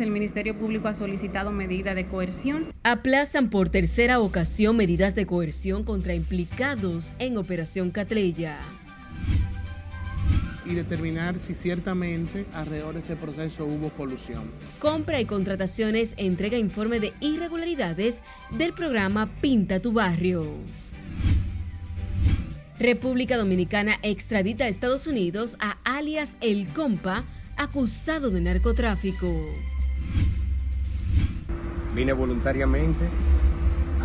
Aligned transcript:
El 0.00 0.10
Ministerio 0.10 0.56
Público 0.56 0.88
ha 0.88 0.94
solicitado 0.94 1.50
medidas 1.50 1.94
de 1.96 2.06
coerción. 2.06 2.72
Aplazan 2.84 3.50
por 3.50 3.68
tercera 3.68 4.20
ocasión 4.20 4.76
medidas 4.76 5.14
de 5.14 5.26
coerción 5.26 5.82
contra 5.82 6.14
implicados 6.14 7.14
en 7.18 7.36
Operación 7.36 7.90
Catleya. 7.90 8.56
Y 10.64 10.74
determinar 10.74 11.40
si 11.40 11.54
ciertamente 11.54 12.44
alrededor 12.52 12.94
de 12.94 13.00
ese 13.00 13.16
proceso 13.16 13.64
hubo 13.64 13.88
colusión. 13.90 14.50
Compra 14.78 15.20
y 15.20 15.24
contrataciones 15.24 16.14
entrega 16.16 16.58
informe 16.58 17.00
de 17.00 17.14
irregularidades 17.20 18.22
del 18.50 18.74
programa 18.74 19.30
Pinta 19.40 19.80
tu 19.80 19.92
Barrio. 19.92 20.44
República 22.78 23.36
Dominicana 23.36 23.96
extradita 24.02 24.64
a 24.64 24.68
Estados 24.68 25.06
Unidos 25.08 25.56
a 25.58 25.78
alias 25.84 26.36
El 26.40 26.68
Compa, 26.68 27.24
acusado 27.56 28.30
de 28.30 28.40
narcotráfico. 28.40 29.34
Vine 31.98 32.12
voluntariamente 32.12 33.06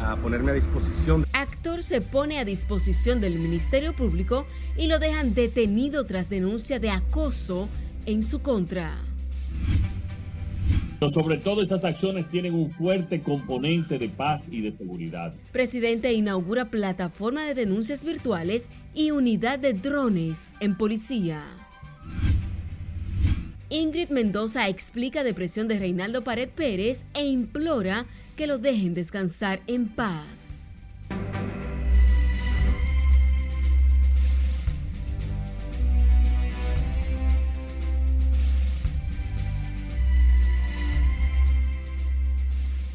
a 0.03 0.15
ponerme 0.15 0.49
a 0.49 0.55
disposición. 0.55 1.25
Actor 1.31 1.83
se 1.83 2.01
pone 2.01 2.39
a 2.39 2.43
disposición 2.43 3.21
del 3.21 3.37
Ministerio 3.37 3.93
Público 3.93 4.47
y 4.75 4.87
lo 4.87 4.97
dejan 4.97 5.35
detenido 5.35 6.03
tras 6.03 6.27
denuncia 6.27 6.79
de 6.79 6.89
acoso 6.89 7.69
en 8.07 8.23
su 8.23 8.41
contra. 8.41 8.97
Sobre 11.13 11.37
todo 11.37 11.61
estas 11.61 11.85
acciones 11.85 12.27
tienen 12.31 12.55
un 12.55 12.71
fuerte 12.71 13.21
componente 13.21 13.99
de 13.99 14.09
paz 14.09 14.41
y 14.49 14.61
de 14.61 14.75
seguridad. 14.75 15.35
Presidente 15.51 16.11
inaugura 16.13 16.71
plataforma 16.71 17.43
de 17.43 17.53
denuncias 17.53 18.03
virtuales 18.03 18.69
y 18.95 19.11
unidad 19.11 19.59
de 19.59 19.73
drones 19.73 20.55
en 20.59 20.75
policía. 20.77 21.43
Ingrid 23.73 24.09
Mendoza 24.09 24.67
explica 24.67 25.23
depresión 25.23 25.67
de 25.67 25.79
Reinaldo 25.79 26.23
Pared 26.23 26.47
Pérez 26.47 27.05
e 27.15 27.25
implora 27.25 28.05
que 28.37 28.45
lo 28.45 28.59
dejen 28.59 28.93
descansar 28.93 29.61
en 29.65 29.89
paz. 29.89 30.83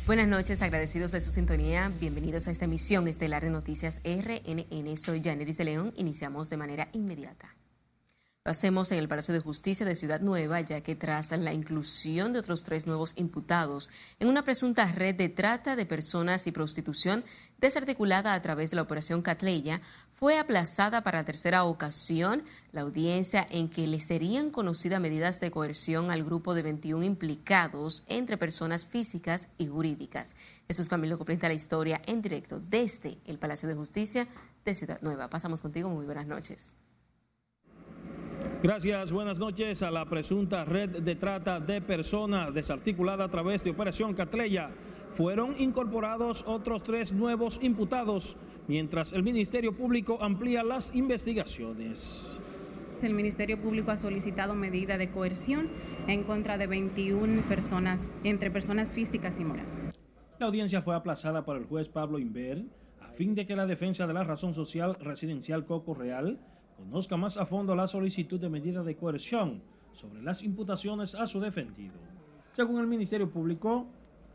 Buenas 0.06 0.28
noches, 0.28 0.62
agradecidos 0.62 1.10
de 1.10 1.20
su 1.20 1.32
sintonía. 1.32 1.90
Bienvenidos 1.98 2.46
a 2.46 2.52
esta 2.52 2.66
emisión 2.66 3.08
estelar 3.08 3.42
de 3.42 3.50
Noticias 3.50 4.00
RNN. 4.04 4.96
Soy 4.96 5.24
Janeris 5.24 5.58
de 5.58 5.64
León. 5.64 5.92
Iniciamos 5.96 6.48
de 6.48 6.56
manera 6.56 6.88
inmediata. 6.92 7.56
Lo 8.48 8.52
hacemos 8.52 8.90
en 8.92 8.98
el 8.98 9.08
Palacio 9.08 9.34
de 9.34 9.40
Justicia 9.40 9.84
de 9.84 9.94
Ciudad 9.94 10.22
Nueva, 10.22 10.62
ya 10.62 10.80
que 10.80 10.96
tras 10.96 11.32
la 11.32 11.52
inclusión 11.52 12.32
de 12.32 12.38
otros 12.38 12.62
tres 12.62 12.86
nuevos 12.86 13.12
imputados 13.16 13.90
en 14.20 14.28
una 14.28 14.42
presunta 14.42 14.90
red 14.90 15.14
de 15.16 15.28
trata 15.28 15.76
de 15.76 15.84
personas 15.84 16.46
y 16.46 16.52
prostitución 16.52 17.26
desarticulada 17.58 18.32
a 18.32 18.40
través 18.40 18.70
de 18.70 18.76
la 18.76 18.82
Operación 18.82 19.20
Catleya, 19.20 19.82
fue 20.14 20.38
aplazada 20.38 21.02
para 21.02 21.26
tercera 21.26 21.64
ocasión 21.64 22.42
la 22.72 22.80
audiencia 22.80 23.46
en 23.50 23.68
que 23.68 23.86
le 23.86 24.00
serían 24.00 24.48
conocidas 24.50 24.98
medidas 24.98 25.40
de 25.40 25.50
coerción 25.50 26.10
al 26.10 26.24
grupo 26.24 26.54
de 26.54 26.62
21 26.62 27.04
implicados 27.04 28.02
entre 28.06 28.38
personas 28.38 28.86
físicas 28.86 29.48
y 29.58 29.66
jurídicas. 29.66 30.36
Jesús 30.66 30.88
Camilo 30.88 31.18
presenta 31.18 31.48
la 31.48 31.54
historia 31.54 32.00
en 32.06 32.22
directo 32.22 32.60
desde 32.60 33.18
el 33.26 33.38
Palacio 33.38 33.68
de 33.68 33.74
Justicia 33.74 34.26
de 34.64 34.74
Ciudad 34.74 35.02
Nueva. 35.02 35.28
Pasamos 35.28 35.60
contigo, 35.60 35.90
muy 35.90 36.06
buenas 36.06 36.26
noches. 36.26 36.72
Gracias, 38.60 39.12
buenas 39.12 39.38
noches 39.38 39.84
a 39.84 39.90
la 39.92 40.04
presunta 40.06 40.64
red 40.64 41.00
de 41.00 41.14
trata 41.14 41.60
de 41.60 41.80
personas 41.80 42.52
desarticulada 42.52 43.22
a 43.24 43.28
través 43.28 43.62
de 43.62 43.70
Operación 43.70 44.14
Catleya. 44.14 44.70
Fueron 45.10 45.54
incorporados 45.60 46.42
otros 46.44 46.82
tres 46.82 47.12
nuevos 47.12 47.60
imputados, 47.62 48.36
mientras 48.66 49.12
el 49.12 49.22
Ministerio 49.22 49.76
Público 49.76 50.18
amplía 50.20 50.64
las 50.64 50.92
investigaciones. 50.96 52.40
El 53.00 53.14
Ministerio 53.14 53.62
Público 53.62 53.92
ha 53.92 53.96
solicitado 53.96 54.56
medida 54.56 54.98
de 54.98 55.08
coerción 55.08 55.68
en 56.08 56.24
contra 56.24 56.58
de 56.58 56.66
21 56.66 57.42
personas, 57.42 58.10
entre 58.24 58.50
personas 58.50 58.92
físicas 58.92 59.38
y 59.38 59.44
morales. 59.44 59.92
La 60.40 60.46
audiencia 60.46 60.82
fue 60.82 60.96
aplazada 60.96 61.44
por 61.44 61.56
el 61.56 61.66
juez 61.66 61.88
Pablo 61.88 62.18
Inver 62.18 62.64
a 63.00 63.12
fin 63.12 63.36
de 63.36 63.46
que 63.46 63.54
la 63.54 63.66
defensa 63.66 64.08
de 64.08 64.14
la 64.14 64.24
razón 64.24 64.52
social 64.52 64.96
residencial 64.96 65.64
Coco 65.64 65.94
Real 65.94 66.40
conozca 66.78 67.16
más 67.16 67.36
a 67.36 67.44
fondo 67.44 67.74
la 67.74 67.88
solicitud 67.88 68.40
de 68.40 68.48
medida 68.48 68.82
de 68.82 68.96
coerción 68.96 69.60
sobre 69.92 70.22
las 70.22 70.42
imputaciones 70.42 71.14
a 71.16 71.26
su 71.26 71.40
defendido. 71.40 71.94
Según 72.52 72.80
el 72.80 72.86
Ministerio 72.86 73.28
Público, 73.28 73.86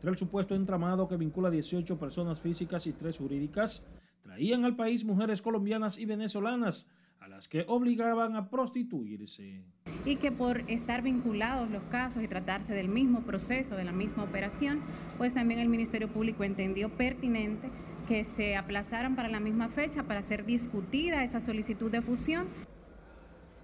el 0.02 0.18
supuesto 0.18 0.54
entramado 0.54 1.08
que 1.08 1.16
vincula 1.16 1.50
18 1.50 1.98
personas 1.98 2.38
físicas 2.38 2.86
y 2.86 2.92
3 2.92 3.16
jurídicas, 3.16 3.86
traían 4.22 4.64
al 4.64 4.76
país 4.76 5.04
mujeres 5.04 5.40
colombianas 5.40 5.98
y 5.98 6.04
venezolanas 6.04 6.90
a 7.20 7.28
las 7.28 7.48
que 7.48 7.64
obligaban 7.66 8.36
a 8.36 8.50
prostituirse. 8.50 9.64
Y 10.04 10.16
que 10.16 10.30
por 10.30 10.60
estar 10.70 11.00
vinculados 11.00 11.70
los 11.70 11.82
casos 11.84 12.22
y 12.22 12.28
tratarse 12.28 12.74
del 12.74 12.88
mismo 12.88 13.22
proceso, 13.22 13.74
de 13.74 13.84
la 13.84 13.92
misma 13.92 14.24
operación, 14.24 14.82
pues 15.16 15.32
también 15.32 15.60
el 15.60 15.70
Ministerio 15.70 16.12
Público 16.12 16.44
entendió 16.44 16.90
pertinente 16.90 17.70
que 18.06 18.24
se 18.24 18.56
aplazaran 18.56 19.16
para 19.16 19.28
la 19.28 19.40
misma 19.40 19.68
fecha 19.68 20.02
para 20.04 20.22
ser 20.22 20.44
discutida 20.44 21.24
esa 21.24 21.40
solicitud 21.40 21.90
de 21.90 22.02
fusión. 22.02 22.48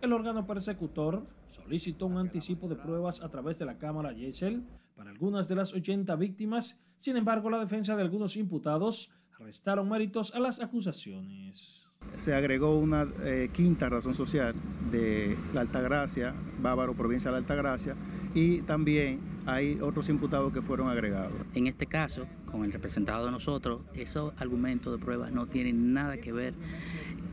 El 0.00 0.12
órgano 0.12 0.46
persecutor 0.46 1.24
solicitó 1.48 2.06
un 2.06 2.18
anticipo 2.18 2.68
de 2.68 2.76
pruebas 2.76 3.22
a 3.22 3.28
través 3.28 3.58
de 3.58 3.66
la 3.66 3.76
Cámara 3.78 4.12
Yesel 4.12 4.64
para 4.96 5.10
algunas 5.10 5.46
de 5.48 5.56
las 5.56 5.72
80 5.72 6.14
víctimas. 6.16 6.80
Sin 6.98 7.16
embargo, 7.16 7.50
la 7.50 7.58
defensa 7.58 7.96
de 7.96 8.02
algunos 8.02 8.36
imputados 8.36 9.12
restaron 9.38 9.88
méritos 9.88 10.34
a 10.34 10.40
las 10.40 10.60
acusaciones. 10.60 11.86
Se 12.16 12.34
agregó 12.34 12.78
una 12.78 13.06
eh, 13.24 13.50
quinta 13.52 13.88
razón 13.88 14.14
social 14.14 14.54
de 14.90 15.36
la 15.52 15.60
Altagracia, 15.60 16.34
Bávaro, 16.60 16.94
provincia 16.94 17.30
de 17.30 17.32
la 17.32 17.38
Altagracia, 17.38 17.94
y 18.34 18.62
también 18.62 19.20
hay 19.46 19.78
otros 19.80 20.08
imputados 20.08 20.52
que 20.52 20.62
fueron 20.62 20.88
agregados. 20.88 21.32
En 21.54 21.66
este 21.66 21.86
caso, 21.86 22.26
con 22.50 22.64
el 22.64 22.72
representado 22.72 23.26
de 23.26 23.32
nosotros, 23.32 23.82
esos 23.94 24.32
argumentos 24.38 24.98
de 24.98 25.04
prueba 25.04 25.30
no 25.30 25.46
tienen 25.46 25.92
nada 25.92 26.18
que 26.18 26.32
ver 26.32 26.54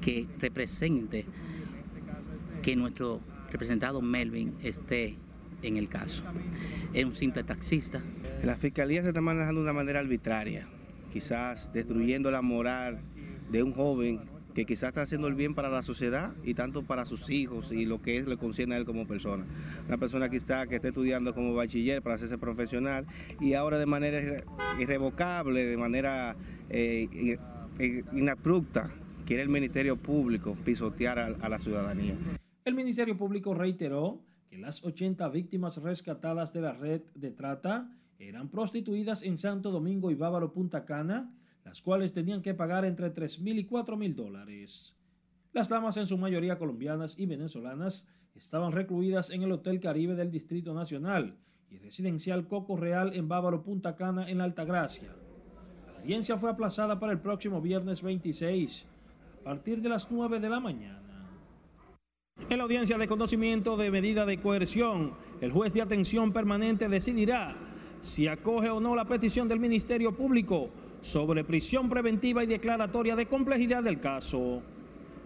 que 0.02 0.28
represente 0.40 1.26
que 2.62 2.76
nuestro 2.76 3.22
representado 3.52 4.02
Melvin 4.02 4.56
esté 4.62 5.16
en 5.64 5.78
el 5.78 5.90
caso. 5.90 6.24
Es 6.94 7.06
un 7.06 7.14
simple 7.14 7.44
taxista. 7.44 8.02
La 8.44 8.58
fiscalía 8.58 9.02
se 9.02 9.10
está 9.10 9.22
manejando 9.22 9.62
de 9.62 9.66
una 9.66 9.74
manera 9.74 10.00
arbitraria, 10.00 10.68
quizás 11.12 11.72
destruyendo 11.74 12.30
la 12.32 12.42
moral 12.42 13.00
de 13.52 13.64
un 13.64 13.74
joven 13.74 14.22
que 14.58 14.66
quizás 14.66 14.88
está 14.88 15.04
haciendo 15.04 15.28
el 15.28 15.36
bien 15.36 15.54
para 15.54 15.70
la 15.70 15.84
sociedad 15.84 16.34
y 16.44 16.56
tanto 16.56 16.82
para 16.82 17.06
sus 17.06 17.30
hijos 17.30 17.72
y 17.72 17.86
lo 17.86 18.02
que 18.02 18.24
le 18.24 18.38
concierne 18.38 18.74
a 18.74 18.80
él 18.80 18.86
como 18.86 19.06
persona. 19.06 19.46
Una 19.88 20.00
persona 20.00 20.30
que 20.30 20.38
está, 20.38 20.66
que 20.66 20.78
está 20.78 20.88
estudiando 20.88 21.36
como 21.36 21.54
bachiller 21.54 22.02
para 22.02 22.16
hacerse 22.16 22.40
profesional 22.40 23.06
y 23.40 23.54
ahora 23.54 23.78
de 23.78 23.86
manera 23.86 24.44
irrevocable, 24.80 25.64
de 25.64 25.78
manera 25.78 26.36
eh, 26.72 27.38
inabrupta, 28.14 28.90
quiere 29.28 29.44
el 29.44 29.50
Ministerio 29.50 29.96
Público 29.96 30.58
pisotear 30.66 31.20
a 31.40 31.50
la 31.50 31.60
ciudadanía. 31.60 32.16
El 32.66 32.74
Ministerio 32.74 33.16
Público 33.16 33.54
reiteró 33.54 34.24
que 34.50 34.58
las 34.58 34.84
80 34.84 35.30
víctimas 35.30 35.78
rescatadas 35.84 36.52
de 36.52 36.62
la 36.62 36.74
red 36.74 37.04
de 37.14 37.30
trata 37.30 37.92
eran 38.18 38.50
prostituidas 38.50 39.22
en 39.22 39.38
Santo 39.38 39.70
Domingo 39.70 40.10
y 40.10 40.16
Bávaro 40.16 40.52
Punta 40.52 40.84
Cana 40.84 41.32
las 41.68 41.82
cuales 41.82 42.14
tenían 42.14 42.42
que 42.42 42.54
pagar 42.54 42.86
entre 42.86 43.10
3 43.10 43.42
mil 43.42 43.60
y 43.60 43.66
4 43.66 43.98
mil 43.98 44.16
dólares. 44.16 44.96
Las 45.52 45.68
damas, 45.68 45.98
en 45.98 46.08
su 46.08 46.18
mayoría 46.18 46.58
colombianas 46.58 47.20
y 47.20 47.26
venezolanas, 47.26 48.08
estaban 48.36 48.72
recluidas 48.72 49.32
en 49.32 49.44
el 49.44 49.52
Hotel 49.52 49.82
Caribe 49.82 50.16
del 50.16 50.32
Distrito 50.32 50.74
Nacional 50.74 51.36
y 51.70 51.78
residencial 51.78 52.48
Coco 52.48 52.78
Real 52.78 53.14
en 53.14 53.28
Bávaro 53.28 53.64
Punta 53.64 53.98
Cana, 53.98 54.30
en 54.30 54.38
la 54.38 54.46
Altagracia. 54.46 55.14
La 55.94 56.00
audiencia 56.00 56.38
fue 56.38 56.50
aplazada 56.50 56.98
para 57.02 57.12
el 57.12 57.20
próximo 57.20 57.60
viernes 57.60 58.02
26, 58.02 58.88
a 59.42 59.44
partir 59.44 59.82
de 59.82 59.90
las 59.90 60.10
9 60.10 60.40
de 60.40 60.50
la 60.50 60.62
mañana. 60.62 61.28
En 62.50 62.60
la 62.60 62.64
audiencia 62.64 62.98
de 62.98 63.10
conocimiento 63.10 63.76
de 63.76 63.92
medida 63.92 64.26
de 64.26 64.40
coerción, 64.40 65.16
el 65.42 65.52
juez 65.52 65.74
de 65.74 65.82
atención 65.82 66.32
permanente 66.32 66.88
decidirá 66.88 67.58
si 68.00 68.30
acoge 68.30 68.70
o 68.70 68.80
no 68.80 68.96
la 68.96 69.04
petición 69.04 69.50
del 69.50 69.60
Ministerio 69.60 70.16
Público 70.16 70.70
sobre 71.08 71.44
prisión 71.44 71.90
preventiva 71.90 72.44
y 72.44 72.48
declaratoria 72.48 73.16
de 73.16 73.26
complejidad 73.26 73.84
del 73.84 74.00
caso. 74.00 74.62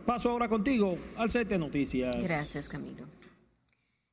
Paso 0.06 0.30
ahora 0.30 0.48
contigo 0.48 0.98
al 1.18 1.30
set 1.30 1.48
de 1.48 1.58
noticias. 1.58 2.16
Gracias, 2.22 2.70
Camilo. 2.70 3.06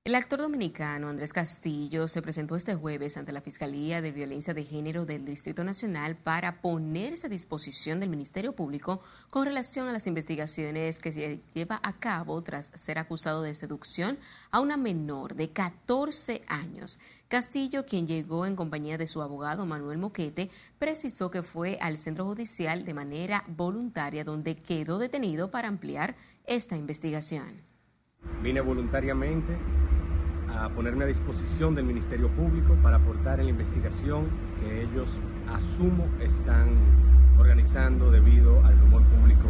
El 0.08 0.14
actor 0.14 0.40
dominicano 0.40 1.08
Andrés 1.08 1.34
Castillo 1.34 2.08
se 2.08 2.22
presentó 2.22 2.56
este 2.56 2.74
jueves 2.74 3.18
ante 3.18 3.30
la 3.30 3.42
Fiscalía 3.42 4.00
de 4.00 4.10
Violencia 4.10 4.54
de 4.54 4.64
Género 4.64 5.04
del 5.04 5.26
Distrito 5.26 5.64
Nacional 5.64 6.16
para 6.16 6.62
ponerse 6.62 7.26
a 7.26 7.28
disposición 7.28 8.00
del 8.00 8.08
Ministerio 8.08 8.54
Público 8.54 9.02
con 9.28 9.44
relación 9.44 9.86
a 9.86 9.92
las 9.92 10.06
investigaciones 10.06 10.98
que 11.00 11.12
se 11.12 11.42
lleva 11.52 11.78
a 11.82 11.98
cabo 11.98 12.40
tras 12.40 12.70
ser 12.74 12.98
acusado 12.98 13.42
de 13.42 13.54
seducción 13.54 14.18
a 14.50 14.60
una 14.60 14.78
menor 14.78 15.34
de 15.34 15.50
14 15.50 16.42
años. 16.46 16.98
Castillo, 17.28 17.84
quien 17.84 18.06
llegó 18.06 18.46
en 18.46 18.56
compañía 18.56 18.96
de 18.96 19.08
su 19.08 19.20
abogado 19.20 19.66
Manuel 19.66 19.98
Moquete, 19.98 20.50
precisó 20.78 21.30
que 21.30 21.42
fue 21.42 21.76
al 21.82 21.98
centro 21.98 22.24
judicial 22.24 22.86
de 22.86 22.94
manera 22.94 23.44
voluntaria 23.46 24.24
donde 24.24 24.56
quedó 24.56 24.98
detenido 24.98 25.50
para 25.50 25.68
ampliar 25.68 26.16
esta 26.46 26.78
investigación. 26.78 27.67
Vine 28.42 28.60
voluntariamente 28.60 29.58
a 30.48 30.68
ponerme 30.68 31.04
a 31.04 31.08
disposición 31.08 31.74
del 31.74 31.84
Ministerio 31.84 32.28
Público 32.28 32.76
para 32.82 32.96
aportar 32.96 33.40
en 33.40 33.46
la 33.46 33.50
investigación 33.50 34.28
que 34.60 34.84
ellos, 34.84 35.18
asumo, 35.48 36.06
están 36.20 36.68
organizando 37.36 38.12
debido 38.12 38.64
al 38.64 38.78
rumor 38.78 39.02
público 39.04 39.48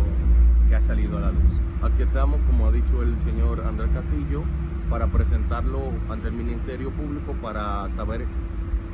que 0.68 0.74
ha 0.74 0.80
salido 0.80 1.18
a 1.18 1.20
la 1.20 1.30
luz. 1.32 1.52
Aquí 1.82 2.02
estamos, 2.02 2.40
como 2.46 2.66
ha 2.66 2.72
dicho 2.72 3.02
el 3.02 3.18
señor 3.20 3.60
Andrés 3.60 3.90
Castillo, 3.92 4.42
para 4.88 5.06
presentarlo 5.06 5.92
ante 6.08 6.28
el 6.28 6.34
Ministerio 6.34 6.90
Público 6.90 7.34
para 7.42 7.90
saber 7.90 8.24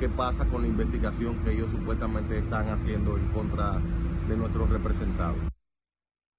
qué 0.01 0.09
pasa 0.09 0.45
con 0.47 0.63
la 0.63 0.69
investigación 0.69 1.37
que 1.45 1.53
ellos 1.53 1.71
supuestamente 1.71 2.39
están 2.39 2.69
haciendo 2.69 3.17
en 3.17 3.29
contra 3.29 3.79
de 4.29 4.37
nuestros 4.37 4.69
representados. 4.71 5.54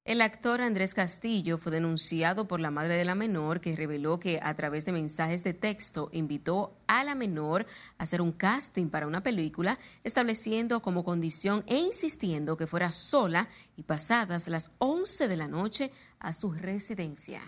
El 0.06 0.22
actor 0.22 0.62
Andrés 0.62 0.94
Castillo 0.94 1.58
fue 1.58 1.72
denunciado 1.72 2.48
por 2.48 2.60
la 2.60 2.70
madre 2.70 2.96
de 2.96 3.06
la 3.06 3.16
menor 3.16 3.60
que 3.60 3.76
reveló 3.76 4.20
que 4.20 4.40
a 4.40 4.56
través 4.56 4.86
de 4.86 4.92
mensajes 4.92 5.44
de 5.44 5.56
texto 5.56 6.10
invitó 6.12 6.78
a 6.86 7.04
la 7.04 7.16
menor 7.16 7.66
a 7.98 8.04
hacer 8.04 8.22
un 8.22 8.32
casting 8.32 8.90
para 8.90 9.08
una 9.08 9.24
película, 9.24 9.80
estableciendo 10.04 10.84
como 10.84 11.04
condición 11.04 11.64
e 11.66 11.80
insistiendo 11.80 12.56
que 12.56 12.68
fuera 12.68 12.92
sola 12.92 13.50
y 13.78 13.82
pasadas 13.82 14.48
las 14.48 14.70
11 14.78 15.28
de 15.28 15.38
la 15.38 15.48
noche 15.48 15.92
a 16.20 16.34
su 16.34 16.52
residencia. 16.54 17.42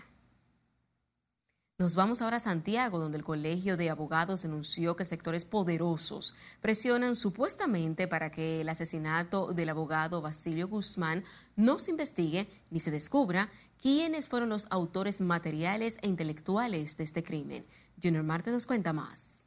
Nos 1.80 1.94
vamos 1.94 2.22
ahora 2.22 2.38
a 2.38 2.40
Santiago, 2.40 2.98
donde 2.98 3.18
el 3.18 3.22
Colegio 3.22 3.76
de 3.76 3.88
Abogados 3.88 4.42
denunció 4.42 4.96
que 4.96 5.04
sectores 5.04 5.44
poderosos 5.44 6.34
presionan 6.60 7.14
supuestamente 7.14 8.08
para 8.08 8.32
que 8.32 8.62
el 8.62 8.68
asesinato 8.68 9.54
del 9.54 9.68
abogado 9.68 10.20
Basilio 10.20 10.66
Guzmán 10.66 11.22
no 11.58 11.78
se 11.78 11.90
investigue 11.90 12.48
ni 12.70 12.80
se 12.80 12.90
descubra 12.90 13.50
quiénes 13.82 14.30
fueron 14.30 14.48
los 14.48 14.66
autores 14.70 15.20
materiales 15.20 15.98
e 16.00 16.08
intelectuales 16.08 16.96
de 16.96 17.04
este 17.04 17.22
crimen. 17.22 17.66
Junior 18.02 18.22
Marte 18.22 18.50
nos 18.50 18.64
cuenta 18.64 18.94
más 18.94 19.44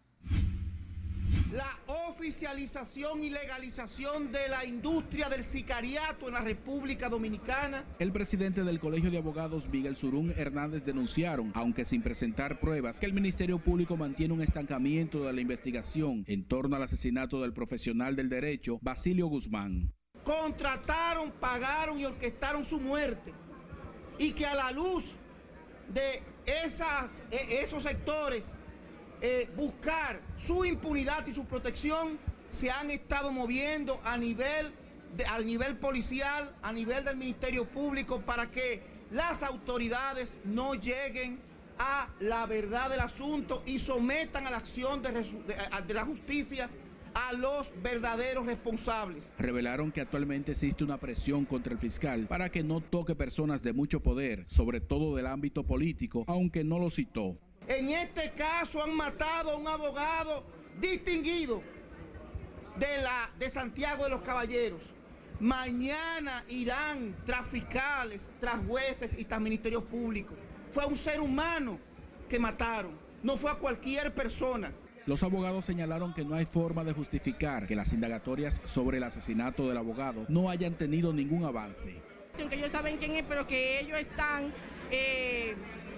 la 1.54 1.78
oficialización 2.08 3.24
y 3.24 3.30
legalización 3.30 4.32
de 4.32 4.48
la 4.50 4.66
industria 4.66 5.28
del 5.28 5.44
sicariato 5.44 6.28
en 6.28 6.34
la 6.34 6.42
República 6.42 7.10
Dominicana. 7.10 7.84
El 8.00 8.12
presidente 8.14 8.64
del 8.64 8.80
Colegio 8.80 9.12
de 9.12 9.18
Abogados, 9.18 9.68
Miguel 9.68 9.98
Surún 9.98 10.34
Hernández, 10.38 10.86
denunciaron, 10.86 11.52
aunque 11.54 11.84
sin 11.84 12.02
presentar 12.02 12.60
pruebas, 12.60 13.00
que 13.00 13.06
el 13.06 13.14
Ministerio 13.14 13.60
Público 13.60 13.98
mantiene 13.98 14.34
un 14.34 14.42
estancamiento 14.42 15.26
de 15.26 15.34
la 15.34 15.42
investigación 15.42 16.24
en 16.28 16.48
torno 16.48 16.78
al 16.78 16.84
asesinato 16.84 17.42
del 17.42 17.54
profesional 17.54 18.16
del 18.16 18.30
derecho, 18.30 18.80
Basilio 18.82 19.28
Guzmán. 19.28 19.94
Contrataron, 20.24 21.32
pagaron 21.32 22.00
y 22.00 22.06
orquestaron 22.06 22.64
su 22.64 22.80
muerte. 22.80 23.34
Y 24.18 24.34
que 24.34 24.46
a 24.46 24.56
la 24.56 24.72
luz 24.72 25.16
de 25.88 26.24
esas, 26.46 27.10
e, 27.32 27.62
esos 27.62 27.84
sectores 27.84 28.54
eh, 29.22 29.50
buscar 29.56 30.20
su 30.38 30.66
impunidad 30.66 31.26
y 31.28 31.34
su 31.34 31.46
protección, 31.46 32.18
se 32.50 32.72
han 32.72 32.90
estado 32.90 33.32
moviendo 33.32 34.02
a 34.04 34.18
nivel, 34.18 34.74
nivel 35.46 35.78
policial, 35.78 36.56
a 36.62 36.74
nivel 36.74 37.06
del 37.06 37.18
Ministerio 37.18 37.70
Público, 37.70 38.22
para 38.22 38.50
que 38.50 38.84
las 39.12 39.44
autoridades 39.44 40.38
no 40.44 40.74
lleguen 40.74 41.40
a 41.78 42.10
la 42.20 42.46
verdad 42.46 42.90
del 42.90 43.00
asunto 43.00 43.62
y 43.66 43.80
sometan 43.80 44.48
a 44.48 44.52
la 44.52 44.58
acción 44.58 45.02
de 45.02 45.94
la 45.94 46.06
justicia 46.06 46.70
a 47.14 47.34
los 47.34 47.72
verdaderos 47.82 48.46
responsables. 48.46 49.32
Revelaron 49.38 49.92
que 49.92 50.02
actualmente 50.02 50.54
existe 50.54 50.84
una 50.84 50.98
presión 50.98 51.46
contra 51.46 51.74
el 51.74 51.80
fiscal 51.80 52.28
para 52.28 52.50
que 52.50 52.64
no 52.64 52.82
toque 52.82 53.16
personas 53.16 53.62
de 53.62 53.74
mucho 53.74 54.02
poder, 54.02 54.44
sobre 54.48 54.82
todo 54.82 55.16
del 55.16 55.28
ámbito 55.28 55.64
político, 55.66 56.24
aunque 56.28 56.64
no 56.64 56.80
lo 56.80 56.90
citó. 56.90 57.38
En 57.68 57.90
este 57.90 58.32
caso 58.32 58.84
han 58.84 58.96
matado 58.96 59.52
a 59.52 59.56
un 59.58 59.68
abogado 59.68 60.44
distinguido 60.80 61.62
de, 62.78 63.02
la, 63.04 63.32
de 63.38 63.50
Santiago 63.50 64.04
de 64.04 64.10
los 64.10 64.22
Caballeros. 64.22 64.92
Mañana 65.40 66.44
irán 66.50 67.16
tras 67.26 67.48
fiscales, 67.48 68.30
tras 68.40 68.64
jueces 68.66 69.18
y 69.18 69.26
tras 69.26 69.42
ministerios 69.42 69.84
públicos. 69.84 70.38
Fue 70.72 70.84
a 70.84 70.88
un 70.88 70.96
ser 70.96 71.20
humano 71.20 71.80
que 72.30 72.40
mataron, 72.40 72.98
no 73.24 73.38
fue 73.38 73.52
a 73.52 73.56
cualquier 73.56 74.14
persona. 74.14 74.72
Los 75.12 75.24
abogados 75.24 75.66
señalaron 75.66 76.14
que 76.14 76.24
no 76.24 76.36
hay 76.36 76.46
forma 76.46 76.86
de 76.86 76.94
justificar 76.94 77.68
que 77.68 77.76
las 77.76 77.92
indagatorias 77.92 78.62
sobre 78.64 78.96
el 78.96 79.04
asesinato 79.04 79.68
del 79.68 79.76
abogado 79.76 80.24
no 80.30 80.50
hayan 80.50 80.76
tenido 80.76 81.12
ningún 81.12 81.44
avance. 81.44 81.94
Ellos 82.50 82.72
saben 82.72 82.96
quién 82.96 83.18
es, 83.18 83.26
pero 83.28 83.46
que 83.46 83.82
ellos 83.82 84.00
están 84.00 84.54
eh, 84.90 85.54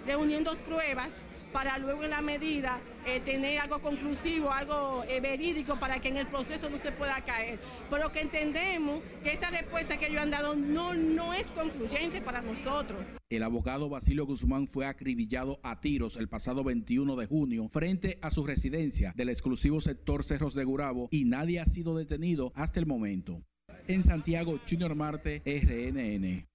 reuniendo 0.07 0.55
pruebas 0.67 1.09
para 1.51 1.77
luego 1.77 2.03
en 2.03 2.09
la 2.09 2.23
medida 2.23 2.79
eh, 3.05 3.21
tener 3.23 3.59
algo 3.59 3.79
conclusivo, 3.79 4.51
algo 4.51 5.03
eh, 5.07 5.19
verídico 5.19 5.79
para 5.79 5.99
que 5.99 6.09
en 6.09 6.17
el 6.17 6.27
proceso 6.27 6.69
no 6.69 6.77
se 6.79 6.91
pueda 6.91 7.21
caer. 7.21 7.59
Pero 7.89 8.11
que 8.11 8.21
entendemos 8.21 9.01
que 9.23 9.33
esa 9.33 9.49
respuesta 9.49 9.97
que 9.97 10.07
ellos 10.07 10.21
han 10.21 10.31
dado 10.31 10.55
no, 10.55 10.93
no 10.93 11.33
es 11.33 11.45
concluyente 11.51 12.21
para 12.21 12.41
nosotros. 12.41 12.99
El 13.29 13.43
abogado 13.43 13.89
Basilio 13.89 14.25
Guzmán 14.25 14.67
fue 14.67 14.85
acribillado 14.85 15.59
a 15.63 15.79
tiros 15.79 16.17
el 16.17 16.29
pasado 16.29 16.63
21 16.63 17.15
de 17.15 17.25
junio 17.25 17.67
frente 17.69 18.19
a 18.21 18.29
su 18.29 18.45
residencia 18.45 19.13
del 19.15 19.29
exclusivo 19.29 19.81
sector 19.81 20.23
Cerros 20.23 20.53
de 20.53 20.63
Gurabo 20.63 21.07
y 21.11 21.25
nadie 21.25 21.59
ha 21.59 21.65
sido 21.65 21.95
detenido 21.97 22.51
hasta 22.55 22.79
el 22.79 22.85
momento. 22.85 23.41
En 23.87 24.03
Santiago, 24.03 24.59
Junior 24.69 24.95
Marte, 24.95 25.41
RNN. 25.45 26.52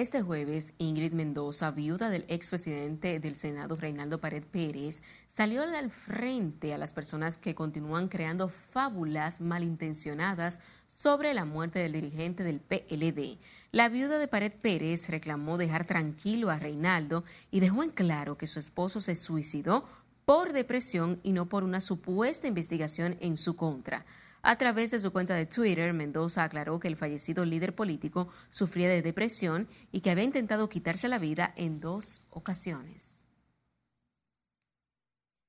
Este 0.00 0.22
jueves, 0.22 0.72
Ingrid 0.78 1.12
Mendoza, 1.12 1.72
viuda 1.72 2.08
del 2.08 2.24
expresidente 2.28 3.20
del 3.20 3.36
Senado, 3.36 3.76
Reinaldo 3.76 4.18
Pared 4.18 4.44
Pérez, 4.44 5.02
salió 5.26 5.60
al 5.60 5.90
frente 5.90 6.72
a 6.72 6.78
las 6.78 6.94
personas 6.94 7.36
que 7.36 7.54
continúan 7.54 8.08
creando 8.08 8.48
fábulas 8.48 9.42
malintencionadas 9.42 10.58
sobre 10.86 11.34
la 11.34 11.44
muerte 11.44 11.80
del 11.80 11.92
dirigente 11.92 12.44
del 12.44 12.60
PLD. 12.60 13.36
La 13.72 13.90
viuda 13.90 14.16
de 14.16 14.26
Pared 14.26 14.52
Pérez 14.52 15.10
reclamó 15.10 15.58
dejar 15.58 15.84
tranquilo 15.84 16.48
a 16.48 16.58
Reinaldo 16.58 17.22
y 17.50 17.60
dejó 17.60 17.82
en 17.82 17.90
claro 17.90 18.38
que 18.38 18.46
su 18.46 18.58
esposo 18.58 19.02
se 19.02 19.16
suicidó 19.16 19.84
por 20.24 20.54
depresión 20.54 21.20
y 21.22 21.32
no 21.32 21.44
por 21.50 21.62
una 21.62 21.82
supuesta 21.82 22.48
investigación 22.48 23.18
en 23.20 23.36
su 23.36 23.54
contra. 23.54 24.06
A 24.42 24.56
través 24.56 24.90
de 24.90 25.00
su 25.00 25.12
cuenta 25.12 25.34
de 25.34 25.44
Twitter, 25.44 25.92
Mendoza 25.92 26.44
aclaró 26.44 26.80
que 26.80 26.88
el 26.88 26.96
fallecido 26.96 27.44
líder 27.44 27.74
político 27.74 28.28
sufría 28.50 28.88
de 28.88 29.02
depresión 29.02 29.68
y 29.92 30.00
que 30.00 30.10
había 30.10 30.24
intentado 30.24 30.68
quitarse 30.70 31.08
la 31.08 31.18
vida 31.18 31.52
en 31.56 31.78
dos 31.78 32.22
ocasiones. 32.30 33.26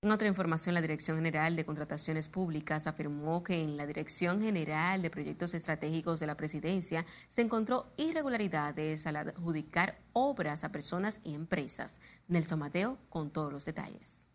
En 0.04 0.12
otra 0.12 0.28
información, 0.28 0.74
la 0.74 0.82
Dirección 0.82 1.18
General 1.18 1.56
de 1.56 1.64
Contrataciones 1.64 2.28
Públicas 2.28 2.88
afirmó 2.88 3.44
que 3.44 3.62
en 3.62 3.78
la 3.78 3.86
Dirección 3.86 4.42
General 4.42 5.02
de 5.02 5.12
Proyectos 5.12 5.54
Estratégicos 5.54 6.20
de 6.20 6.28
la 6.28 6.36
Presidencia 6.36 7.06
se 7.30 7.42
encontró 7.42 7.94
irregularidades 7.98 9.06
al 9.06 9.18
adjudicar 9.18 10.02
obras 10.12 10.64
a 10.64 10.72
personas 10.72 11.20
y 11.24 11.36
empresas. 11.36 12.02
Nelson 12.28 12.60
Mateo 12.60 12.98
con 13.10 13.30
todos 13.30 13.54
los 13.54 13.64
detalles 13.64 14.28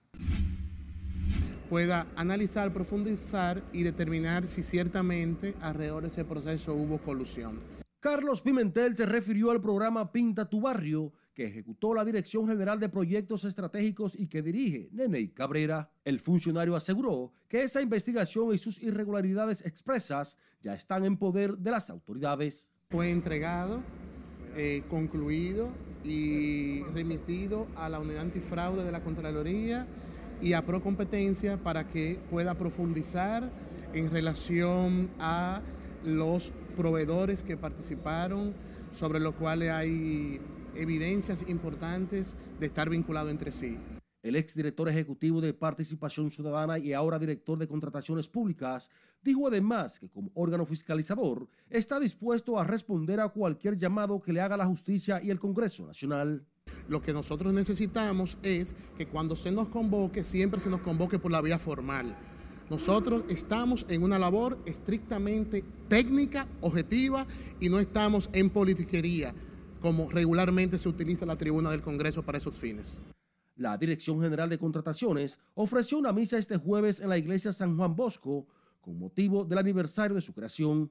pueda 1.68 2.06
analizar, 2.16 2.72
profundizar 2.72 3.62
y 3.72 3.82
determinar 3.82 4.48
si 4.48 4.62
ciertamente 4.62 5.54
alrededor 5.60 6.02
de 6.02 6.08
ese 6.08 6.24
proceso 6.24 6.74
hubo 6.74 6.98
colusión. 6.98 7.60
Carlos 8.00 8.40
Pimentel 8.40 8.96
se 8.96 9.06
refirió 9.06 9.50
al 9.50 9.60
programa 9.60 10.12
Pinta 10.12 10.48
tu 10.48 10.60
Barrio, 10.60 11.12
que 11.34 11.46
ejecutó 11.46 11.92
la 11.92 12.04
Dirección 12.04 12.46
General 12.46 12.78
de 12.78 12.88
Proyectos 12.88 13.44
Estratégicos 13.44 14.18
y 14.18 14.28
que 14.28 14.42
dirige 14.42 14.88
Nene 14.92 15.32
Cabrera. 15.32 15.90
El 16.04 16.20
funcionario 16.20 16.76
aseguró 16.76 17.32
que 17.48 17.62
esa 17.62 17.82
investigación 17.82 18.54
y 18.54 18.58
sus 18.58 18.80
irregularidades 18.82 19.64
expresas 19.66 20.38
ya 20.62 20.74
están 20.74 21.04
en 21.04 21.16
poder 21.16 21.58
de 21.58 21.70
las 21.70 21.90
autoridades. 21.90 22.70
Fue 22.90 23.10
entregado, 23.10 23.82
eh, 24.56 24.82
concluido 24.88 25.68
y 26.04 26.82
remitido 26.94 27.66
a 27.76 27.88
la 27.88 27.98
Unidad 27.98 28.22
Antifraude 28.22 28.84
de 28.84 28.92
la 28.92 29.02
Contraloría 29.02 29.86
y 30.40 30.52
a 30.52 30.64
Procompetencia 30.64 31.56
para 31.56 31.88
que 31.88 32.18
pueda 32.30 32.54
profundizar 32.54 33.50
en 33.92 34.10
relación 34.10 35.10
a 35.18 35.62
los 36.04 36.52
proveedores 36.76 37.42
que 37.42 37.56
participaron, 37.56 38.54
sobre 38.92 39.20
los 39.20 39.34
cuales 39.34 39.70
hay 39.70 40.40
evidencias 40.74 41.44
importantes 41.48 42.34
de 42.60 42.66
estar 42.66 42.88
vinculado 42.88 43.30
entre 43.30 43.52
sí. 43.52 43.78
El 44.22 44.34
exdirector 44.34 44.88
ejecutivo 44.88 45.40
de 45.40 45.54
Participación 45.54 46.30
Ciudadana 46.30 46.78
y 46.78 46.92
ahora 46.92 47.18
director 47.18 47.56
de 47.58 47.68
Contrataciones 47.68 48.28
Públicas 48.28 48.90
dijo 49.22 49.46
además 49.46 50.00
que 50.00 50.08
como 50.08 50.32
órgano 50.34 50.66
fiscalizador 50.66 51.48
está 51.70 52.00
dispuesto 52.00 52.58
a 52.58 52.64
responder 52.64 53.20
a 53.20 53.28
cualquier 53.28 53.78
llamado 53.78 54.20
que 54.20 54.32
le 54.32 54.40
haga 54.40 54.56
la 54.56 54.66
justicia 54.66 55.22
y 55.22 55.30
el 55.30 55.38
Congreso 55.38 55.86
Nacional. 55.86 56.44
Lo 56.88 57.02
que 57.02 57.12
nosotros 57.12 57.52
necesitamos 57.52 58.38
es 58.42 58.74
que 58.96 59.06
cuando 59.06 59.34
se 59.34 59.50
nos 59.50 59.68
convoque, 59.68 60.24
siempre 60.24 60.60
se 60.60 60.70
nos 60.70 60.80
convoque 60.80 61.18
por 61.18 61.32
la 61.32 61.40
vía 61.40 61.58
formal. 61.58 62.14
Nosotros 62.70 63.24
estamos 63.28 63.86
en 63.88 64.02
una 64.02 64.18
labor 64.18 64.58
estrictamente 64.66 65.64
técnica, 65.88 66.46
objetiva 66.60 67.26
y 67.60 67.68
no 67.68 67.78
estamos 67.78 68.28
en 68.32 68.50
politiquería, 68.50 69.34
como 69.80 70.10
regularmente 70.10 70.78
se 70.78 70.88
utiliza 70.88 71.26
la 71.26 71.36
tribuna 71.36 71.70
del 71.70 71.82
Congreso 71.82 72.22
para 72.22 72.38
esos 72.38 72.56
fines. 72.56 73.00
La 73.56 73.76
Dirección 73.78 74.20
General 74.20 74.48
de 74.48 74.58
Contrataciones 74.58 75.38
ofreció 75.54 75.98
una 75.98 76.12
misa 76.12 76.38
este 76.38 76.56
jueves 76.56 77.00
en 77.00 77.08
la 77.08 77.18
iglesia 77.18 77.52
San 77.52 77.76
Juan 77.76 77.96
Bosco 77.96 78.46
con 78.80 78.98
motivo 78.98 79.44
del 79.44 79.58
aniversario 79.58 80.14
de 80.14 80.20
su 80.20 80.32
creación. 80.32 80.90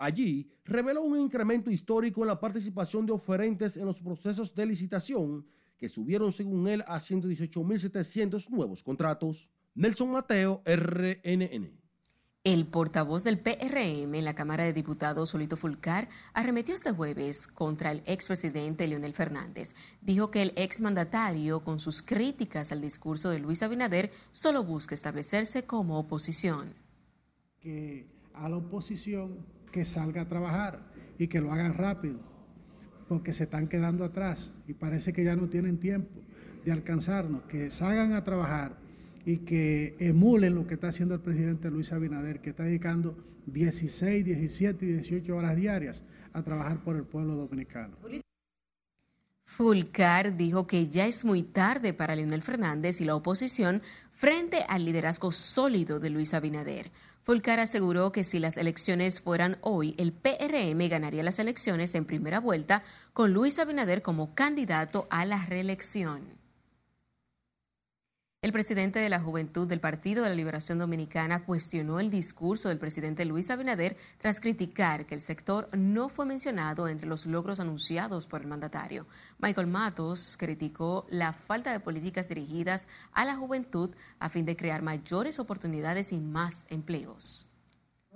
Allí 0.00 0.50
reveló 0.64 1.02
un 1.02 1.18
incremento 1.20 1.70
histórico 1.70 2.22
en 2.22 2.28
la 2.28 2.40
participación 2.40 3.04
de 3.04 3.12
oferentes 3.12 3.76
en 3.76 3.84
los 3.84 4.00
procesos 4.00 4.54
de 4.54 4.64
licitación, 4.64 5.46
que 5.76 5.90
subieron 5.90 6.32
según 6.32 6.66
él 6.68 6.82
a 6.86 6.96
118.700 6.96 8.48
nuevos 8.48 8.82
contratos. 8.82 9.46
Nelson 9.74 10.10
Mateo, 10.10 10.62
RNN. 10.64 11.78
El 12.44 12.66
portavoz 12.68 13.24
del 13.24 13.40
PRM 13.40 14.14
en 14.14 14.24
la 14.24 14.34
Cámara 14.34 14.64
de 14.64 14.72
Diputados, 14.72 15.28
Solito 15.28 15.58
Fulcar, 15.58 16.08
arremetió 16.32 16.74
este 16.74 16.92
jueves 16.92 17.46
contra 17.46 17.92
el 17.92 18.02
expresidente 18.06 18.88
Leonel 18.88 19.12
Fernández. 19.12 19.74
Dijo 20.00 20.30
que 20.30 20.40
el 20.40 20.54
exmandatario, 20.56 21.62
con 21.62 21.78
sus 21.78 22.00
críticas 22.00 22.72
al 22.72 22.80
discurso 22.80 23.28
de 23.28 23.40
Luis 23.40 23.62
Abinader, 23.62 24.10
solo 24.32 24.64
busca 24.64 24.94
establecerse 24.94 25.66
como 25.66 25.98
oposición. 25.98 26.72
Que 27.58 28.06
a 28.32 28.48
la 28.48 28.56
oposición 28.56 29.59
que 29.70 29.84
salga 29.84 30.22
a 30.22 30.28
trabajar 30.28 30.80
y 31.18 31.28
que 31.28 31.40
lo 31.40 31.52
hagan 31.52 31.74
rápido, 31.74 32.18
porque 33.08 33.32
se 33.32 33.44
están 33.44 33.68
quedando 33.68 34.04
atrás 34.04 34.52
y 34.66 34.74
parece 34.74 35.12
que 35.12 35.24
ya 35.24 35.36
no 35.36 35.48
tienen 35.48 35.78
tiempo 35.78 36.20
de 36.64 36.72
alcanzarnos, 36.72 37.42
que 37.42 37.70
salgan 37.70 38.12
a 38.12 38.24
trabajar 38.24 38.76
y 39.24 39.38
que 39.38 39.96
emulen 39.98 40.54
lo 40.54 40.66
que 40.66 40.74
está 40.74 40.88
haciendo 40.88 41.14
el 41.14 41.20
presidente 41.20 41.70
Luis 41.70 41.92
Abinader, 41.92 42.40
que 42.40 42.50
está 42.50 42.64
dedicando 42.64 43.16
16, 43.46 44.24
17 44.24 44.84
y 44.84 44.92
18 44.92 45.36
horas 45.36 45.56
diarias 45.56 46.02
a 46.32 46.42
trabajar 46.42 46.82
por 46.82 46.96
el 46.96 47.04
pueblo 47.04 47.34
dominicano. 47.34 47.96
Fulcar 49.44 50.36
dijo 50.36 50.66
que 50.66 50.88
ya 50.88 51.06
es 51.06 51.24
muy 51.24 51.42
tarde 51.42 51.92
para 51.92 52.14
Leonel 52.14 52.42
Fernández 52.42 53.00
y 53.00 53.04
la 53.04 53.16
oposición 53.16 53.82
frente 54.12 54.64
al 54.68 54.84
liderazgo 54.84 55.32
sólido 55.32 55.98
de 55.98 56.10
Luis 56.10 56.34
Abinader. 56.34 56.92
Fulcar 57.30 57.60
aseguró 57.60 58.10
que 58.10 58.24
si 58.24 58.40
las 58.40 58.56
elecciones 58.56 59.20
fueran 59.20 59.56
hoy, 59.60 59.94
el 59.98 60.12
PRM 60.12 60.88
ganaría 60.88 61.22
las 61.22 61.38
elecciones 61.38 61.94
en 61.94 62.04
primera 62.04 62.40
vuelta 62.40 62.82
con 63.12 63.32
Luis 63.32 63.60
Abinader 63.60 64.02
como 64.02 64.34
candidato 64.34 65.06
a 65.10 65.24
la 65.24 65.46
reelección. 65.46 66.39
El 68.42 68.52
presidente 68.52 68.98
de 69.00 69.10
la 69.10 69.20
Juventud 69.20 69.68
del 69.68 69.80
Partido 69.80 70.22
de 70.22 70.30
la 70.30 70.34
Liberación 70.34 70.78
Dominicana 70.78 71.44
cuestionó 71.44 72.00
el 72.00 72.10
discurso 72.10 72.70
del 72.70 72.78
presidente 72.78 73.26
Luis 73.26 73.50
Abinader 73.50 73.98
tras 74.16 74.40
criticar 74.40 75.04
que 75.04 75.14
el 75.14 75.20
sector 75.20 75.68
no 75.76 76.08
fue 76.08 76.24
mencionado 76.24 76.88
entre 76.88 77.06
los 77.06 77.26
logros 77.26 77.60
anunciados 77.60 78.26
por 78.26 78.40
el 78.40 78.46
mandatario. 78.46 79.06
Michael 79.40 79.66
Matos 79.66 80.38
criticó 80.38 81.04
la 81.10 81.34
falta 81.34 81.70
de 81.70 81.80
políticas 81.80 82.30
dirigidas 82.30 82.88
a 83.12 83.26
la 83.26 83.36
juventud 83.36 83.90
a 84.18 84.30
fin 84.30 84.46
de 84.46 84.56
crear 84.56 84.80
mayores 84.80 85.38
oportunidades 85.38 86.10
y 86.10 86.18
más 86.18 86.66
empleos. 86.70 87.46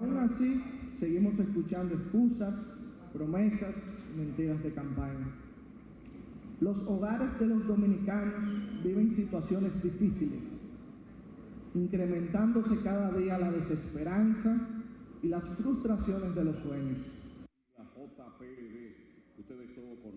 Aún 0.00 0.16
así, 0.16 0.64
seguimos 0.98 1.38
escuchando 1.38 1.96
excusas, 1.96 2.56
promesas, 3.12 3.76
mentiras 4.16 4.62
de 4.62 4.72
campaña. 4.72 5.43
Los 6.64 6.78
hogares 6.86 7.38
de 7.38 7.44
los 7.44 7.66
dominicanos 7.66 8.42
viven 8.82 9.10
situaciones 9.10 9.82
difíciles, 9.82 10.44
incrementándose 11.74 12.80
cada 12.82 13.12
día 13.12 13.38
la 13.38 13.52
desesperanza 13.52 14.66
y 15.22 15.28
las 15.28 15.46
frustraciones 15.58 16.34
de 16.34 16.42
los 16.42 16.56
sueños. 16.56 16.96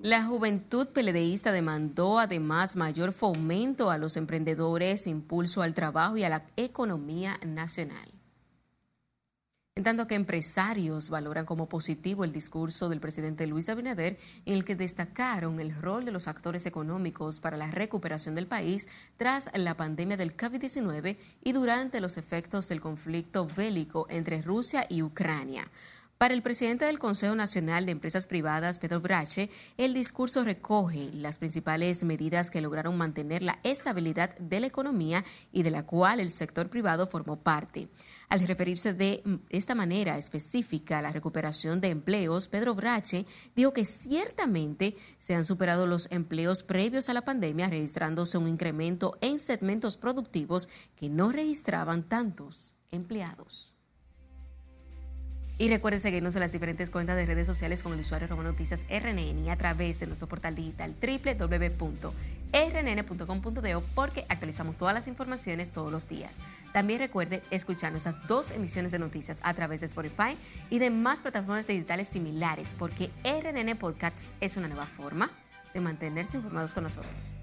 La 0.01 0.23
juventud 0.23 0.87
peledeísta 0.93 1.51
demandó 1.51 2.17
además 2.17 2.77
mayor 2.77 3.11
fomento 3.11 3.91
a 3.91 3.97
los 3.97 4.15
emprendedores, 4.15 5.05
impulso 5.05 5.61
al 5.61 5.73
trabajo 5.73 6.15
y 6.15 6.23
a 6.23 6.29
la 6.29 6.45
economía 6.55 7.37
nacional. 7.45 8.16
En 9.77 9.83
tanto 9.83 10.07
que 10.07 10.15
empresarios 10.15 11.11
valoran 11.11 11.45
como 11.45 11.69
positivo 11.69 12.23
el 12.23 12.31
discurso 12.31 12.89
del 12.89 12.99
presidente 12.99 13.45
Luis 13.45 13.69
Abinader, 13.69 14.17
en 14.47 14.55
el 14.55 14.65
que 14.65 14.75
destacaron 14.75 15.59
el 15.59 15.75
rol 15.75 16.03
de 16.03 16.11
los 16.11 16.27
actores 16.27 16.65
económicos 16.65 17.39
para 17.39 17.57
la 17.57 17.69
recuperación 17.69 18.33
del 18.33 18.47
país 18.47 18.87
tras 19.17 19.51
la 19.53 19.77
pandemia 19.77 20.17
del 20.17 20.35
COVID-19 20.35 21.17
y 21.43 21.51
durante 21.51 22.01
los 22.01 22.17
efectos 22.17 22.67
del 22.69 22.81
conflicto 22.81 23.45
bélico 23.45 24.07
entre 24.09 24.41
Rusia 24.41 24.87
y 24.89 25.03
Ucrania. 25.03 25.69
Para 26.17 26.33
el 26.33 26.41
presidente 26.41 26.85
del 26.85 26.97
Consejo 26.97 27.35
Nacional 27.35 27.85
de 27.85 27.91
Empresas 27.91 28.25
Privadas, 28.25 28.79
Pedro 28.79 29.01
Brache, 29.01 29.51
el 29.77 29.93
discurso 29.93 30.43
recoge 30.43 31.11
las 31.13 31.37
principales 31.37 32.03
medidas 32.03 32.49
que 32.49 32.59
lograron 32.59 32.97
mantener 32.97 33.43
la 33.43 33.59
estabilidad 33.61 34.35
de 34.39 34.59
la 34.59 34.65
economía 34.65 35.23
y 35.51 35.61
de 35.61 35.69
la 35.69 35.85
cual 35.85 36.19
el 36.19 36.31
sector 36.31 36.71
privado 36.71 37.05
formó 37.05 37.43
parte. 37.43 37.87
Al 38.29 38.47
referirse 38.47 38.95
de 38.95 39.21
esta 39.49 39.75
manera 39.75 40.17
específica 40.17 40.97
a 40.97 41.01
la 41.03 41.13
recuperación 41.13 41.81
de 41.81 41.89
empleos, 41.89 42.47
Pedro 42.47 42.73
Brache 42.73 43.27
dijo 43.55 43.71
que 43.71 43.85
ciertamente 43.85 44.95
se 45.19 45.35
han 45.35 45.43
superado 45.43 45.85
los 45.85 46.11
empleos 46.11 46.63
previos 46.63 47.09
a 47.09 47.13
la 47.13 47.25
pandemia, 47.25 47.69
registrándose 47.69 48.39
un 48.39 48.47
incremento 48.47 49.19
en 49.21 49.37
segmentos 49.37 49.97
productivos 49.97 50.67
que 50.95 51.09
no 51.09 51.31
registraban 51.31 52.01
tantos 52.01 52.75
empleados. 52.89 53.76
Y 55.59 55.69
recuerde 55.69 55.99
seguirnos 55.99 56.35
en 56.35 56.41
las 56.41 56.51
diferentes 56.51 56.91
cuentas 56.91 57.15
de 57.15 57.25
redes 57.25 57.47
sociales 57.47 57.81
con 57.81 57.93
el 57.93 58.01
usuario 58.01 58.27
Roma 58.27 58.43
Noticias 58.43 58.81
RNN 58.89 59.43
y 59.43 59.49
a 59.49 59.55
través 59.57 59.99
de 59.99 60.05
nuestro 60.05 60.27
portal 60.27 60.53
digital 60.53 60.93
www.rnn.com.de 61.01 62.11
porque 63.95 64.25
actualizamos 64.29 64.77
todas 64.77 64.93
las 64.93 65.07
informaciones 65.07 65.71
todos 65.71 65.91
los 65.91 66.07
días. 66.07 66.35
También 66.73 66.99
recuerde 66.99 67.41
escuchar 67.49 67.89
nuestras 67.91 68.27
dos 68.27 68.51
emisiones 68.51 68.91
de 68.91 68.99
noticias 68.99 69.39
a 69.41 69.55
través 69.55 69.79
de 69.79 69.87
Spotify 69.87 70.37
y 70.69 70.77
de 70.77 70.91
más 70.91 71.23
plataformas 71.23 71.65
digitales 71.65 72.07
similares 72.07 72.75
porque 72.77 73.09
RNN 73.23 73.77
Podcasts 73.77 74.29
es 74.41 74.57
una 74.57 74.67
nueva 74.67 74.85
forma 74.85 75.31
de 75.73 75.79
mantenerse 75.79 76.37
informados 76.37 76.71
con 76.73 76.83
nosotros. 76.83 77.35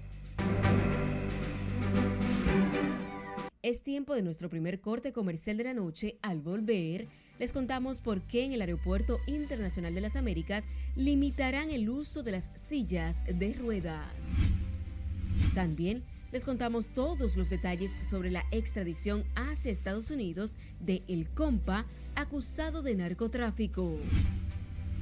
Es 3.61 3.81
tiempo 3.81 4.15
de 4.15 4.21
nuestro 4.21 4.47
primer 4.47 4.79
corte 4.79 5.11
comercial 5.11 5.57
de 5.57 5.63
la 5.65 5.73
noche. 5.73 6.17
Al 6.21 6.39
volver, 6.39 7.07
les 7.39 7.51
contamos 7.51 7.99
por 7.99 8.21
qué 8.21 8.45
en 8.45 8.53
el 8.53 8.61
Aeropuerto 8.61 9.19
Internacional 9.27 9.93
de 9.93 10.01
las 10.01 10.15
Américas 10.15 10.65
limitarán 10.95 11.69
el 11.69 11.89
uso 11.89 12.23
de 12.23 12.31
las 12.31 12.51
sillas 12.55 13.23
de 13.25 13.53
ruedas. 13.53 14.07
También 15.53 16.03
les 16.31 16.45
contamos 16.45 16.87
todos 16.87 17.37
los 17.37 17.49
detalles 17.49 17.95
sobre 18.09 18.31
la 18.31 18.45
extradición 18.51 19.23
hacia 19.35 19.71
Estados 19.71 20.09
Unidos 20.09 20.55
de 20.79 21.03
El 21.07 21.29
Compa 21.29 21.85
acusado 22.15 22.81
de 22.81 22.95
narcotráfico. 22.95 23.97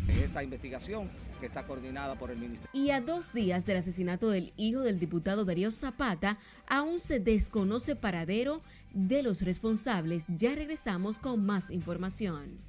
Esta 0.08 0.44
investigación 0.44 1.10
que 1.40 1.48
está 1.48 1.66
coordinada 1.66 2.16
por 2.16 2.32
el 2.32 2.38
Ministerio. 2.38 2.70
Y 2.74 2.92
a 2.92 3.02
dos 3.02 3.34
días 3.34 3.66
del 3.66 3.78
asesinato 3.78 4.30
del 4.30 4.54
hijo 4.58 4.80
del 4.82 5.00
diputado 5.00 5.44
Darío 5.44 5.72
Zapata, 5.72 6.38
aún 6.68 7.00
se 7.00 7.20
desconoce 7.20 7.96
paradero 7.96 8.62
de 8.94 9.24
los 9.24 9.42
responsables. 9.42 10.26
Ya 10.28 10.56
regresamos 10.56 11.20
con 11.20 11.46
más 11.46 11.70
información. 11.70 12.60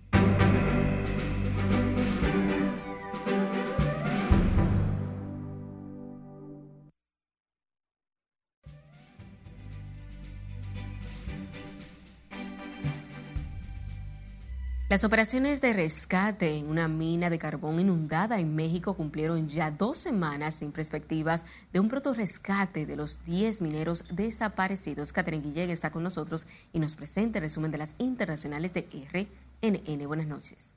Las 14.95 15.03
operaciones 15.03 15.61
de 15.61 15.73
rescate 15.73 16.57
en 16.57 16.69
una 16.69 16.87
mina 16.87 17.29
de 17.29 17.41
carbón 17.41 17.81
inundada 17.81 18.39
en 18.39 18.55
México 18.55 18.95
cumplieron 18.95 19.49
ya 19.49 19.73
dos 19.73 19.99
semanas 19.99 20.55
sin 20.55 20.71
perspectivas 20.71 21.45
de 21.73 21.81
un 21.81 21.91
rescate 21.91 22.87
de 22.87 22.95
los 22.95 23.19
10 23.25 23.61
mineros 23.61 24.05
desaparecidos. 24.13 25.13
Catherine 25.13 25.43
Guillén 25.43 25.71
está 25.71 25.91
con 25.91 26.05
nosotros 26.05 26.47
y 26.73 26.79
nos 26.79 26.95
presenta 26.95 27.41
el 27.41 27.43
resumen 27.43 27.73
de 27.73 27.79
las 27.79 27.97
internacionales 27.99 28.73
de 28.73 28.87
RNN. 29.13 30.07
Buenas 30.07 30.29
noches. 30.29 30.77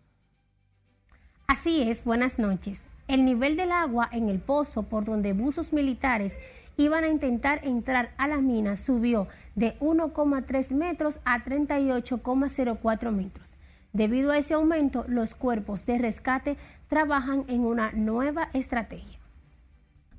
Así 1.46 1.84
es, 1.84 2.04
buenas 2.04 2.40
noches. 2.40 2.86
El 3.08 3.24
nivel 3.24 3.56
del 3.56 3.72
agua 3.72 4.10
en 4.12 4.30
el 4.30 4.40
pozo 4.40 4.82
por 4.82 5.06
donde 5.06 5.34
buzos 5.34 5.74
militares 5.74 6.40
iban 6.76 7.04
a 7.04 7.10
intentar 7.10 7.62
entrar 7.64 8.16
a 8.18 8.28
la 8.28 8.38
mina 8.38 8.78
subió 8.78 9.28
de 9.54 9.78
1,3 9.78 10.72
metros 10.72 11.20
a 11.24 11.44
38,04 11.44 13.12
metros. 13.12 13.57
Debido 13.98 14.30
a 14.30 14.38
ese 14.38 14.54
aumento, 14.54 15.06
los 15.08 15.34
cuerpos 15.34 15.88
de 15.88 15.98
rescate 15.98 16.56
trabajan 16.88 17.46
en 17.48 17.62
una 17.62 17.94
nueva 17.94 18.48
estrategia. 18.54 19.18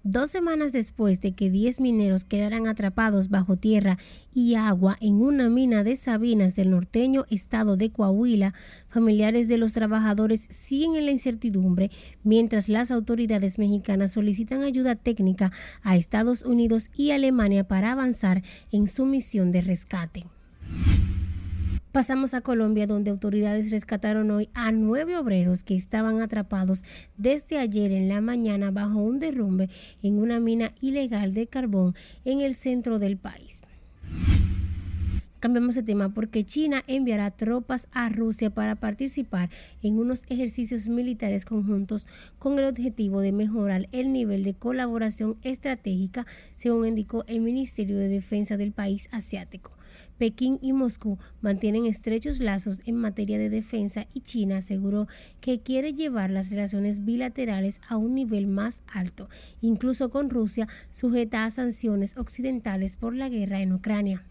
Dos 0.02 0.32
semanas 0.32 0.72
después 0.72 1.20
de 1.20 1.30
que 1.36 1.48
10 1.48 1.78
mineros 1.78 2.24
quedaran 2.24 2.66
atrapados 2.66 3.28
bajo 3.28 3.56
tierra 3.56 3.96
y 4.34 4.56
agua 4.56 4.96
en 5.00 5.22
una 5.22 5.48
mina 5.48 5.84
de 5.84 5.94
Sabinas 5.94 6.56
del 6.56 6.70
norteño 6.70 7.24
estado 7.30 7.76
de 7.76 7.92
Coahuila, 7.92 8.52
familiares 8.88 9.46
de 9.46 9.58
los 9.58 9.72
trabajadores 9.72 10.48
siguen 10.50 10.96
en 10.96 11.04
la 11.04 11.12
incertidumbre 11.12 11.92
mientras 12.24 12.68
las 12.68 12.90
autoridades 12.90 13.60
mexicanas 13.60 14.10
solicitan 14.10 14.62
ayuda 14.62 14.96
técnica 14.96 15.52
a 15.84 15.96
Estados 15.96 16.42
Unidos 16.42 16.90
y 16.96 17.12
Alemania 17.12 17.62
para 17.62 17.92
avanzar 17.92 18.42
en 18.72 18.88
su 18.88 19.06
misión 19.06 19.52
de 19.52 19.60
rescate. 19.60 20.24
Pasamos 21.98 22.32
a 22.32 22.42
Colombia, 22.42 22.86
donde 22.86 23.10
autoridades 23.10 23.72
rescataron 23.72 24.30
hoy 24.30 24.50
a 24.54 24.70
nueve 24.70 25.16
obreros 25.16 25.64
que 25.64 25.74
estaban 25.74 26.20
atrapados 26.20 26.84
desde 27.16 27.58
ayer 27.58 27.90
en 27.90 28.08
la 28.08 28.20
mañana 28.20 28.70
bajo 28.70 29.00
un 29.00 29.18
derrumbe 29.18 29.68
en 30.00 30.20
una 30.20 30.38
mina 30.38 30.70
ilegal 30.80 31.34
de 31.34 31.48
carbón 31.48 31.96
en 32.24 32.40
el 32.40 32.54
centro 32.54 33.00
del 33.00 33.16
país. 33.16 33.62
Cambiamos 35.40 35.74
de 35.74 35.82
tema 35.82 36.10
porque 36.10 36.44
China 36.44 36.84
enviará 36.86 37.32
tropas 37.32 37.88
a 37.90 38.08
Rusia 38.08 38.50
para 38.50 38.76
participar 38.76 39.50
en 39.82 39.98
unos 39.98 40.22
ejercicios 40.28 40.86
militares 40.86 41.44
conjuntos 41.44 42.06
con 42.38 42.60
el 42.60 42.66
objetivo 42.66 43.22
de 43.22 43.32
mejorar 43.32 43.88
el 43.90 44.12
nivel 44.12 44.44
de 44.44 44.54
colaboración 44.54 45.36
estratégica, 45.42 46.28
según 46.54 46.86
indicó 46.86 47.24
el 47.26 47.40
Ministerio 47.40 47.98
de 47.98 48.06
Defensa 48.06 48.56
del 48.56 48.70
país 48.70 49.08
asiático. 49.10 49.77
Pekín 50.18 50.58
y 50.60 50.72
Moscú 50.72 51.18
mantienen 51.40 51.86
estrechos 51.86 52.40
lazos 52.40 52.80
en 52.84 52.96
materia 52.96 53.38
de 53.38 53.50
defensa 53.50 54.06
y 54.12 54.20
China 54.20 54.58
aseguró 54.58 55.06
que 55.40 55.60
quiere 55.60 55.94
llevar 55.94 56.30
las 56.30 56.50
relaciones 56.50 57.04
bilaterales 57.04 57.80
a 57.88 57.96
un 57.96 58.14
nivel 58.14 58.46
más 58.46 58.82
alto, 58.92 59.28
incluso 59.60 60.10
con 60.10 60.28
Rusia 60.28 60.68
sujeta 60.90 61.44
a 61.44 61.50
sanciones 61.50 62.16
occidentales 62.16 62.96
por 62.96 63.14
la 63.14 63.28
guerra 63.28 63.60
en 63.60 63.72
Ucrania 63.72 64.24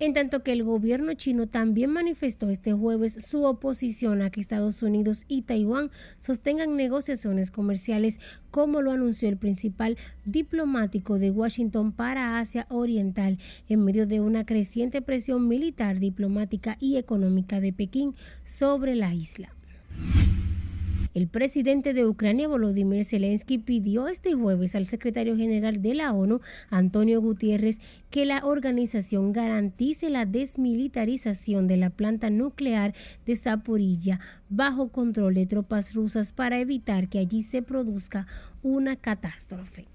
en 0.00 0.14
tanto 0.14 0.42
que 0.42 0.52
el 0.52 0.64
gobierno 0.64 1.12
chino 1.14 1.46
también 1.46 1.90
manifestó 1.90 2.48
este 2.48 2.72
jueves 2.72 3.12
su 3.24 3.44
oposición 3.44 4.22
a 4.22 4.30
que 4.30 4.40
Estados 4.40 4.82
Unidos 4.82 5.26
y 5.28 5.42
Taiwán 5.42 5.90
sostengan 6.18 6.74
negociaciones 6.74 7.50
comerciales 7.50 8.18
como 8.50 8.80
lo 8.80 8.90
anunció 8.90 9.28
el 9.28 9.36
principal 9.36 9.98
diplomático 10.24 11.18
de 11.18 11.30
Washington 11.30 11.92
para 11.92 12.38
Asia 12.38 12.66
Oriental 12.70 13.38
en 13.68 13.84
medio 13.84 14.06
de 14.06 14.20
una 14.20 14.46
creciente 14.46 15.02
presión 15.02 15.46
militar, 15.46 16.00
diplomática 16.00 16.78
y 16.80 16.96
económica 16.96 17.60
de 17.60 17.74
Pekín 17.74 18.14
sobre 18.44 18.94
la 18.94 19.14
isla. 19.14 19.54
El 21.12 21.26
presidente 21.26 21.92
de 21.92 22.06
Ucrania, 22.06 22.46
Volodymyr 22.46 23.04
Zelensky, 23.04 23.58
pidió 23.58 24.06
este 24.06 24.34
jueves 24.34 24.76
al 24.76 24.86
secretario 24.86 25.36
general 25.36 25.82
de 25.82 25.94
la 25.94 26.12
ONU, 26.12 26.40
Antonio 26.70 27.20
Gutiérrez, 27.20 27.80
que 28.10 28.24
la 28.24 28.44
organización 28.44 29.32
garantice 29.32 30.08
la 30.08 30.24
desmilitarización 30.24 31.66
de 31.66 31.76
la 31.78 31.90
planta 31.90 32.30
nuclear 32.30 32.94
de 33.26 33.34
Zaporilla 33.34 34.20
bajo 34.48 34.88
control 34.88 35.34
de 35.34 35.46
tropas 35.46 35.94
rusas 35.94 36.32
para 36.32 36.60
evitar 36.60 37.08
que 37.08 37.18
allí 37.18 37.42
se 37.42 37.62
produzca 37.62 38.26
una 38.62 38.94
catástrofe. 38.94 39.86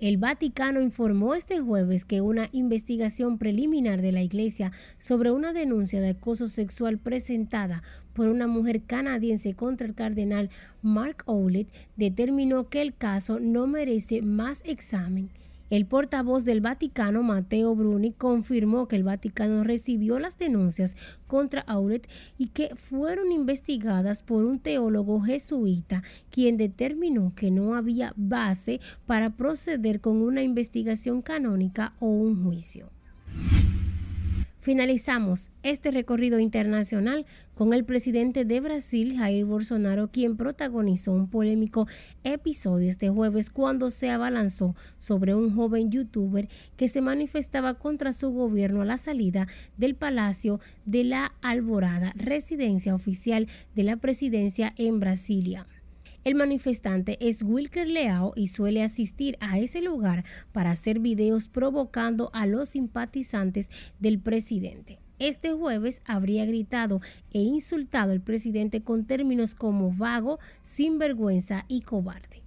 El 0.00 0.16
Vaticano 0.16 0.80
informó 0.80 1.34
este 1.34 1.58
jueves 1.58 2.04
que 2.04 2.20
una 2.20 2.50
investigación 2.52 3.36
preliminar 3.36 4.00
de 4.00 4.12
la 4.12 4.22
Iglesia 4.22 4.70
sobre 5.00 5.32
una 5.32 5.52
denuncia 5.52 6.00
de 6.00 6.10
acoso 6.10 6.46
sexual 6.46 6.98
presentada 6.98 7.82
por 8.12 8.28
una 8.28 8.46
mujer 8.46 8.82
canadiense 8.82 9.54
contra 9.54 9.88
el 9.88 9.94
cardenal 9.94 10.50
Mark 10.82 11.24
Owlett 11.26 11.66
determinó 11.96 12.68
que 12.68 12.80
el 12.80 12.94
caso 12.94 13.40
no 13.40 13.66
merece 13.66 14.22
más 14.22 14.62
examen 14.64 15.30
el 15.70 15.86
portavoz 15.86 16.44
del 16.44 16.60
Vaticano, 16.60 17.22
Matteo 17.22 17.74
Bruni, 17.74 18.12
confirmó 18.12 18.88
que 18.88 18.96
el 18.96 19.04
Vaticano 19.04 19.64
recibió 19.64 20.18
las 20.18 20.38
denuncias 20.38 20.96
contra 21.26 21.60
Auret 21.62 22.08
y 22.38 22.48
que 22.48 22.74
fueron 22.74 23.32
investigadas 23.32 24.22
por 24.22 24.44
un 24.44 24.58
teólogo 24.58 25.20
jesuita, 25.20 26.02
quien 26.30 26.56
determinó 26.56 27.32
que 27.34 27.50
no 27.50 27.74
había 27.74 28.12
base 28.16 28.80
para 29.06 29.30
proceder 29.36 30.00
con 30.00 30.22
una 30.22 30.42
investigación 30.42 31.22
canónica 31.22 31.94
o 32.00 32.06
un 32.06 32.42
juicio. 32.42 32.90
Finalizamos 34.68 35.50
este 35.62 35.90
recorrido 35.90 36.38
internacional 36.40 37.24
con 37.54 37.72
el 37.72 37.86
presidente 37.86 38.44
de 38.44 38.60
Brasil, 38.60 39.16
Jair 39.16 39.46
Bolsonaro, 39.46 40.08
quien 40.08 40.36
protagonizó 40.36 41.12
un 41.12 41.30
polémico 41.30 41.86
episodio 42.22 42.90
este 42.90 43.08
jueves 43.08 43.48
cuando 43.48 43.88
se 43.88 44.10
abalanzó 44.10 44.76
sobre 44.98 45.34
un 45.34 45.56
joven 45.56 45.90
youtuber 45.90 46.50
que 46.76 46.88
se 46.88 47.00
manifestaba 47.00 47.78
contra 47.78 48.12
su 48.12 48.28
gobierno 48.30 48.82
a 48.82 48.84
la 48.84 48.98
salida 48.98 49.48
del 49.78 49.94
Palacio 49.94 50.60
de 50.84 51.04
la 51.04 51.32
Alborada, 51.40 52.12
residencia 52.14 52.94
oficial 52.94 53.48
de 53.74 53.84
la 53.84 53.96
presidencia 53.96 54.74
en 54.76 55.00
Brasilia. 55.00 55.66
El 56.28 56.34
manifestante 56.34 57.16
es 57.26 57.42
Wilker 57.42 57.88
Leao 57.88 58.34
y 58.36 58.48
suele 58.48 58.82
asistir 58.82 59.38
a 59.40 59.58
ese 59.58 59.80
lugar 59.80 60.26
para 60.52 60.72
hacer 60.72 60.98
videos 60.98 61.48
provocando 61.48 62.28
a 62.34 62.44
los 62.44 62.68
simpatizantes 62.68 63.70
del 63.98 64.18
presidente. 64.18 64.98
Este 65.18 65.54
jueves 65.54 66.02
habría 66.04 66.44
gritado 66.44 67.00
e 67.32 67.38
insultado 67.40 68.12
al 68.12 68.20
presidente 68.20 68.82
con 68.82 69.06
términos 69.06 69.54
como 69.54 69.90
vago, 69.90 70.38
sinvergüenza 70.64 71.64
y 71.66 71.80
cobarde. 71.80 72.42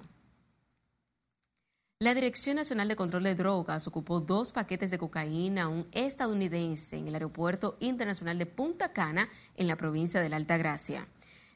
La 2.00 2.14
Dirección 2.14 2.58
Nacional 2.58 2.90
de 2.90 2.98
Control 2.98 3.24
de 3.24 3.36
Drogas 3.36 3.88
ocupó 3.88 4.20
dos 4.20 4.52
paquetes 4.52 4.92
de 4.92 4.98
cocaína 4.98 5.64
a 5.64 5.68
un 5.70 5.88
estadounidense 5.94 6.98
en 6.98 7.08
el 7.08 7.14
Aeropuerto 7.14 7.78
Internacional 7.80 8.38
de 8.38 8.46
Punta 8.46 8.92
Cana, 8.92 9.30
en 9.56 9.68
la 9.68 9.78
provincia 9.78 10.20
de 10.20 10.28
la 10.28 10.36
Alta 10.36 10.58
Gracia. 10.58 11.08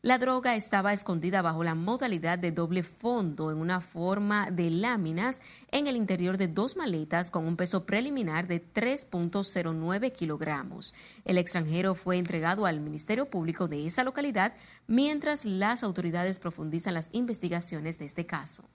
La 0.03 0.19
droga 0.19 0.55
estaba 0.55 0.93
escondida 0.93 1.41
bajo 1.41 1.63
la 1.63 1.73
modalidad 1.73 2.37
de 2.37 2.51
doble 2.51 2.83
fondo 2.83 3.51
en 3.51 3.57
una 3.57 3.81
forma 3.81 4.51
de 4.51 4.69
láminas 4.69 5.41
en 5.71 5.87
el 5.87 5.95
interior 5.95 6.37
de 6.37 6.47
dos 6.47 6.77
maletas 6.77 7.31
con 7.31 7.47
un 7.47 7.57
peso 7.57 7.85
preliminar 7.85 8.45
de 8.45 8.63
3.09 8.63 10.11
kilogramos. 10.11 10.93
El 11.25 11.39
extranjero 11.39 11.95
fue 11.95 12.19
entregado 12.19 12.67
al 12.67 12.79
Ministerio 12.79 13.31
Público 13.31 13.67
de 13.67 13.87
esa 13.87 14.03
localidad 14.03 14.53
mientras 14.85 15.45
las 15.45 15.81
autoridades 15.81 16.37
profundizan 16.37 16.93
las 16.93 17.09
investigaciones 17.11 17.97
de 17.97 18.05
este 18.05 18.27
caso. 18.27 18.65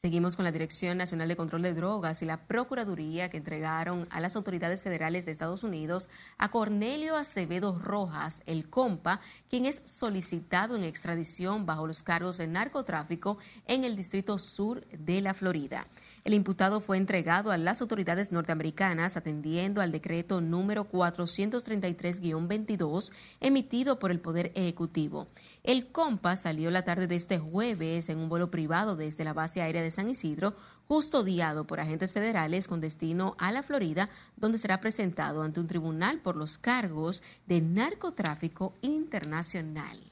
Seguimos 0.00 0.36
con 0.36 0.44
la 0.44 0.52
Dirección 0.52 0.96
Nacional 0.96 1.26
de 1.26 1.34
Control 1.34 1.60
de 1.60 1.74
Drogas 1.74 2.22
y 2.22 2.24
la 2.24 2.46
Procuraduría 2.46 3.30
que 3.30 3.36
entregaron 3.36 4.06
a 4.10 4.20
las 4.20 4.36
autoridades 4.36 4.84
federales 4.84 5.26
de 5.26 5.32
Estados 5.32 5.64
Unidos 5.64 6.08
a 6.36 6.52
Cornelio 6.52 7.16
Acevedo 7.16 7.76
Rojas, 7.76 8.44
el 8.46 8.70
compa, 8.70 9.20
quien 9.50 9.66
es 9.66 9.82
solicitado 9.86 10.76
en 10.76 10.84
extradición 10.84 11.66
bajo 11.66 11.88
los 11.88 12.04
cargos 12.04 12.38
de 12.38 12.46
narcotráfico 12.46 13.38
en 13.66 13.82
el 13.82 13.96
Distrito 13.96 14.38
Sur 14.38 14.86
de 14.86 15.20
la 15.20 15.34
Florida. 15.34 15.88
El 16.28 16.34
imputado 16.34 16.80
fue 16.82 16.98
entregado 16.98 17.50
a 17.50 17.56
las 17.56 17.80
autoridades 17.80 18.32
norteamericanas 18.32 19.16
atendiendo 19.16 19.80
al 19.80 19.92
decreto 19.92 20.42
número 20.42 20.86
433-22 20.90 23.12
emitido 23.40 23.98
por 23.98 24.10
el 24.10 24.20
Poder 24.20 24.52
Ejecutivo. 24.54 25.26
El 25.64 25.86
COMPA 25.86 26.36
salió 26.36 26.70
la 26.70 26.84
tarde 26.84 27.06
de 27.06 27.16
este 27.16 27.38
jueves 27.38 28.10
en 28.10 28.18
un 28.18 28.28
vuelo 28.28 28.50
privado 28.50 28.94
desde 28.94 29.24
la 29.24 29.32
base 29.32 29.62
aérea 29.62 29.80
de 29.80 29.90
San 29.90 30.10
Isidro, 30.10 30.54
custodiado 30.86 31.66
por 31.66 31.80
agentes 31.80 32.12
federales 32.12 32.68
con 32.68 32.82
destino 32.82 33.34
a 33.38 33.50
la 33.50 33.62
Florida, 33.62 34.10
donde 34.36 34.58
será 34.58 34.82
presentado 34.82 35.42
ante 35.42 35.60
un 35.60 35.66
tribunal 35.66 36.20
por 36.20 36.36
los 36.36 36.58
cargos 36.58 37.22
de 37.46 37.62
narcotráfico 37.62 38.74
internacional. 38.82 40.07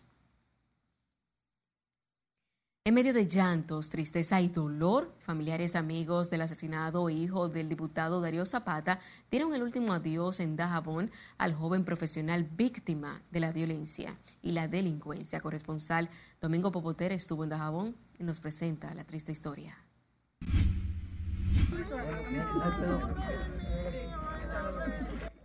En 2.87 2.95
medio 2.95 3.13
de 3.13 3.27
llantos, 3.27 3.91
tristeza 3.91 4.41
y 4.41 4.49
dolor, 4.49 5.13
familiares 5.19 5.75
amigos 5.75 6.31
del 6.31 6.43
asesinado 6.43 7.11
hijo 7.11 7.49
del 7.49 7.69
diputado 7.69 8.21
Darío 8.21 8.47
Zapata 8.47 9.01
dieron 9.29 9.53
el 9.57 9.65
último 9.65 9.93
adiós 9.93 10.39
en 10.39 10.55
Dajabón 10.55 11.11
al 11.37 11.53
joven 11.53 11.85
profesional 11.85 12.45
víctima 12.45 13.23
de 13.33 13.41
la 13.41 13.51
violencia 13.51 14.17
y 14.41 14.53
la 14.53 14.69
delincuencia. 14.69 15.41
Corresponsal 15.41 16.09
Domingo 16.41 16.71
Popoter 16.71 17.11
estuvo 17.11 17.43
en 17.43 17.51
Dajabón 17.51 17.97
y 18.21 18.23
nos 18.23 18.39
presenta 18.39 18.95
la 18.95 19.03
triste 19.03 19.33
historia. 19.33 19.77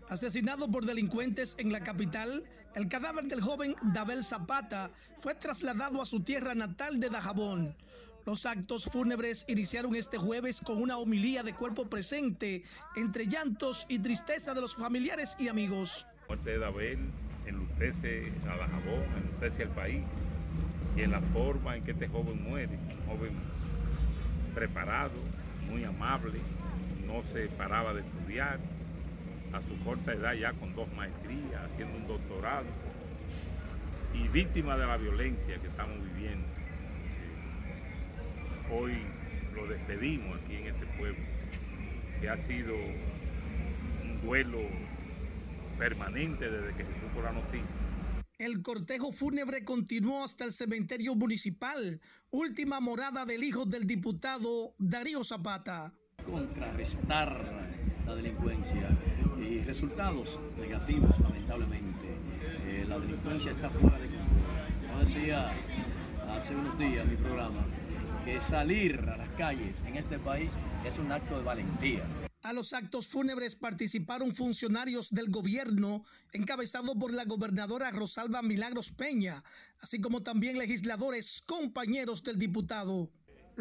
Asesinado 0.10 0.70
por 0.70 0.86
delincuentes 0.86 1.56
en 1.58 1.72
la 1.72 1.80
capital, 1.80 2.44
el 2.76 2.88
cadáver 2.88 3.26
del 3.26 3.42
joven 3.42 3.76
Dabel 3.82 4.24
Zapata 4.24 4.92
fue 5.22 5.36
trasladado 5.36 6.02
a 6.02 6.06
su 6.06 6.22
tierra 6.22 6.56
natal 6.56 7.00
de 7.00 7.10
Dajabón. 7.10 7.76
Los 8.26 8.46
actos 8.46 8.86
fúnebres 8.86 9.46
iniciaron 9.48 9.96
este 9.96 10.18
jueves 10.18 10.62
con 10.62 10.82
una 10.82 10.98
homilía 10.98 11.44
de 11.44 11.54
cuerpo 11.54 11.88
presente, 11.88 12.64
entre 12.96 13.28
llantos 13.28 13.86
y 13.90 14.00
tristeza 14.00 14.54
de 14.54 14.62
los 14.62 14.76
familiares 14.76 15.36
y 15.40 15.48
amigos. 15.48 16.06
La 16.22 16.36
muerte 16.36 16.52
de 16.52 16.60
Dabel 16.60 17.00
enlutece 17.48 18.32
a 18.48 18.56
Dajabón, 18.58 19.04
enlutece 19.18 19.64
al 19.64 19.70
país 19.70 20.04
y 20.96 21.02
en 21.02 21.12
la 21.12 21.22
forma 21.22 21.78
en 21.78 21.84
que 21.84 21.92
este 21.92 22.08
joven 22.08 22.44
muere, 22.44 22.78
un 22.78 23.18
joven 23.18 23.34
preparado, 24.54 25.12
muy 25.70 25.84
amable, 25.84 26.40
no 27.08 27.24
se 27.24 27.48
paraba 27.48 27.94
de 27.94 28.02
estudiar, 28.02 28.60
a 29.54 29.62
su 29.62 29.78
corta 29.84 30.14
edad 30.14 30.34
ya 30.34 30.54
con 30.54 30.74
dos 30.76 30.92
maestrías, 30.94 31.64
haciendo 31.66 31.98
un 31.98 32.08
doctorado 32.08 32.66
y 34.14 34.28
víctima 34.28 34.78
de 34.78 34.86
la 34.86 34.98
violencia 34.98 35.60
que 35.60 35.68
estamos 35.68 35.98
viviendo. 36.04 36.48
Hoy 38.72 38.94
lo 39.54 39.68
despedimos 39.68 40.40
aquí 40.42 40.56
en 40.56 40.68
este 40.68 40.86
pueblo, 40.98 41.24
que 42.20 42.30
ha 42.30 42.38
sido 42.38 42.74
un 42.76 44.22
duelo 44.22 44.60
permanente 45.78 46.50
desde 46.50 46.78
que 46.78 46.84
se 46.84 47.00
supo 47.02 47.22
la 47.22 47.32
noticia. 47.32 47.66
El 48.38 48.64
cortejo 48.64 49.12
fúnebre 49.12 49.64
continuó 49.64 50.24
hasta 50.24 50.46
el 50.46 50.52
cementerio 50.52 51.14
municipal, 51.16 52.02
última 52.32 52.80
morada 52.80 53.26
del 53.26 53.44
hijo 53.44 53.66
del 53.66 53.86
diputado 53.86 54.74
Darío 54.80 55.24
Zapata. 55.24 55.94
Contrarrestar 56.26 57.81
la 58.12 58.18
delincuencia 58.18 58.90
y 59.40 59.62
resultados 59.62 60.38
negativos, 60.60 61.18
lamentablemente. 61.22 62.08
Eh, 62.66 62.86
la 62.88 63.00
delincuencia 63.00 63.52
está 63.52 63.70
fuera 63.70 63.98
de 63.98 64.08
control. 64.08 64.92
Yo 64.92 65.00
decía 65.00 65.54
hace 66.30 66.54
unos 66.54 66.78
días 66.78 67.06
mi 67.06 67.16
programa 67.16 67.66
que 68.26 68.42
salir 68.42 69.00
a 69.00 69.16
las 69.16 69.30
calles 69.30 69.82
en 69.86 69.96
este 69.96 70.20
país 70.20 70.52
es 70.86 71.00
un 71.00 71.10
acto 71.10 71.38
de 71.38 71.44
valentía. 71.44 72.04
A 72.44 72.52
los 72.52 72.74
actos 72.74 73.08
fúnebres 73.08 73.56
participaron 73.56 74.34
funcionarios 74.34 75.12
del 75.12 75.30
gobierno, 75.30 76.04
encabezado 76.34 76.96
por 76.96 77.14
la 77.14 77.24
gobernadora 77.24 77.92
Rosalba 77.92 78.42
Milagros 78.42 78.92
Peña, 78.92 79.44
así 79.80 80.02
como 80.02 80.22
también 80.22 80.58
legisladores, 80.58 81.42
compañeros 81.46 82.24
del 82.24 82.38
diputado. 82.38 83.10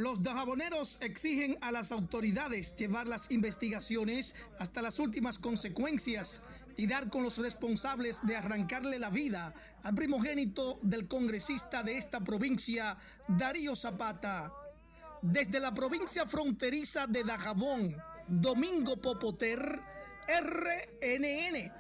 Los 0.01 0.23
dajaboneros 0.23 0.97
exigen 1.03 1.59
a 1.61 1.71
las 1.73 1.93
autoridades 1.93 2.75
llevar 2.75 3.07
las 3.07 3.31
investigaciones 3.31 4.35
hasta 4.59 4.81
las 4.81 4.99
últimas 4.99 5.39
consecuencias 5.39 6.41
y 6.79 6.87
dar 6.87 7.11
con 7.11 7.23
los 7.23 7.37
responsables 7.37 8.19
de 8.23 8.35
arrancarle 8.35 8.99
la 8.99 9.11
vida 9.11 9.53
al 9.83 9.95
primogénito 9.95 10.79
del 10.81 11.07
congresista 11.07 11.83
de 11.83 11.99
esta 11.99 12.21
provincia, 12.21 12.97
Darío 13.29 13.77
Zapata. 13.77 14.51
Desde 15.21 15.61
la 15.61 15.75
provincia 15.75 16.25
fronteriza 16.25 17.07
de 17.07 17.23
Dajabón, 17.23 17.95
Domingo 18.27 18.97
Popoter, 18.97 19.81
RNN. 20.27 21.80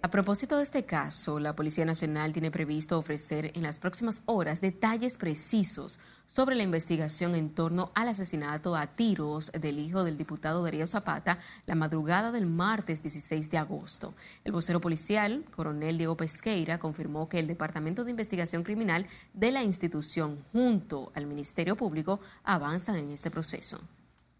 A 0.00 0.10
propósito 0.10 0.56
de 0.56 0.62
este 0.62 0.84
caso, 0.84 1.40
la 1.40 1.56
Policía 1.56 1.84
Nacional 1.84 2.32
tiene 2.32 2.52
previsto 2.52 2.96
ofrecer 2.96 3.50
en 3.56 3.64
las 3.64 3.80
próximas 3.80 4.22
horas 4.26 4.60
detalles 4.60 5.18
precisos 5.18 5.98
sobre 6.28 6.54
la 6.54 6.62
investigación 6.62 7.34
en 7.34 7.50
torno 7.50 7.90
al 7.96 8.08
asesinato 8.08 8.76
a 8.76 8.86
tiros 8.86 9.50
del 9.50 9.80
hijo 9.80 10.04
del 10.04 10.16
diputado 10.16 10.62
Darío 10.62 10.86
Zapata 10.86 11.40
la 11.66 11.74
madrugada 11.74 12.30
del 12.30 12.46
martes 12.46 13.02
16 13.02 13.50
de 13.50 13.58
agosto. 13.58 14.14
El 14.44 14.52
vocero 14.52 14.80
policial, 14.80 15.44
coronel 15.56 15.98
Diego 15.98 16.16
Pesqueira, 16.16 16.78
confirmó 16.78 17.28
que 17.28 17.40
el 17.40 17.48
Departamento 17.48 18.04
de 18.04 18.12
Investigación 18.12 18.62
Criminal 18.62 19.04
de 19.34 19.50
la 19.50 19.64
institución 19.64 20.38
junto 20.52 21.10
al 21.16 21.26
Ministerio 21.26 21.74
Público 21.74 22.20
avanzan 22.44 22.94
en 22.94 23.10
este 23.10 23.32
proceso. 23.32 23.80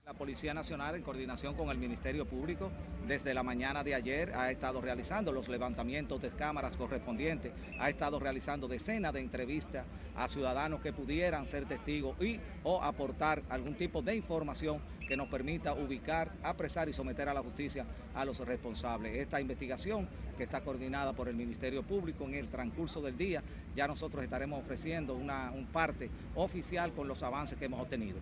La 0.09 0.15
Policía 0.15 0.55
Nacional, 0.55 0.95
en 0.95 1.03
coordinación 1.03 1.55
con 1.55 1.69
el 1.69 1.77
Ministerio 1.77 2.25
Público, 2.25 2.71
desde 3.07 3.35
la 3.35 3.43
mañana 3.43 3.85
de 3.85 3.95
ayer 3.95 4.33
ha 4.35 4.51
estado 4.51 4.81
realizando 4.81 5.33
los 5.33 5.49
levantamientos 5.49 6.23
de 6.23 6.31
cámaras 6.31 6.79
correspondientes, 6.79 7.53
ha 7.79 7.91
estado 7.91 8.19
realizando 8.19 8.69
decenas 8.69 9.13
de 9.13 9.21
entrevistas 9.21 9.85
a 10.17 10.27
ciudadanos 10.27 10.81
que 10.81 10.95
pudieran 10.95 11.47
ser 11.47 11.67
testigos 11.67 12.19
y 12.23 12.41
o 12.65 12.83
aportar 12.83 13.43
algún 13.51 13.75
tipo 13.75 14.01
de 14.01 14.17
información 14.17 14.81
que 15.07 15.15
nos 15.15 15.29
permita 15.29 15.75
ubicar, 15.75 16.33
apresar 16.43 16.89
y 16.89 16.95
someter 16.95 17.29
a 17.29 17.35
la 17.35 17.43
justicia 17.43 17.85
a 18.15 18.25
los 18.25 18.39
responsables. 18.39 19.15
Esta 19.15 19.43
investigación 19.43 20.09
que 20.39 20.45
está 20.45 20.63
coordinada 20.63 21.13
por 21.13 21.29
el 21.29 21.37
Ministerio 21.37 21.83
Público 21.83 22.25
en 22.25 22.33
el 22.33 22.49
transcurso 22.49 23.03
del 23.03 23.19
día, 23.19 23.43
ya 23.77 23.87
nosotros 23.87 24.25
estaremos 24.25 24.59
ofreciendo 24.59 25.15
una 25.15 25.51
un 25.51 25.67
parte 25.67 26.09
oficial 26.35 26.95
con 26.95 27.09
los 27.09 27.23
avances 27.23 27.59
que 27.59 27.67
hemos 27.67 27.83
obtenido. 27.83 28.21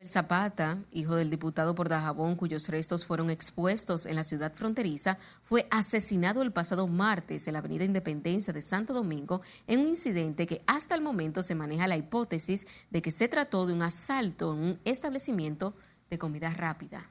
El 0.00 0.08
Zapata, 0.08 0.82
hijo 0.92 1.14
del 1.14 1.28
diputado 1.28 1.74
por 1.74 1.90
Dajabón, 1.90 2.34
cuyos 2.34 2.68
restos 2.68 3.04
fueron 3.04 3.28
expuestos 3.28 4.06
en 4.06 4.16
la 4.16 4.24
ciudad 4.24 4.54
fronteriza, 4.54 5.18
fue 5.42 5.68
asesinado 5.70 6.40
el 6.40 6.52
pasado 6.52 6.86
martes 6.86 7.46
en 7.46 7.52
la 7.52 7.58
Avenida 7.58 7.84
Independencia 7.84 8.54
de 8.54 8.62
Santo 8.62 8.94
Domingo 8.94 9.42
en 9.66 9.80
un 9.80 9.90
incidente 9.90 10.46
que 10.46 10.62
hasta 10.66 10.94
el 10.94 11.02
momento 11.02 11.42
se 11.42 11.54
maneja 11.54 11.86
la 11.86 11.98
hipótesis 11.98 12.66
de 12.88 13.02
que 13.02 13.10
se 13.10 13.28
trató 13.28 13.66
de 13.66 13.74
un 13.74 13.82
asalto 13.82 14.54
en 14.54 14.60
un 14.60 14.80
establecimiento 14.86 15.74
de 16.08 16.18
comida 16.18 16.48
rápida. 16.48 17.10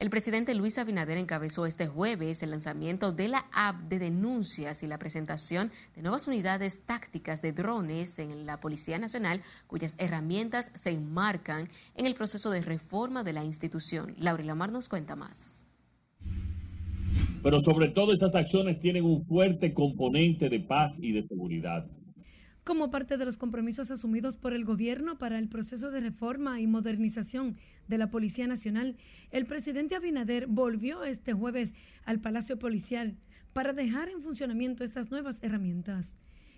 El 0.00 0.10
presidente 0.10 0.54
Luis 0.54 0.78
Abinader 0.78 1.18
encabezó 1.18 1.66
este 1.66 1.88
jueves 1.88 2.44
el 2.44 2.50
lanzamiento 2.50 3.10
de 3.10 3.26
la 3.26 3.46
app 3.52 3.80
de 3.88 3.98
denuncias 3.98 4.84
y 4.84 4.86
la 4.86 4.96
presentación 4.96 5.72
de 5.96 6.02
nuevas 6.02 6.28
unidades 6.28 6.82
tácticas 6.86 7.42
de 7.42 7.52
drones 7.52 8.20
en 8.20 8.46
la 8.46 8.60
Policía 8.60 9.00
Nacional, 9.00 9.42
cuyas 9.66 9.96
herramientas 9.98 10.70
se 10.76 10.90
enmarcan 10.90 11.68
en 11.96 12.06
el 12.06 12.14
proceso 12.14 12.50
de 12.50 12.60
reforma 12.60 13.24
de 13.24 13.32
la 13.32 13.42
institución. 13.42 14.14
Laura 14.18 14.44
Lamar 14.44 14.70
nos 14.70 14.88
cuenta 14.88 15.16
más. 15.16 15.64
Pero 17.42 17.60
sobre 17.64 17.88
todo 17.88 18.12
estas 18.12 18.36
acciones 18.36 18.78
tienen 18.78 19.04
un 19.04 19.26
fuerte 19.26 19.74
componente 19.74 20.48
de 20.48 20.60
paz 20.60 20.96
y 21.00 21.10
de 21.10 21.26
seguridad 21.26 21.84
como 22.68 22.90
parte 22.90 23.16
de 23.16 23.24
los 23.24 23.38
compromisos 23.38 23.90
asumidos 23.90 24.36
por 24.36 24.52
el 24.52 24.66
gobierno 24.66 25.16
para 25.16 25.38
el 25.38 25.48
proceso 25.48 25.90
de 25.90 26.00
reforma 26.00 26.60
y 26.60 26.66
modernización 26.66 27.56
de 27.86 27.96
la 27.96 28.10
Policía 28.10 28.46
Nacional, 28.46 28.98
el 29.30 29.46
presidente 29.46 29.94
Abinader 29.94 30.46
volvió 30.46 31.02
este 31.02 31.32
jueves 31.32 31.72
al 32.04 32.20
Palacio 32.20 32.58
Policial 32.58 33.16
para 33.54 33.72
dejar 33.72 34.10
en 34.10 34.20
funcionamiento 34.20 34.84
estas 34.84 35.10
nuevas 35.10 35.42
herramientas. 35.42 36.14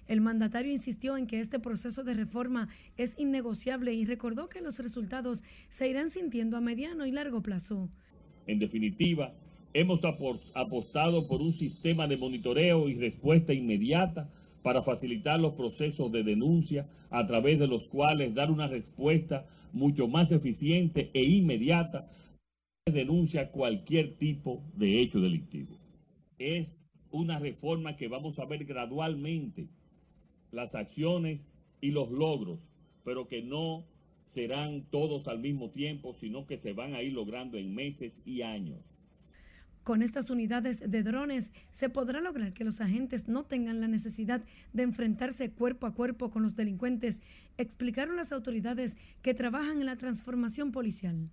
El 0.09 0.21
mandatario 0.21 0.73
insistió 0.73 1.17
en 1.17 1.29
que 1.29 1.39
este 1.39 1.61
proceso 1.61 2.03
de 2.03 2.15
reforma 2.15 2.67
es 2.97 3.17
innegociable 3.17 3.95
y 3.95 4.05
recordó 4.05 4.49
que 4.49 4.63
los 4.63 4.81
resultados 4.81 5.45
se 5.69 5.89
irán 5.89 6.11
sintiendo 6.11 6.57
a 6.57 6.61
mediano 6.61 7.07
y 7.07 7.13
largo 7.13 7.41
plazo. 7.41 7.89
En 8.49 8.59
definitiva, 8.59 9.33
hemos 9.75 10.01
apostado 10.55 11.29
por 11.29 11.41
un 11.41 11.53
sistema 11.53 12.09
de 12.09 12.17
monitoreo 12.17 12.89
y 12.89 12.97
respuesta 12.97 13.55
inmediata 13.55 14.29
para 14.63 14.83
facilitar 14.83 15.41
los 15.41 15.55
procesos 15.55 16.13
de 16.13 16.23
denuncia 16.23 16.89
a 17.11 17.27
través 17.27 17.59
de 17.59 17.67
los 17.67 17.87
cuales 17.89 18.35
dar 18.35 18.51
una 18.51 18.69
respuesta 18.69 19.47
mucho 19.73 20.09
más 20.09 20.31
eficiente 20.33 21.11
e 21.15 21.25
inmediata 21.25 22.11
denuncia 22.87 23.51
cualquier 23.51 24.17
tipo 24.17 24.63
de 24.75 25.01
hecho 25.01 25.21
delictivo. 25.21 25.79
Es 26.39 26.77
una 27.11 27.39
reforma 27.39 27.97
que 27.97 28.09
vamos 28.09 28.39
a 28.39 28.45
ver 28.45 28.65
gradualmente 28.65 29.69
las 30.51 30.75
acciones 30.75 31.41
y 31.81 31.91
los 31.91 32.11
logros, 32.11 32.59
pero 33.05 33.29
que 33.29 33.43
no 33.43 33.85
serán 34.27 34.83
todos 34.91 35.27
al 35.29 35.41
mismo 35.41 35.71
tiempo, 35.71 36.15
sino 36.15 36.47
que 36.47 36.59
se 36.59 36.73
van 36.73 36.95
a 36.95 37.03
ir 37.03 37.13
logrando 37.13 37.59
en 37.59 37.75
meses 37.75 38.13
y 38.25 38.43
años. 38.43 38.79
Con 39.85 40.03
estas 40.03 40.29
unidades 40.29 40.79
de 40.81 41.03
drones 41.03 41.53
se 41.73 41.89
podrá 41.89 42.21
lograr 42.21 42.53
que 42.53 42.65
los 42.65 42.81
agentes 42.81 43.29
no 43.29 43.45
tengan 43.45 43.81
la 43.81 43.89
necesidad 43.89 44.43
de 44.73 44.83
enfrentarse 44.83 45.51
cuerpo 45.51 45.87
a 45.87 45.95
cuerpo 45.95 46.31
con 46.31 46.43
los 46.43 46.55
delincuentes, 46.55 47.21
explicaron 47.57 48.17
las 48.17 48.31
autoridades 48.33 48.97
que 49.23 49.35
trabajan 49.35 49.81
en 49.81 49.87
la 49.87 49.97
transformación 49.97 50.71
policial. 50.71 51.31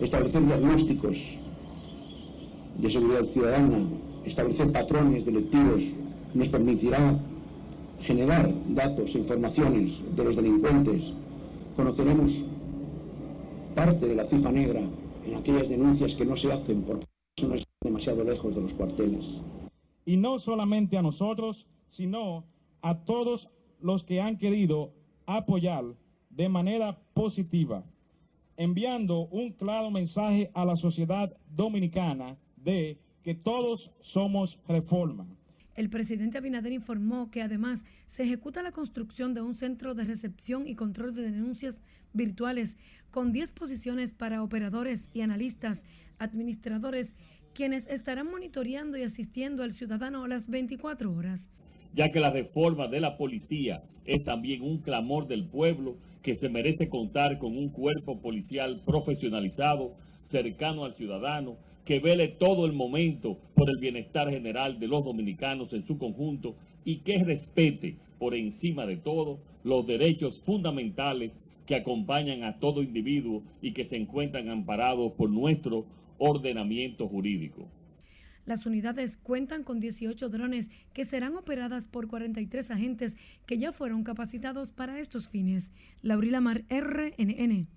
Establecer 0.00 0.44
diagnósticos 0.44 1.18
de 2.78 2.90
seguridad 2.90 3.24
ciudadana, 3.32 3.88
establecer 4.24 4.70
patrones 4.72 5.24
delictivos, 5.24 5.84
nos 6.34 6.48
permitirá 6.48 7.18
generar 8.00 8.52
datos 8.68 9.14
e 9.14 9.18
informaciones 9.18 9.98
de 10.14 10.24
los 10.24 10.36
delincuentes. 10.36 11.12
Conoceremos 11.76 12.44
parte 13.74 14.06
de 14.06 14.14
la 14.14 14.24
cifra 14.26 14.52
negra 14.52 14.82
en 15.26 15.34
aquellas 15.34 15.68
denuncias 15.68 16.14
que 16.14 16.24
no 16.24 16.36
se 16.36 16.52
hacen 16.52 16.82
porque 16.82 17.07
no 17.46 17.54
están 17.54 17.72
demasiado 17.82 18.24
lejos 18.24 18.54
de 18.54 18.60
los 18.62 18.74
cuarteles. 18.74 19.40
Y 20.04 20.16
no 20.16 20.38
solamente 20.38 20.96
a 20.96 21.02
nosotros, 21.02 21.66
sino 21.90 22.44
a 22.82 22.98
todos 23.04 23.48
los 23.80 24.04
que 24.04 24.20
han 24.20 24.38
querido 24.38 24.92
apoyar 25.26 25.84
de 26.30 26.48
manera 26.48 26.98
positiva, 27.14 27.84
enviando 28.56 29.26
un 29.28 29.52
claro 29.52 29.90
mensaje 29.90 30.50
a 30.54 30.64
la 30.64 30.76
sociedad 30.76 31.36
dominicana 31.54 32.36
de 32.56 32.98
que 33.22 33.34
todos 33.34 33.90
somos 34.00 34.58
reforma. 34.66 35.26
El 35.74 35.90
presidente 35.90 36.38
Abinader 36.38 36.72
informó 36.72 37.30
que 37.30 37.42
además 37.42 37.84
se 38.06 38.24
ejecuta 38.24 38.62
la 38.62 38.72
construcción 38.72 39.32
de 39.32 39.42
un 39.42 39.54
centro 39.54 39.94
de 39.94 40.04
recepción 40.04 40.66
y 40.66 40.74
control 40.74 41.14
de 41.14 41.22
denuncias 41.22 41.80
virtuales 42.12 42.74
con 43.10 43.32
10 43.32 43.52
posiciones 43.52 44.12
para 44.12 44.42
operadores 44.42 45.08
y 45.12 45.20
analistas, 45.20 45.82
administradores, 46.18 47.14
quienes 47.58 47.88
estarán 47.88 48.30
monitoreando 48.30 48.96
y 48.98 49.02
asistiendo 49.02 49.64
al 49.64 49.72
ciudadano 49.72 50.28
las 50.28 50.48
24 50.48 51.12
horas. 51.12 51.50
Ya 51.92 52.12
que 52.12 52.20
la 52.20 52.30
reforma 52.30 52.86
de 52.86 53.00
la 53.00 53.16
policía 53.16 53.82
es 54.04 54.22
también 54.22 54.62
un 54.62 54.78
clamor 54.78 55.26
del 55.26 55.44
pueblo 55.44 55.96
que 56.22 56.36
se 56.36 56.48
merece 56.48 56.88
contar 56.88 57.38
con 57.38 57.58
un 57.58 57.70
cuerpo 57.70 58.20
policial 58.20 58.80
profesionalizado, 58.86 59.96
cercano 60.22 60.84
al 60.84 60.94
ciudadano, 60.94 61.56
que 61.84 61.98
vele 61.98 62.28
todo 62.28 62.64
el 62.64 62.74
momento 62.74 63.40
por 63.56 63.68
el 63.70 63.78
bienestar 63.78 64.30
general 64.30 64.78
de 64.78 64.86
los 64.86 65.04
dominicanos 65.04 65.72
en 65.72 65.84
su 65.84 65.98
conjunto 65.98 66.54
y 66.84 66.98
que 66.98 67.24
respete 67.24 67.96
por 68.20 68.36
encima 68.36 68.86
de 68.86 68.98
todo 68.98 69.40
los 69.64 69.84
derechos 69.84 70.38
fundamentales 70.38 71.40
que 71.66 71.74
acompañan 71.74 72.44
a 72.44 72.60
todo 72.60 72.84
individuo 72.84 73.42
y 73.60 73.72
que 73.72 73.84
se 73.84 73.96
encuentran 73.96 74.48
amparados 74.48 75.10
por 75.14 75.28
nuestro 75.28 75.86
ordenamiento 76.18 77.08
jurídico. 77.08 77.68
Las 78.48 78.64
unidades 78.64 79.18
cuentan 79.22 79.62
con 79.62 79.78
18 79.78 80.28
drones 80.30 80.70
que 80.94 81.04
serán 81.04 81.36
operadas 81.36 81.86
por 81.86 82.08
43 82.08 82.70
agentes 82.70 83.16
que 83.44 83.58
ya 83.58 83.72
fueron 83.72 84.04
capacitados 84.04 84.72
para 84.72 84.98
estos 85.00 85.28
fines. 85.28 85.70
Laurila 86.00 86.40
Mar, 86.40 86.64
RNN. 86.70 87.68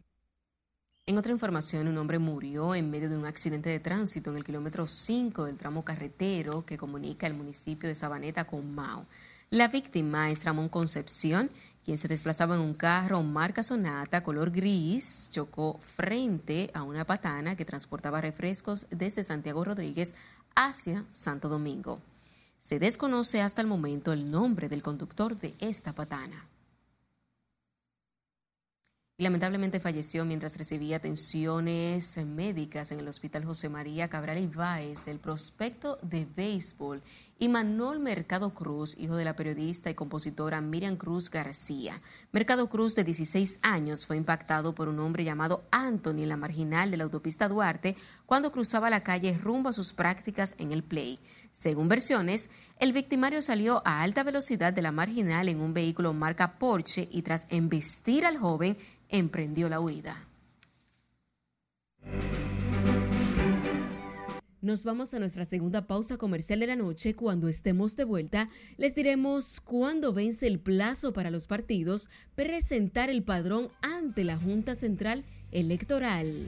En 1.07 1.17
otra 1.17 1.33
información, 1.33 1.89
un 1.89 1.97
hombre 1.97 2.19
murió 2.19 2.73
en 2.73 2.89
medio 2.89 3.09
de 3.09 3.17
un 3.17 3.25
accidente 3.25 3.69
de 3.69 3.81
tránsito 3.81 4.31
en 4.31 4.37
el 4.37 4.45
kilómetro 4.45 4.87
5 4.87 5.43
del 5.43 5.57
tramo 5.57 5.83
carretero 5.83 6.65
que 6.65 6.77
comunica 6.77 7.27
el 7.27 7.33
municipio 7.33 7.89
de 7.89 7.95
Sabaneta 7.95 8.45
con 8.45 8.73
Mao. 8.73 9.07
La 9.49 9.67
víctima 9.67 10.31
es 10.31 10.45
Ramón 10.45 10.69
Concepción, 10.69 11.51
quien 11.83 11.97
se 11.97 12.07
desplazaba 12.07 12.55
en 12.55 12.61
un 12.61 12.73
carro 12.73 13.23
marca 13.23 13.63
Sonata 13.63 14.23
color 14.23 14.51
gris, 14.51 15.29
chocó 15.31 15.79
frente 15.79 16.69
a 16.73 16.83
una 16.83 17.05
patana 17.05 17.55
que 17.55 17.65
transportaba 17.65 18.21
refrescos 18.21 18.87
desde 18.89 19.23
Santiago 19.23 19.63
Rodríguez 19.63 20.15
hacia 20.55 21.05
Santo 21.09 21.49
Domingo. 21.49 21.99
Se 22.57 22.79
desconoce 22.79 23.41
hasta 23.41 23.61
el 23.61 23.67
momento 23.67 24.13
el 24.13 24.29
nombre 24.29 24.69
del 24.69 24.83
conductor 24.83 25.37
de 25.37 25.55
esta 25.59 25.93
patana 25.93 26.47
lamentablemente 29.21 29.79
falleció 29.79 30.25
mientras 30.25 30.57
recibía 30.57 30.97
atenciones 30.97 32.17
médicas 32.25 32.91
en 32.91 32.99
el 32.99 33.07
Hospital 33.07 33.45
José 33.45 33.69
María 33.69 34.09
Cabral 34.09 34.39
Ibáez, 34.39 35.07
el 35.07 35.19
prospecto 35.19 35.99
de 36.01 36.25
béisbol, 36.25 37.03
y 37.41 37.47
Manuel 37.47 37.99
Mercado 37.99 38.53
Cruz, 38.53 38.95
hijo 38.99 39.15
de 39.15 39.25
la 39.25 39.35
periodista 39.35 39.89
y 39.89 39.95
compositora 39.95 40.61
Miriam 40.61 40.95
Cruz 40.95 41.31
García. 41.31 41.99
Mercado 42.31 42.69
Cruz, 42.69 42.93
de 42.93 43.03
16 43.03 43.57
años, 43.63 44.05
fue 44.05 44.15
impactado 44.15 44.75
por 44.75 44.87
un 44.87 44.99
hombre 44.99 45.23
llamado 45.23 45.63
Anthony 45.71 46.19
en 46.19 46.29
la 46.29 46.37
marginal 46.37 46.91
de 46.91 46.97
la 46.97 47.05
autopista 47.05 47.49
Duarte 47.49 47.97
cuando 48.27 48.51
cruzaba 48.51 48.91
la 48.91 49.01
calle 49.01 49.35
rumbo 49.39 49.69
a 49.69 49.73
sus 49.73 49.91
prácticas 49.91 50.53
en 50.59 50.71
el 50.71 50.83
Play. 50.83 51.17
Según 51.51 51.87
versiones, 51.87 52.51
el 52.77 52.93
victimario 52.93 53.41
salió 53.41 53.81
a 53.85 54.03
alta 54.03 54.21
velocidad 54.21 54.71
de 54.71 54.83
la 54.83 54.91
marginal 54.91 55.49
en 55.49 55.61
un 55.61 55.73
vehículo 55.73 56.13
marca 56.13 56.59
Porsche 56.59 57.09
y 57.09 57.23
tras 57.23 57.47
embestir 57.49 58.23
al 58.23 58.37
joven 58.37 58.77
emprendió 59.09 59.67
la 59.67 59.79
huida. 59.79 60.27
Nos 64.61 64.83
vamos 64.83 65.13
a 65.13 65.19
nuestra 65.19 65.43
segunda 65.45 65.87
pausa 65.87 66.17
comercial 66.17 66.59
de 66.59 66.67
la 66.67 66.75
noche. 66.75 67.15
Cuando 67.15 67.47
estemos 67.47 67.95
de 67.95 68.03
vuelta, 68.03 68.49
les 68.77 68.93
diremos 68.93 69.59
cuándo 69.59 70.13
vence 70.13 70.45
el 70.45 70.59
plazo 70.59 71.13
para 71.13 71.31
los 71.31 71.47
partidos 71.47 72.09
presentar 72.35 73.09
el 73.09 73.23
padrón 73.23 73.69
ante 73.81 74.23
la 74.23 74.37
Junta 74.37 74.75
Central 74.75 75.23
Electoral. 75.51 76.45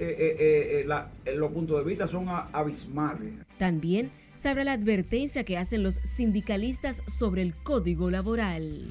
Eh, 0.00 0.26
eh, 0.40 0.86
eh, 1.24 1.34
los 1.36 1.52
puntos 1.52 1.78
de 1.78 1.84
vista 1.84 2.08
son 2.08 2.26
abismales. 2.28 3.34
También 3.58 4.10
sabrá 4.34 4.64
la 4.64 4.72
advertencia 4.72 5.44
que 5.44 5.58
hacen 5.58 5.84
los 5.84 6.00
sindicalistas 6.16 7.00
sobre 7.06 7.42
el 7.42 7.54
código 7.54 8.10
laboral 8.10 8.88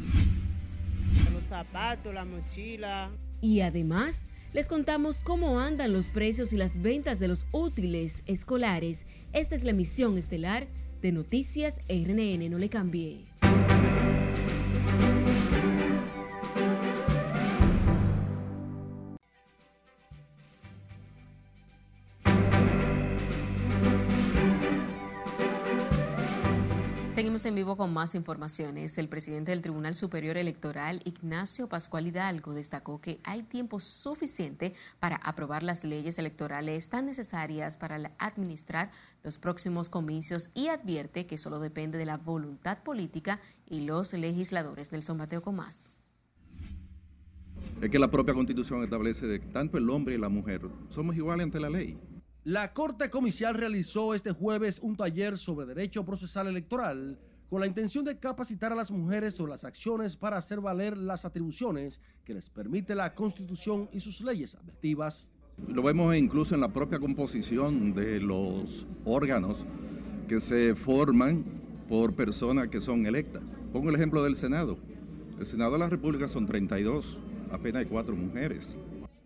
los 1.34 1.44
zapatos, 1.50 2.14
la 2.14 2.26
mochila. 2.26 3.10
Y 3.42 3.62
además, 3.62 4.28
les 4.56 4.70
contamos 4.70 5.20
cómo 5.20 5.60
andan 5.60 5.92
los 5.92 6.08
precios 6.08 6.54
y 6.54 6.56
las 6.56 6.82
ventas 6.82 7.20
de 7.20 7.28
los 7.28 7.46
útiles 7.52 8.24
escolares. 8.26 9.06
Esta 9.34 9.54
es 9.54 9.66
la 9.66 9.72
emisión 9.72 10.18
estelar 10.18 10.66
de 11.02 11.12
Noticias 11.12 11.82
RNN. 11.90 12.50
No 12.50 12.58
le 12.58 12.70
cambie. 12.70 13.26
Seguimos 27.36 27.48
en 27.48 27.56
vivo 27.56 27.76
con 27.76 27.92
más 27.92 28.16
informaciones. 28.16 28.98
El 28.98 29.10
presidente 29.10 29.52
del 29.52 29.62
Tribunal 29.62 29.94
Superior 29.94 30.38
Electoral, 30.38 31.02
Ignacio 31.04 31.68
Pascual 31.68 32.08
Hidalgo, 32.08 32.54
destacó 32.54 33.02
que 33.02 33.20
hay 33.26 33.44
tiempo 33.44 33.82
suficiente 33.82 34.74
para 35.02 35.18
aprobar 35.18 35.62
las 35.62 35.84
leyes 35.84 36.18
electorales 36.18 36.88
tan 36.88 37.08
necesarias 37.08 37.76
para 37.76 38.14
administrar 38.20 38.90
los 39.22 39.38
próximos 39.38 39.90
comicios 39.90 40.50
y 40.54 40.70
advierte 40.70 41.28
que 41.28 41.38
solo 41.38 41.60
depende 41.60 41.98
de 41.98 42.06
la 42.06 42.16
voluntad 42.16 42.84
política 42.84 43.42
y 43.66 43.82
los 43.82 44.14
legisladores. 44.14 44.94
Nelson 44.94 45.18
Mateo 45.18 45.42
Comás. 45.42 46.06
Es 47.82 47.90
que 47.90 48.00
la 48.00 48.10
propia 48.10 48.34
constitución 48.34 48.82
establece 48.82 49.28
que 49.28 49.40
tanto 49.48 49.78
el 49.78 49.90
hombre 49.90 50.16
y 50.16 50.20
la 50.20 50.30
mujer 50.30 50.62
somos 50.90 51.18
iguales 51.18 51.44
ante 51.44 51.60
la 51.60 51.70
ley. 51.70 52.00
La 52.46 52.74
Corte 52.74 53.10
Comicial 53.10 53.56
realizó 53.56 54.14
este 54.14 54.32
jueves 54.32 54.78
un 54.84 54.96
taller 54.96 55.36
sobre 55.36 55.66
derecho 55.66 56.06
procesal 56.06 56.46
electoral 56.46 57.18
con 57.50 57.60
la 57.60 57.66
intención 57.66 58.06
de 58.06 58.20
capacitar 58.20 58.72
a 58.72 58.76
las 58.76 58.92
mujeres 58.92 59.34
sobre 59.34 59.50
las 59.50 59.66
acciones 59.66 60.16
para 60.16 60.38
hacer 60.38 60.62
valer 60.62 60.96
las 60.96 61.26
atribuciones 61.26 62.00
que 62.24 62.36
les 62.36 62.52
permite 62.52 62.94
la 62.94 63.16
Constitución 63.16 63.90
y 63.92 64.00
sus 64.00 64.22
leyes 64.22 64.54
advertivas. 64.54 65.32
Lo 65.68 65.82
vemos 65.82 66.16
incluso 66.16 66.54
en 66.54 66.62
la 66.62 66.72
propia 66.72 67.00
composición 67.00 67.96
de 67.96 68.20
los 68.20 68.86
órganos 69.06 69.66
que 70.28 70.40
se 70.40 70.76
forman 70.76 71.44
por 71.90 72.14
personas 72.14 72.68
que 72.68 72.80
son 72.80 73.08
electas. 73.08 73.42
Pongo 73.74 73.90
el 73.90 73.96
ejemplo 73.96 74.24
del 74.24 74.36
Senado. 74.36 74.78
El 75.40 75.48
Senado 75.48 75.72
de 75.72 75.80
la 75.80 75.90
República 75.90 76.28
son 76.28 76.46
32, 76.46 77.18
apenas 77.52 77.80
hay 77.80 77.86
cuatro 77.88 78.16
mujeres. 78.16 78.78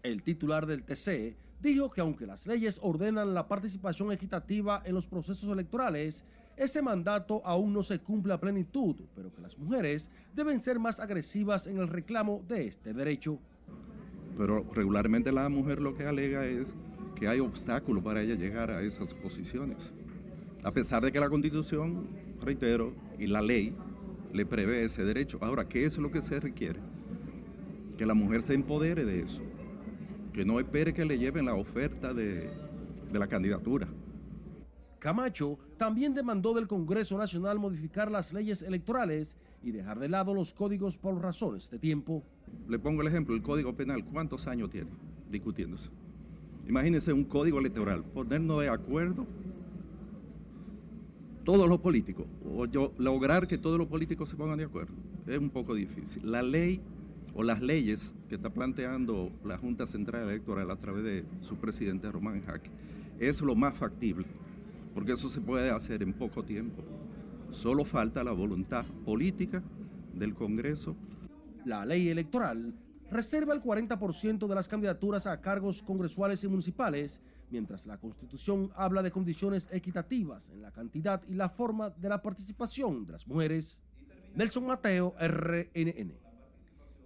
El 0.03 0.23
titular 0.23 0.65
del 0.65 0.83
TC 0.83 1.48
dijo 1.61 1.89
que 1.89 2.01
aunque 2.01 2.25
las 2.25 2.47
leyes 2.47 2.79
ordenan 2.81 3.33
la 3.33 3.47
participación 3.47 4.11
equitativa 4.11 4.81
en 4.85 4.95
los 4.95 5.07
procesos 5.07 5.51
electorales, 5.51 6.25
ese 6.55 6.81
mandato 6.81 7.41
aún 7.45 7.73
no 7.73 7.83
se 7.83 7.99
cumple 7.99 8.33
a 8.33 8.39
plenitud, 8.39 8.95
pero 9.15 9.33
que 9.33 9.41
las 9.41 9.57
mujeres 9.57 10.09
deben 10.35 10.59
ser 10.59 10.79
más 10.79 10.99
agresivas 10.99 11.67
en 11.67 11.77
el 11.77 11.87
reclamo 11.87 12.43
de 12.47 12.67
este 12.67 12.93
derecho. 12.93 13.39
Pero 14.37 14.65
regularmente 14.73 15.31
la 15.31 15.47
mujer 15.49 15.81
lo 15.81 15.95
que 15.95 16.05
alega 16.05 16.45
es 16.45 16.73
que 17.15 17.27
hay 17.27 17.39
obstáculos 17.39 18.03
para 18.03 18.21
ella 18.21 18.35
llegar 18.35 18.71
a 18.71 18.81
esas 18.81 19.13
posiciones. 19.13 19.93
A 20.63 20.71
pesar 20.71 21.03
de 21.03 21.11
que 21.11 21.19
la 21.19 21.29
constitución, 21.29 22.07
reitero, 22.41 22.93
y 23.17 23.27
la 23.27 23.41
ley 23.41 23.75
le 24.33 24.45
prevé 24.45 24.83
ese 24.83 25.03
derecho. 25.03 25.37
Ahora, 25.41 25.67
¿qué 25.67 25.85
es 25.85 25.97
lo 25.97 26.11
que 26.11 26.21
se 26.21 26.39
requiere? 26.39 26.79
Que 27.97 28.05
la 28.05 28.13
mujer 28.13 28.41
se 28.41 28.53
empodere 28.53 29.05
de 29.05 29.21
eso, 29.21 29.41
que 30.33 30.45
no 30.45 30.59
espere 30.59 30.93
que 30.93 31.05
le 31.05 31.17
lleven 31.17 31.45
la 31.45 31.55
oferta 31.55 32.13
de, 32.13 32.49
de 33.11 33.19
la 33.19 33.27
candidatura. 33.27 33.87
Camacho 34.99 35.57
también 35.77 36.13
demandó 36.13 36.53
del 36.53 36.67
Congreso 36.67 37.17
Nacional 37.17 37.57
modificar 37.57 38.11
las 38.11 38.33
leyes 38.33 38.61
electorales 38.61 39.37
y 39.63 39.71
dejar 39.71 39.99
de 39.99 40.09
lado 40.09 40.33
los 40.33 40.53
códigos 40.53 40.97
por 40.97 41.19
razones 41.21 41.69
de 41.69 41.79
tiempo. 41.79 42.23
Le 42.67 42.79
pongo 42.79 43.01
el 43.01 43.07
ejemplo, 43.07 43.35
el 43.35 43.41
Código 43.41 43.73
Penal, 43.73 44.03
¿cuántos 44.05 44.47
años 44.47 44.69
tiene 44.69 44.89
discutiéndose? 45.29 45.89
Imagínense 46.67 47.13
un 47.13 47.23
código 47.23 47.59
electoral, 47.59 48.03
ponernos 48.03 48.61
de 48.61 48.69
acuerdo 48.69 49.25
todos 51.43 51.67
los 51.67 51.79
políticos, 51.79 52.27
o 52.45 52.65
yo, 52.65 52.93
lograr 52.97 53.47
que 53.47 53.57
todos 53.57 53.77
los 53.77 53.87
políticos 53.87 54.29
se 54.29 54.35
pongan 54.35 54.59
de 54.59 54.65
acuerdo, 54.65 54.93
es 55.25 55.37
un 55.39 55.49
poco 55.49 55.73
difícil. 55.73 56.29
La 56.29 56.43
ley 56.43 56.79
o 57.33 57.43
las 57.43 57.61
leyes 57.61 58.13
que 58.27 58.35
está 58.35 58.49
planteando 58.49 59.31
la 59.43 59.57
Junta 59.57 59.87
Central 59.87 60.29
Electoral 60.29 60.69
a 60.71 60.75
través 60.75 61.03
de 61.03 61.25
su 61.41 61.55
presidente 61.55 62.11
Román 62.11 62.41
Jaque 62.43 62.69
es 63.19 63.41
lo 63.41 63.55
más 63.55 63.77
factible, 63.77 64.25
porque 64.93 65.13
eso 65.13 65.29
se 65.29 65.41
puede 65.41 65.69
hacer 65.69 66.01
en 66.03 66.13
poco 66.13 66.43
tiempo. 66.43 66.83
Solo 67.51 67.83
falta 67.83 68.23
la 68.23 68.31
voluntad 68.31 68.85
política 69.05 69.61
del 70.13 70.33
Congreso. 70.33 70.95
La 71.65 71.85
ley 71.85 72.09
electoral 72.09 72.73
reserva 73.11 73.53
el 73.53 73.61
40% 73.61 74.47
de 74.47 74.55
las 74.55 74.67
candidaturas 74.67 75.27
a 75.27 75.41
cargos 75.41 75.81
congresuales 75.81 76.43
y 76.43 76.47
municipales, 76.47 77.19
mientras 77.49 77.87
la 77.87 77.97
Constitución 77.97 78.71
habla 78.75 79.01
de 79.01 79.11
condiciones 79.11 79.67
equitativas 79.71 80.49
en 80.51 80.61
la 80.61 80.71
cantidad 80.71 81.21
y 81.27 81.33
la 81.33 81.49
forma 81.49 81.89
de 81.89 82.09
la 82.09 82.21
participación 82.21 83.05
de 83.05 83.13
las 83.13 83.27
mujeres. 83.27 83.81
Nelson 84.35 84.67
Mateo, 84.67 85.15
RNN. 85.19 86.28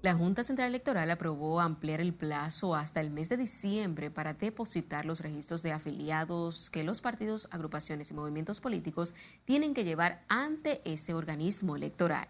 La 0.04 0.16
Junta 0.16 0.44
Central 0.44 0.68
Electoral 0.68 1.10
aprobó 1.12 1.62
ampliar 1.62 2.02
el 2.02 2.14
plazo 2.14 2.76
hasta 2.76 3.00
el 3.00 3.10
mes 3.10 3.30
de 3.30 3.38
diciembre 3.38 4.12
para 4.12 4.34
depositar 4.34 5.06
los 5.06 5.22
registros 5.22 5.64
de 5.64 5.72
afiliados 5.72 6.70
que 6.70 6.84
los 6.84 7.00
partidos, 7.00 7.48
agrupaciones 7.52 8.12
y 8.12 8.14
movimientos 8.14 8.60
políticos 8.60 9.16
tienen 9.46 9.74
que 9.74 9.86
llevar 9.86 10.26
ante 10.28 10.82
ese 10.84 11.14
organismo 11.14 11.78
electoral. 11.78 12.28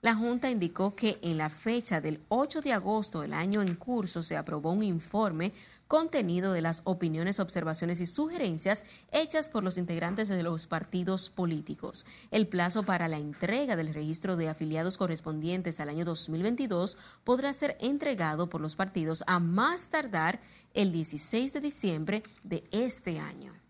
La 0.00 0.16
Junta 0.16 0.50
indicó 0.50 0.96
que 0.96 1.20
en 1.22 1.38
la 1.38 1.48
fecha 1.48 2.00
del 2.00 2.24
8 2.28 2.60
de 2.60 2.72
agosto 2.72 3.20
del 3.20 3.34
año 3.34 3.62
en 3.62 3.76
curso 3.76 4.24
se 4.24 4.36
aprobó 4.36 4.72
un 4.72 4.82
informe 4.82 5.52
contenido 5.88 6.52
de 6.52 6.62
las 6.62 6.82
opiniones, 6.84 7.40
observaciones 7.40 8.00
y 8.00 8.06
sugerencias 8.06 8.84
hechas 9.12 9.48
por 9.48 9.64
los 9.64 9.78
integrantes 9.78 10.28
de 10.28 10.42
los 10.42 10.66
partidos 10.66 11.30
políticos. 11.30 12.06
El 12.30 12.48
plazo 12.48 12.82
para 12.82 13.08
la 13.08 13.18
entrega 13.18 13.76
del 13.76 13.94
registro 13.94 14.36
de 14.36 14.48
afiliados 14.48 14.96
correspondientes 14.96 15.80
al 15.80 15.88
año 15.88 16.04
2022 16.04 16.98
podrá 17.24 17.52
ser 17.52 17.76
entregado 17.80 18.48
por 18.48 18.60
los 18.60 18.76
partidos 18.76 19.24
a 19.26 19.38
más 19.38 19.88
tardar 19.88 20.40
el 20.74 20.92
16 20.92 21.52
de 21.52 21.60
diciembre 21.60 22.22
de 22.42 22.64
este 22.70 23.18
año. 23.18 23.65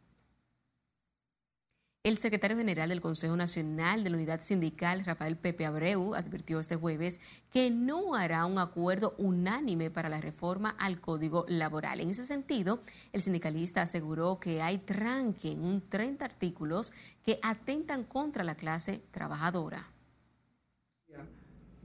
El 2.06 2.18
secretario 2.18 2.56
general 2.56 2.90
del 2.90 3.00
Consejo 3.00 3.34
Nacional 3.34 4.04
de 4.04 4.10
la 4.10 4.16
Unidad 4.16 4.40
Sindical, 4.40 5.04
Rafael 5.04 5.36
Pepe 5.36 5.66
Abreu, 5.66 6.14
advirtió 6.14 6.60
este 6.60 6.76
jueves 6.76 7.18
que 7.50 7.68
no 7.68 8.14
hará 8.14 8.46
un 8.46 8.60
acuerdo 8.60 9.16
unánime 9.18 9.90
para 9.90 10.08
la 10.08 10.20
reforma 10.20 10.76
al 10.78 11.00
Código 11.00 11.44
Laboral. 11.48 11.98
En 11.98 12.10
ese 12.10 12.24
sentido, 12.24 12.80
el 13.12 13.22
sindicalista 13.22 13.82
aseguró 13.82 14.38
que 14.38 14.62
hay 14.62 14.78
tranque 14.78 15.50
en 15.50 15.64
un 15.64 15.80
30 15.80 16.24
artículos 16.24 16.92
que 17.24 17.40
atentan 17.42 18.04
contra 18.04 18.44
la 18.44 18.54
clase 18.54 19.02
trabajadora. 19.10 19.90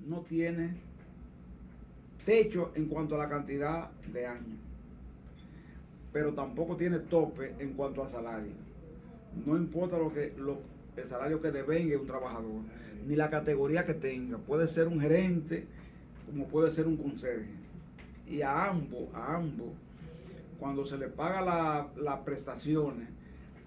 No 0.06 0.20
tiene 0.20 0.76
techo 2.26 2.74
en 2.76 2.86
cuanto 2.86 3.16
a 3.16 3.18
la 3.18 3.28
cantidad 3.28 3.90
de 4.14 4.28
años, 4.28 4.60
pero 6.14 6.32
tampoco 6.36 6.78
tiene 6.78 7.00
tope 7.00 7.56
en 7.58 7.74
cuanto 7.74 8.04
a 8.04 8.10
salario 8.12 8.71
no 9.46 9.58
importa 9.58 9.98
lo 9.98 10.12
que 10.14 10.34
el 10.98 11.08
salario 11.08 11.42
que 11.42 11.52
devenga 11.52 11.98
un 11.98 12.06
trabajador, 12.06 12.62
ni 13.08 13.16
la 13.16 13.30
categoría 13.30 13.84
que 13.86 13.94
tenga, 13.94 14.38
puede 14.38 14.68
ser 14.68 14.88
un 14.88 15.00
gerente 15.00 15.66
como 16.26 16.48
puede 16.48 16.72
ser 16.72 16.88
un 16.88 16.98
conserje. 16.98 17.52
Y 18.28 18.42
a 18.42 18.70
ambos, 18.70 19.14
a 19.14 19.36
ambos, 19.36 19.70
cuando 20.60 20.86
se 20.86 20.98
le 20.98 21.08
paga 21.08 21.90
las 21.98 22.20
prestaciones, 22.20 23.10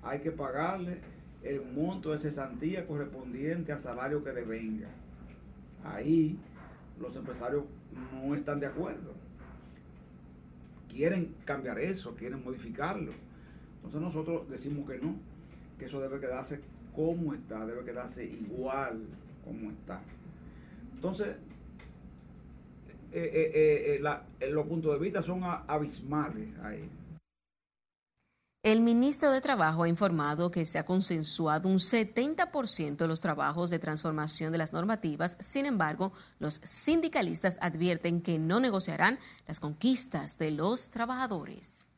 hay 0.03 0.21
que 0.21 0.31
pagarle 0.31 1.01
el 1.43 1.63
monto 1.63 2.13
de 2.13 2.19
cesantía 2.19 2.87
correspondiente 2.87 3.73
al 3.73 3.81
salario 3.81 4.25
que 4.25 4.33
devenga. 4.33 4.89
Ahí 5.85 6.39
los 6.99 7.15
empresarios 7.17 7.65
no 8.13 8.35
están 8.35 8.61
de 8.61 8.67
acuerdo. 8.67 9.13
Quieren 10.89 11.35
cambiar 11.45 11.79
eso, 11.79 12.15
quieren 12.15 12.43
modificarlo. 12.43 13.13
Entonces 13.77 14.01
nosotros 14.01 14.49
decimos 14.49 14.89
que 14.89 14.99
no 14.99 15.17
eso 15.85 16.01
debe 16.01 16.21
quedarse 16.21 16.61
como 16.95 17.35
está, 17.35 17.65
debe 17.67 17.85
quedarse 17.85 18.25
igual 18.25 19.01
como 19.45 19.71
está. 19.71 20.01
Entonces, 20.95 21.37
eh, 23.13 24.01
eh, 24.01 24.01
eh, 24.41 24.49
los 24.51 24.67
puntos 24.67 24.93
de 24.93 24.99
vista 24.99 25.23
son 25.23 25.43
abismales 25.45 26.49
ahí. 26.63 26.89
El 28.65 28.81
ministro 28.81 29.31
de 29.31 29.43
Trabajo 29.43 29.83
ha 29.83 29.89
informado 29.89 30.51
que 30.51 30.65
se 30.65 30.79
ha 30.79 30.87
consensuado 30.87 31.69
un 31.69 31.81
70% 31.81 32.97
de 32.97 33.09
los 33.09 33.21
trabajos 33.21 33.69
de 33.69 33.79
transformación 33.79 34.53
de 34.53 34.59
las 34.59 34.73
normativas. 34.73 35.37
Sin 35.39 35.67
embargo, 35.67 36.15
los 36.39 36.61
sindicalistas 36.63 37.59
advierten 37.61 38.23
que 38.23 38.39
no 38.39 38.61
negociarán 38.61 39.19
las 39.47 39.61
conquistas 39.61 40.39
de 40.39 40.53
los 40.53 40.89
trabajadores. 40.89 41.91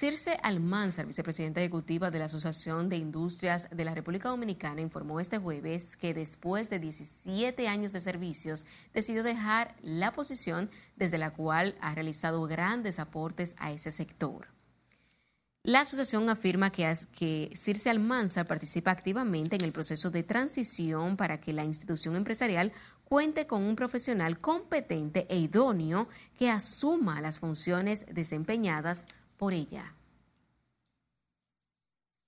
Circe 0.00 0.38
Almanzar, 0.44 1.06
vicepresidenta 1.06 1.60
ejecutiva 1.60 2.12
de 2.12 2.20
la 2.20 2.26
Asociación 2.26 2.88
de 2.88 2.94
Industrias 2.94 3.68
de 3.72 3.84
la 3.84 3.96
República 3.96 4.28
Dominicana, 4.28 4.80
informó 4.80 5.18
este 5.18 5.38
jueves 5.38 5.96
que 5.96 6.14
después 6.14 6.70
de 6.70 6.78
17 6.78 7.66
años 7.66 7.90
de 7.90 8.00
servicios 8.00 8.64
decidió 8.94 9.24
dejar 9.24 9.74
la 9.82 10.12
posición 10.12 10.70
desde 10.94 11.18
la 11.18 11.32
cual 11.32 11.74
ha 11.80 11.96
realizado 11.96 12.40
grandes 12.44 13.00
aportes 13.00 13.56
a 13.58 13.72
ese 13.72 13.90
sector. 13.90 14.46
La 15.64 15.80
asociación 15.80 16.30
afirma 16.30 16.70
que, 16.70 17.50
Circe 17.56 17.90
Almanzar 17.90 18.46
participa 18.46 18.92
activamente 18.92 19.56
en 19.56 19.64
el 19.64 19.72
proceso 19.72 20.12
de 20.12 20.22
transición 20.22 21.16
para 21.16 21.40
que 21.40 21.52
la 21.52 21.64
institución 21.64 22.14
empresarial 22.14 22.72
cuente 23.02 23.48
con 23.48 23.64
un 23.64 23.74
profesional 23.74 24.38
competente 24.38 25.26
e 25.28 25.38
idóneo 25.38 26.08
que 26.38 26.50
asuma 26.50 27.20
las 27.20 27.40
funciones 27.40 28.06
desempeñadas 28.12 29.08
por 29.38 29.54
ella. 29.54 29.94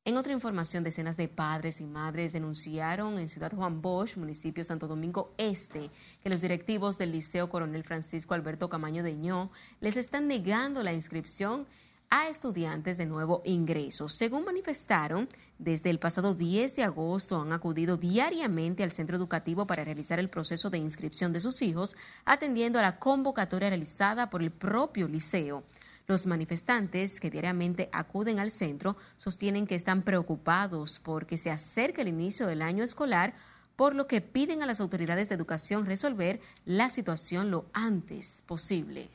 En 0.03 0.17
otra 0.17 0.33
información, 0.33 0.83
decenas 0.83 1.19
de 1.19 1.29
padres 1.29 1.81
y 1.83 1.87
madres 1.87 2.33
denunciaron 2.33 3.19
en 3.19 3.29
Ciudad 3.29 3.53
Juan 3.55 3.83
Bosch, 3.83 4.17
municipio 4.17 4.65
Santo 4.65 4.89
Domingo 4.89 5.35
Este, 5.37 5.91
que 6.23 6.31
los 6.31 6.41
directivos 6.41 6.97
del 6.97 7.13
Liceo 7.13 7.51
Coronel 7.51 7.85
Francisco 7.85 8.33
Alberto 8.33 8.71
Camaño 8.71 9.03
de 9.03 9.15
Ño 9.15 9.51
les 9.81 9.99
están 9.99 10.27
negando 10.27 10.83
la 10.83 10.95
inscripción 10.95 11.67
a 12.09 12.29
estudiantes 12.29 12.99
de 12.99 13.07
nuevo 13.07 13.41
ingreso. 13.45 14.09
Según 14.09 14.45
manifestaron, 14.45 15.29
desde 15.59 15.91
el 15.91 16.01
pasado 16.01 16.35
10 16.35 16.75
de 16.77 16.83
agosto 16.83 17.41
han 17.41 17.53
acudido 17.53 17.97
diariamente 17.97 18.83
al 18.83 18.91
centro 18.91 19.17
educativo 19.17 19.67
para 19.67 19.85
realizar 19.85 20.19
el 20.19 20.29
proceso 20.29 20.71
de 20.71 20.79
inscripción 20.79 21.33
de 21.33 21.41
sus 21.41 21.63
hijos, 21.63 21.95
atendiendo 22.25 22.79
a 22.79 22.83
la 22.83 22.99
convocatoria 22.99 23.69
realizada 23.69 24.29
por 24.29 24.43
el 24.43 24.51
propio 24.51 25.07
liceo. 25.07 25.63
Los 26.11 26.27
manifestantes 26.27 27.21
que 27.21 27.31
diariamente 27.31 27.89
acuden 27.93 28.41
al 28.41 28.51
centro 28.51 28.97
sostienen 29.17 29.69
que 29.69 29.77
están 29.77 30.03
preocupados 30.03 30.99
porque 30.99 31.39
se 31.39 31.53
acerca 31.53 32.03
el 32.03 32.09
inicio 32.09 32.49
del 32.49 32.63
año 32.63 32.83
escolar, 32.83 33.33
por 33.77 33.95
lo 33.95 34.09
que 34.09 34.21
piden 34.21 34.61
a 34.61 34.67
las 34.67 34.81
autoridades 34.81 35.29
de 35.29 35.37
educación 35.37 35.87
resolver 35.87 36.41
la 36.65 36.91
situación 36.91 37.53
lo 37.53 37.67
antes 37.73 38.43
posible. 38.45 39.09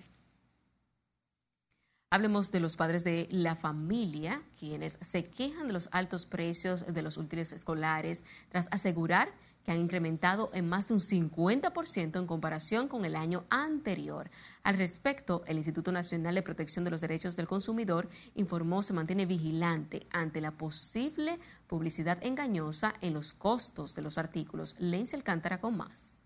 Hablemos 2.12 2.54
de 2.54 2.62
los 2.62 2.78
padres 2.78 3.04
de 3.04 3.28
la 3.30 3.58
familia, 3.58 4.41
quienes 4.58 4.98
se 5.02 5.26
quejan 5.26 5.68
de 5.68 5.74
los 5.74 5.89
altos 5.91 6.26
precios 6.26 6.93
de 6.93 7.02
los 7.02 7.18
útiles 7.18 7.52
escolares, 7.52 8.24
tras 8.48 8.70
asegurar 8.72 9.34
que 9.66 9.72
han 9.72 9.80
incrementado 9.80 10.51
en 10.53 10.70
más 10.70 10.88
de 10.88 10.93
un 10.93 10.99
50% 10.99 12.20
en 12.20 12.28
comparación 12.28 12.88
con 12.88 13.03
el 13.03 13.16
año 13.16 13.45
anterior. 13.49 14.30
Al 14.63 14.78
respecto, 14.78 15.43
el 15.47 15.57
Instituto 15.57 15.91
Nacional 15.91 16.36
de 16.36 16.43
Protección 16.43 16.86
de 16.86 16.91
los 16.91 17.01
Derechos 17.01 17.36
del 17.36 17.47
Consumidor 17.47 18.07
informó 18.36 18.84
se 18.84 18.93
mantiene 18.93 19.26
vigilante 19.26 20.05
ante 20.11 20.39
la 20.39 20.51
posible 20.51 21.39
publicidad 21.68 22.24
engañosa 22.24 22.93
en 23.01 23.13
los 23.13 23.34
costos 23.34 23.95
de 23.95 24.03
los 24.03 24.20
artículos. 24.20 24.76
Lenzi 24.78 25.16
Alcántara 25.16 25.59
con 25.59 25.76
más. 25.76 26.20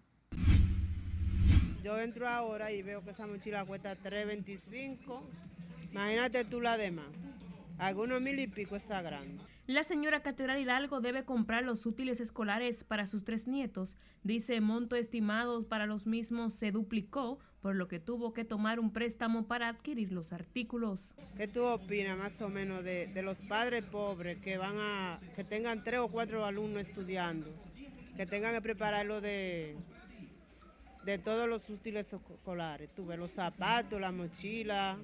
Yo 1.82 1.98
entro 1.98 2.28
ahora 2.28 2.74
y 2.74 2.84
veo 2.84 3.04
que 3.04 3.12
esa 3.12 3.26
mochila 3.26 3.64
cuesta 3.64 3.98
3.25. 3.98 5.22
Imagínate 5.92 6.44
tú 6.44 6.60
la 6.60 6.78
demás. 6.78 7.08
Algunos 7.78 8.20
mil 8.20 8.38
y 8.38 8.48
pico 8.48 8.76
está 8.76 9.02
grande. 9.02 9.42
La 9.70 9.84
señora 9.84 10.24
Catedral 10.24 10.60
Hidalgo 10.60 11.00
debe 11.00 11.26
comprar 11.26 11.64
los 11.64 11.86
útiles 11.86 12.20
escolares 12.20 12.84
para 12.84 13.06
sus 13.06 13.24
tres 13.24 13.46
nietos. 13.46 13.98
Dice, 14.24 14.60
monto 14.62 14.96
estimado 14.96 15.68
para 15.68 15.86
los 15.86 16.08
mismos 16.08 16.56
se 16.56 16.72
duplicó, 16.72 17.38
por 17.62 17.76
lo 17.76 17.88
que 17.88 18.00
tuvo 18.00 18.34
que 18.34 18.44
tomar 18.44 18.80
un 18.80 18.92
préstamo 18.92 19.46
para 19.46 19.68
adquirir 19.68 20.12
los 20.12 20.34
artículos. 20.34 21.14
¿Qué 21.38 21.48
tú 21.48 21.64
opinas 21.66 22.18
más 22.18 22.42
o 22.42 22.50
menos 22.50 22.84
de, 22.84 23.06
de 23.14 23.22
los 23.22 23.38
padres 23.38 23.84
pobres 23.84 24.40
que 24.40 24.58
van 24.58 24.74
a, 24.80 25.20
que 25.36 25.44
tengan 25.44 25.84
tres 25.84 26.00
o 26.00 26.08
cuatro 26.08 26.46
alumnos 26.46 26.82
estudiando, 26.82 27.46
que 28.18 28.26
tengan 28.26 28.56
que 28.56 28.62
prepararlo 28.62 29.22
de, 29.22 29.76
de 31.06 31.20
todos 31.20 31.48
los 31.48 31.70
útiles 31.70 32.12
escolares? 32.12 32.90
Tuve 32.96 33.18
los 33.18 33.30
zapatos, 33.30 34.02
la 34.02 34.12
mochila, 34.12 34.98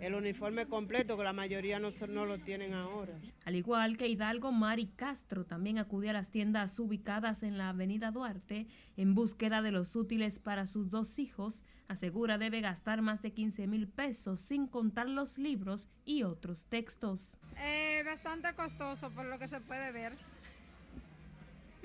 el 0.00 0.14
uniforme 0.14 0.66
completo, 0.66 1.16
que 1.16 1.24
la 1.24 1.32
mayoría 1.32 1.78
no, 1.78 1.90
no, 2.08 2.26
lo 2.26 2.38
tienen 2.38 2.74
ahora. 2.74 3.14
Al 3.44 3.54
igual 3.54 3.96
que 3.96 4.08
Hidalgo, 4.08 4.52
Mari 4.52 4.88
Castro 4.96 5.44
también 5.44 5.78
acude 5.78 6.10
a 6.10 6.12
las 6.12 6.30
tiendas 6.30 6.78
ubicadas 6.78 7.42
en 7.42 7.56
la 7.56 7.70
avenida 7.70 8.10
Duarte 8.10 8.66
en 8.96 9.14
búsqueda 9.14 9.62
de 9.62 9.70
los 9.70 9.96
útiles 9.96 10.38
para 10.38 10.66
sus 10.66 10.90
dos 10.90 11.18
hijos. 11.18 11.62
Asegura 11.88 12.36
debe 12.36 12.60
gastar 12.60 13.00
más 13.00 13.22
de 13.22 13.32
15 13.32 13.66
mil 13.66 13.88
pesos 13.88 14.40
sin 14.40 14.66
contar 14.66 15.08
los 15.08 15.38
libros 15.38 15.88
y 16.04 16.24
otros 16.24 16.66
textos. 16.66 17.36
Eh, 17.58 18.02
bastante 18.04 18.52
costoso 18.54 19.10
por 19.10 19.24
lo 19.24 19.38
que 19.38 19.48
se 19.48 19.60
puede 19.60 19.92
ver. 19.92 20.14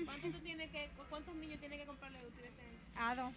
¿Cuántos 0.04 1.34
niños 1.36 1.60
tiene 1.60 1.78
que 1.78 1.86
comprarle 1.86 2.18
útiles? 2.26 2.50
A 2.96 3.14
dos. 3.14 3.32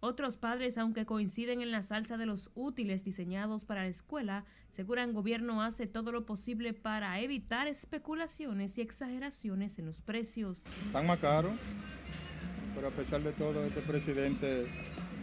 Otros 0.00 0.36
padres, 0.36 0.78
aunque 0.78 1.04
coinciden 1.04 1.60
en 1.60 1.72
la 1.72 1.82
salsa 1.82 2.16
de 2.16 2.24
los 2.24 2.50
útiles 2.54 3.02
diseñados 3.02 3.64
para 3.64 3.82
la 3.82 3.88
escuela, 3.88 4.44
aseguran 4.70 5.12
gobierno 5.12 5.60
hace 5.60 5.88
todo 5.88 6.12
lo 6.12 6.24
posible 6.24 6.72
para 6.72 7.18
evitar 7.18 7.66
especulaciones 7.66 8.78
y 8.78 8.80
exageraciones 8.80 9.76
en 9.80 9.86
los 9.86 10.00
precios. 10.00 10.62
Están 10.86 11.04
más 11.04 11.18
caros, 11.18 11.52
pero 12.76 12.88
a 12.88 12.90
pesar 12.92 13.22
de 13.22 13.32
todo, 13.32 13.64
este 13.64 13.80
presidente 13.80 14.68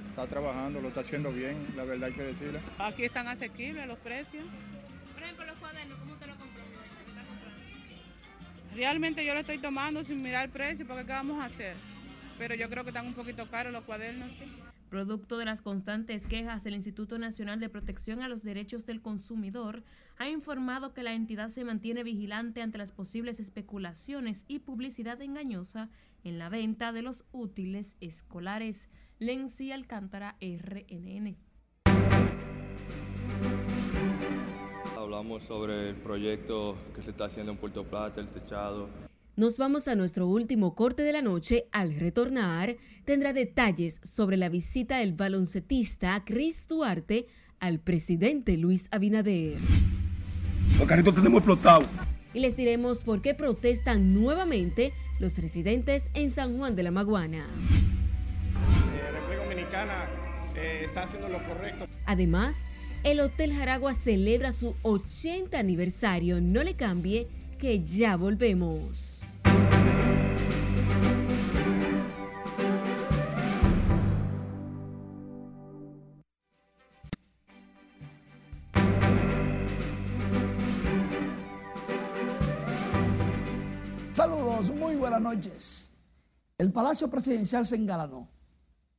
está 0.09 0.27
trabajando, 0.27 0.81
lo 0.81 0.89
está 0.89 0.99
haciendo 0.99 1.31
bien, 1.31 1.55
la 1.77 1.85
verdad 1.85 2.09
hay 2.09 2.15
que 2.15 2.23
decirlo. 2.23 2.59
Aquí 2.77 3.05
están 3.05 3.29
asequibles 3.29 3.87
los 3.87 3.99
precios. 3.99 4.43
Por 5.13 5.23
ejemplo, 5.23 5.45
los 5.45 5.57
cuadernos, 5.57 5.97
¿cómo 5.99 6.15
te 6.15 6.27
lo 6.27 6.35
compró? 6.35 6.63
Realmente 8.75 9.25
yo 9.25 9.33
lo 9.33 9.39
estoy 9.39 9.57
tomando 9.57 10.03
sin 10.03 10.21
mirar 10.21 10.43
el 10.43 10.51
precio, 10.51 10.85
porque 10.85 11.05
¿qué 11.05 11.13
vamos 11.13 11.41
a 11.41 11.45
hacer? 11.45 11.77
Pero 12.37 12.55
yo 12.55 12.69
creo 12.69 12.83
que 12.83 12.89
están 12.89 13.07
un 13.07 13.13
poquito 13.13 13.49
caros 13.49 13.71
los 13.71 13.83
cuadernos. 13.83 14.29
¿sí? 14.31 14.51
Producto 14.89 15.37
de 15.37 15.45
las 15.45 15.61
constantes 15.61 16.27
quejas, 16.27 16.65
el 16.65 16.75
Instituto 16.75 17.17
Nacional 17.17 17.59
de 17.59 17.69
Protección 17.69 18.21
a 18.21 18.29
los 18.29 18.43
Derechos 18.43 18.85
del 18.85 19.01
Consumidor 19.01 19.83
ha 20.17 20.29
informado 20.29 20.93
que 20.93 21.03
la 21.03 21.13
entidad 21.13 21.49
se 21.49 21.65
mantiene 21.65 22.03
vigilante 22.03 22.61
ante 22.61 22.77
las 22.77 22.91
posibles 22.91 23.39
especulaciones 23.39 24.43
y 24.47 24.59
publicidad 24.59 25.21
engañosa 25.21 25.89
en 26.23 26.39
la 26.39 26.49
venta 26.49 26.91
de 26.91 27.01
los 27.01 27.25
útiles 27.31 27.97
escolares. 27.99 28.89
Lenzi 29.19 29.71
Alcántara, 29.71 30.37
RNN. 30.39 31.37
Hablamos 34.97 35.43
sobre 35.43 35.89
el 35.89 35.95
proyecto 35.95 36.77
que 36.95 37.01
se 37.01 37.11
está 37.11 37.25
haciendo 37.25 37.51
en 37.51 37.57
Puerto 37.57 37.83
Plata, 37.83 38.21
el 38.21 38.27
techado. 38.29 38.89
Nos 39.37 39.57
vamos 39.57 39.89
a 39.89 39.95
nuestro 39.95 40.27
último 40.27 40.75
corte 40.75 41.03
de 41.03 41.11
la 41.11 41.21
noche. 41.21 41.65
Al 41.73 41.93
retornar, 41.93 42.77
tendrá 43.03 43.33
detalles 43.33 43.99
sobre 44.01 44.37
la 44.37 44.47
visita 44.47 44.99
del 44.99 45.11
baloncetista 45.11 46.23
Chris 46.23 46.69
Duarte 46.69 47.27
al 47.59 47.79
presidente 47.79 48.55
Luis 48.55 48.87
Abinader. 48.91 49.57
Los 50.79 50.87
carritos 50.87 51.13
tenemos 51.13 51.39
explotados. 51.39 51.85
Y 52.33 52.39
les 52.39 52.55
diremos 52.55 53.03
por 53.03 53.21
qué 53.21 53.33
protestan 53.33 54.13
nuevamente 54.13 54.93
los 55.19 55.37
residentes 55.37 56.09
en 56.13 56.31
San 56.31 56.57
Juan 56.57 56.77
de 56.77 56.83
la 56.83 56.91
Maguana. 56.91 57.45
Eh, 58.95 59.11
República 59.11 59.43
Dominicana 59.43 60.05
eh, 60.55 60.83
está 60.85 61.03
haciendo 61.03 61.27
lo 61.27 61.45
correcto. 61.45 61.87
Además, 62.05 62.55
el 63.03 63.19
Hotel 63.19 63.53
Jaragua 63.53 63.95
celebra 63.95 64.53
su 64.53 64.75
80 64.83 65.59
aniversario. 65.59 66.39
No 66.39 66.63
le 66.63 66.75
cambie, 66.75 67.27
que 67.59 67.83
ya 67.83 68.15
volvemos. 68.15 69.14
Saludos, 84.15 84.69
muy 84.73 84.95
buenas 84.95 85.21
noches. 85.21 85.91
El 86.57 86.71
Palacio 86.71 87.09
Presidencial 87.09 87.65
se 87.65 87.75
engalanó, 87.75 88.29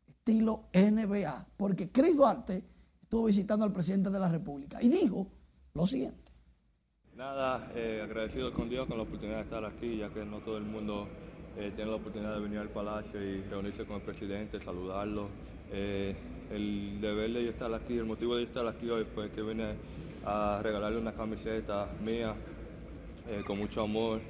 estilo 0.07 0.69
NBA, 0.75 1.49
porque 1.57 1.91
Chris 1.91 2.19
Duarte 2.19 2.63
estuvo 3.03 3.25
visitando 3.25 3.65
al 3.65 3.73
presidente 3.73 4.11
de 4.11 4.21
la 4.21 4.29
República 4.29 4.83
y 4.83 4.91
dijo 4.91 5.27
lo 5.73 5.87
siguiente. 5.87 6.26
Nada, 7.17 7.73
eh, 7.75 8.03
agradecido 8.05 8.53
con 8.53 8.69
Dios 8.69 8.87
con 8.87 8.99
la 8.99 9.05
oportunidad 9.05 9.39
de 9.39 9.45
estar 9.45 9.65
aquí, 9.65 9.97
ya 9.97 10.11
que 10.11 10.23
no 10.27 10.41
todo 10.41 10.59
el 10.59 10.65
mundo 10.65 11.09
eh, 11.57 11.73
tiene 11.75 11.91
la 11.91 11.97
oportunidad 11.97 12.35
de 12.35 12.41
venir 12.41 12.59
al 12.59 12.69
Palacio 12.69 13.19
y 13.25 13.41
reunirse 13.41 13.87
con 13.87 13.97
el 13.97 14.03
presidente, 14.03 14.61
saludarlo. 14.61 15.29
Eh, 15.73 16.15
el 16.53 17.01
deber 17.01 17.33
de 17.33 17.45
yo 17.45 17.51
estar 17.53 17.73
aquí, 17.73 17.97
el 17.97 18.05
motivo 18.05 18.37
de 18.37 18.43
yo 18.43 18.49
estar 18.49 18.67
aquí 18.67 18.91
hoy 18.91 19.07
fue 19.15 19.31
que 19.31 19.41
vine 19.41 19.77
a 20.27 20.61
regalarle 20.63 20.99
una 20.99 21.13
camiseta 21.13 21.89
mía 22.05 22.35
con 23.47 23.59
mucho 23.59 23.83
amor 23.83 24.21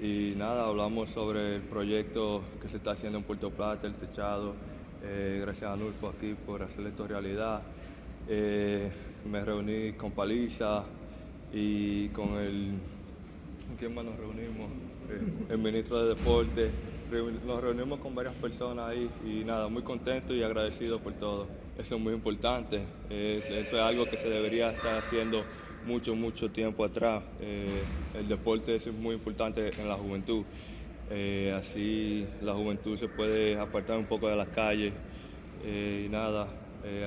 y 0.00 0.34
nada, 0.36 0.66
hablamos 0.66 1.10
sobre 1.10 1.54
el 1.56 1.62
proyecto 1.62 2.42
que 2.60 2.68
se 2.68 2.78
está 2.78 2.90
haciendo 2.90 3.18
en 3.18 3.24
Puerto 3.24 3.50
Plata, 3.50 3.86
el 3.86 3.94
techado. 3.94 4.54
gracias 5.00 5.70
a 5.70 5.76
Nulfo 5.76 6.08
aquí 6.08 6.34
por 6.34 6.60
hacer 6.64 6.88
esto 6.88 7.06
realidad. 7.06 7.62
me 8.26 9.44
reuní 9.44 9.92
con 9.92 10.10
Paliza, 10.10 10.84
y 11.52 12.08
con 12.08 12.36
el, 12.36 12.72
¿con 13.66 13.76
quién 13.78 13.94
más 13.94 14.04
nos 14.04 14.16
reunimos? 14.16 14.68
El 15.50 15.58
ministro 15.58 16.04
de 16.04 16.14
Deporte. 16.14 16.70
Nos 17.46 17.62
reunimos 17.62 18.00
con 18.00 18.14
varias 18.14 18.34
personas 18.36 18.88
ahí 18.88 19.10
y 19.22 19.44
nada, 19.44 19.68
muy 19.68 19.82
contento 19.82 20.34
y 20.34 20.42
agradecido 20.42 20.98
por 20.98 21.12
todo. 21.14 21.46
Eso 21.78 21.96
es 21.96 22.00
muy 22.00 22.14
importante, 22.14 22.82
eso 23.10 23.48
es 23.54 23.74
algo 23.74 24.06
que 24.06 24.16
se 24.16 24.30
debería 24.30 24.70
estar 24.70 24.96
haciendo 24.96 25.44
mucho, 25.86 26.14
mucho 26.14 26.50
tiempo 26.50 26.84
atrás. 26.84 27.22
Eh, 27.40 27.82
el 28.18 28.28
deporte 28.28 28.76
es 28.76 28.86
muy 28.86 29.14
importante 29.14 29.70
en 29.78 29.88
la 29.88 29.96
juventud. 29.96 30.44
Eh, 31.10 31.54
así 31.54 32.26
la 32.40 32.54
juventud 32.54 32.98
se 32.98 33.08
puede 33.08 33.58
apartar 33.58 33.98
un 33.98 34.06
poco 34.06 34.28
de 34.28 34.36
las 34.36 34.48
calles 34.48 34.94
eh, 35.64 36.04
y 36.06 36.08
nada, 36.08 36.48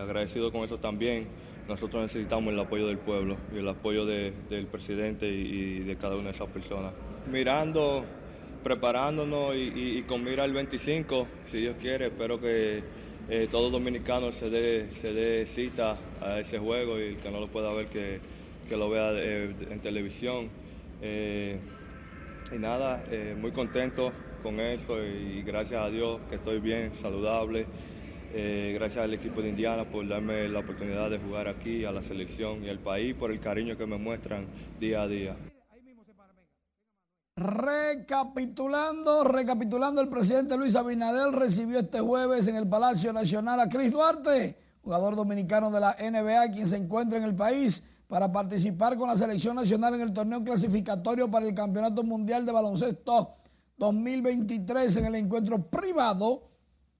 agradecido 0.01 0.51
con 0.51 0.63
eso 0.63 0.77
también 0.77 1.27
nosotros 1.67 2.03
necesitamos 2.03 2.53
el 2.53 2.59
apoyo 2.59 2.87
del 2.87 2.97
pueblo 2.97 3.37
y 3.53 3.57
el 3.57 3.67
apoyo 3.67 4.05
del 4.05 4.67
presidente 4.71 5.27
y, 5.27 5.79
de 5.79 5.95
cada 5.95 6.15
una 6.15 6.29
de 6.29 6.35
esas 6.35 6.49
personas. 6.49 6.93
Mirando, 7.31 8.05
preparándonos 8.63 9.55
y, 9.55 10.03
con 10.03 10.23
mira 10.23 10.43
al 10.43 10.53
25, 10.53 11.27
si 11.49 11.57
Dios 11.57 11.75
quiere, 11.81 12.07
espero 12.07 12.39
que 12.39 12.83
eh, 13.29 13.47
todo 13.49 13.71
dominicano 13.71 14.31
se 14.31 14.49
dé, 14.49 14.89
se 15.01 15.11
dé 15.13 15.47
cita 15.47 15.97
a 16.21 16.39
ese 16.39 16.59
juego 16.59 16.99
y 16.99 17.03
el 17.03 17.17
que 17.17 17.31
no 17.31 17.39
lo 17.39 17.47
pueda 17.47 17.73
ver 17.73 17.87
que, 17.87 18.19
lo 18.69 18.89
vea 18.89 19.11
eh, 19.13 19.55
en 19.69 19.79
televisión. 19.79 20.49
Eh, 21.01 21.57
y 22.51 22.59
nada, 22.59 23.03
muy 23.39 23.51
contento 23.51 24.11
con 24.43 24.59
eso 24.59 25.03
y 25.03 25.41
gracias 25.41 25.81
a 25.81 25.89
Dios 25.89 26.19
que 26.29 26.35
estoy 26.35 26.59
bien, 26.59 26.91
saludable. 27.01 27.65
Eh, 28.37 28.73
gracias 28.73 29.01
al 29.01 29.13
equipo 29.13 29.41
de 29.41 29.47
Indiana 29.47 29.89
por 29.89 30.05
darme 30.05 30.49
la 30.49 30.59
oportunidad 30.59 31.09
de 31.09 31.19
jugar 31.19 31.47
aquí, 31.47 31.85
a 31.85 31.93
la 31.93 32.03
selección 32.03 32.65
y 32.65 32.69
al 32.69 32.79
país 32.79 33.15
por 33.15 33.31
el 33.31 33.39
cariño 33.39 33.77
que 33.77 33.85
me 33.85 33.97
muestran 33.97 34.45
día 34.77 35.03
a 35.03 35.07
día. 35.07 35.37
Recapitulando, 37.37 39.23
recapitulando, 39.23 40.01
el 40.01 40.09
presidente 40.09 40.57
Luis 40.57 40.75
Abinader 40.75 41.33
recibió 41.33 41.79
este 41.79 42.01
jueves 42.01 42.45
en 42.47 42.57
el 42.57 42.67
Palacio 42.67 43.13
Nacional 43.13 43.57
a 43.61 43.69
Cris 43.69 43.93
Duarte, 43.93 44.57
jugador 44.81 45.15
dominicano 45.15 45.71
de 45.71 45.79
la 45.79 45.95
NBA, 45.97 46.51
quien 46.51 46.67
se 46.67 46.75
encuentra 46.75 47.17
en 47.17 47.23
el 47.23 47.35
país 47.35 47.83
para 48.09 48.33
participar 48.33 48.97
con 48.97 49.07
la 49.07 49.15
selección 49.15 49.55
nacional 49.55 49.95
en 49.95 50.01
el 50.01 50.11
torneo 50.11 50.43
clasificatorio 50.43 51.31
para 51.31 51.45
el 51.45 51.55
Campeonato 51.55 52.03
Mundial 52.03 52.45
de 52.45 52.51
Baloncesto 52.51 53.37
2023 53.77 54.97
en 54.97 55.05
el 55.05 55.15
encuentro 55.15 55.69
privado. 55.69 56.54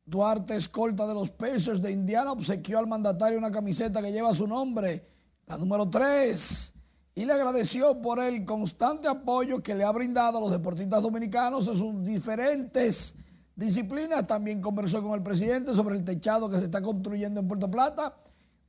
Duarte, 0.06 0.56
escolta 0.56 1.08
de 1.08 1.16
los 1.16 1.32
Pacers 1.32 1.82
de 1.82 1.92
Indiana, 1.92 2.32
obsequió 2.32 2.78
al 2.78 2.86
mandatario 2.86 3.40
una 3.40 3.50
camiseta 3.50 4.04
que 4.04 4.12
lleva 4.12 4.36
su 4.36 4.46
nombre, 4.46 5.04
la 5.48 5.58
número 5.58 5.90
3, 5.90 6.74
y 7.16 7.26
le 7.26 7.34
agradeció 7.34 8.00
por 8.02 8.20
el 8.20 8.46
constante 8.46 9.08
apoyo 9.08 9.64
que 9.64 9.74
le 9.74 9.84
ha 9.84 9.92
brindado 9.92 10.38
a 10.38 10.42
los 10.42 10.52
deportistas 10.52 11.02
dominicanos 11.02 11.68
en 11.68 11.76
sus 11.76 12.04
diferentes 12.04 13.16
disciplinas. 13.56 14.28
También 14.28 14.62
conversó 14.62 15.02
con 15.02 15.14
el 15.14 15.24
presidente 15.24 15.74
sobre 15.74 15.96
el 15.96 16.04
techado 16.04 16.50
que 16.50 16.60
se 16.60 16.66
está 16.66 16.84
construyendo 16.84 17.40
en 17.40 17.48
Puerto 17.48 17.72
Plata, 17.72 18.16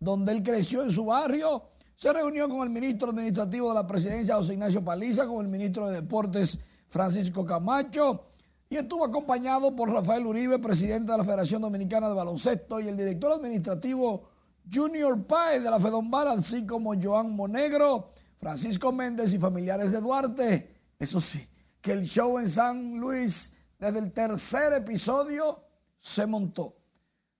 donde 0.01 0.33
él 0.33 0.43
creció 0.43 0.83
en 0.83 0.91
su 0.91 1.05
barrio. 1.05 1.65
Se 1.97 2.13
reunió 2.13 2.49
con 2.49 2.67
el 2.67 2.73
ministro 2.73 3.11
administrativo 3.11 3.69
de 3.69 3.75
la 3.75 3.87
presidencia, 3.87 4.37
José 4.37 4.55
Ignacio 4.55 4.83
Paliza, 4.83 5.27
con 5.27 5.45
el 5.45 5.51
ministro 5.51 5.89
de 5.89 5.97
Deportes, 5.97 6.59
Francisco 6.89 7.45
Camacho, 7.45 8.27
y 8.69 8.77
estuvo 8.77 9.05
acompañado 9.05 9.75
por 9.77 9.91
Rafael 9.91 10.27
Uribe, 10.27 10.59
presidente 10.59 11.13
de 11.13 11.19
la 11.19 11.25
Federación 11.25 11.63
Dominicana 11.63 12.09
de 12.09 12.15
Baloncesto, 12.15 12.81
y 12.81 12.89
el 12.89 12.97
director 12.97 13.33
administrativo 13.33 14.29
Junior 14.73 15.25
Paez 15.25 15.63
de 15.63 15.71
la 15.71 15.79
Fedombal, 15.79 16.29
así 16.29 16.67
como 16.67 16.95
Joan 17.01 17.35
Monegro, 17.35 18.11
Francisco 18.39 18.91
Méndez 18.91 19.33
y 19.33 19.39
familiares 19.39 19.93
de 19.93 20.01
Duarte. 20.01 20.75
Eso 20.99 21.21
sí, 21.21 21.47
que 21.81 21.93
el 21.93 22.05
show 22.05 22.39
en 22.39 22.49
San 22.49 22.97
Luis, 22.99 23.53
desde 23.79 24.01
el 24.01 24.13
tercer 24.13 24.73
episodio, 24.73 25.63
se 25.99 26.27
montó. 26.27 26.77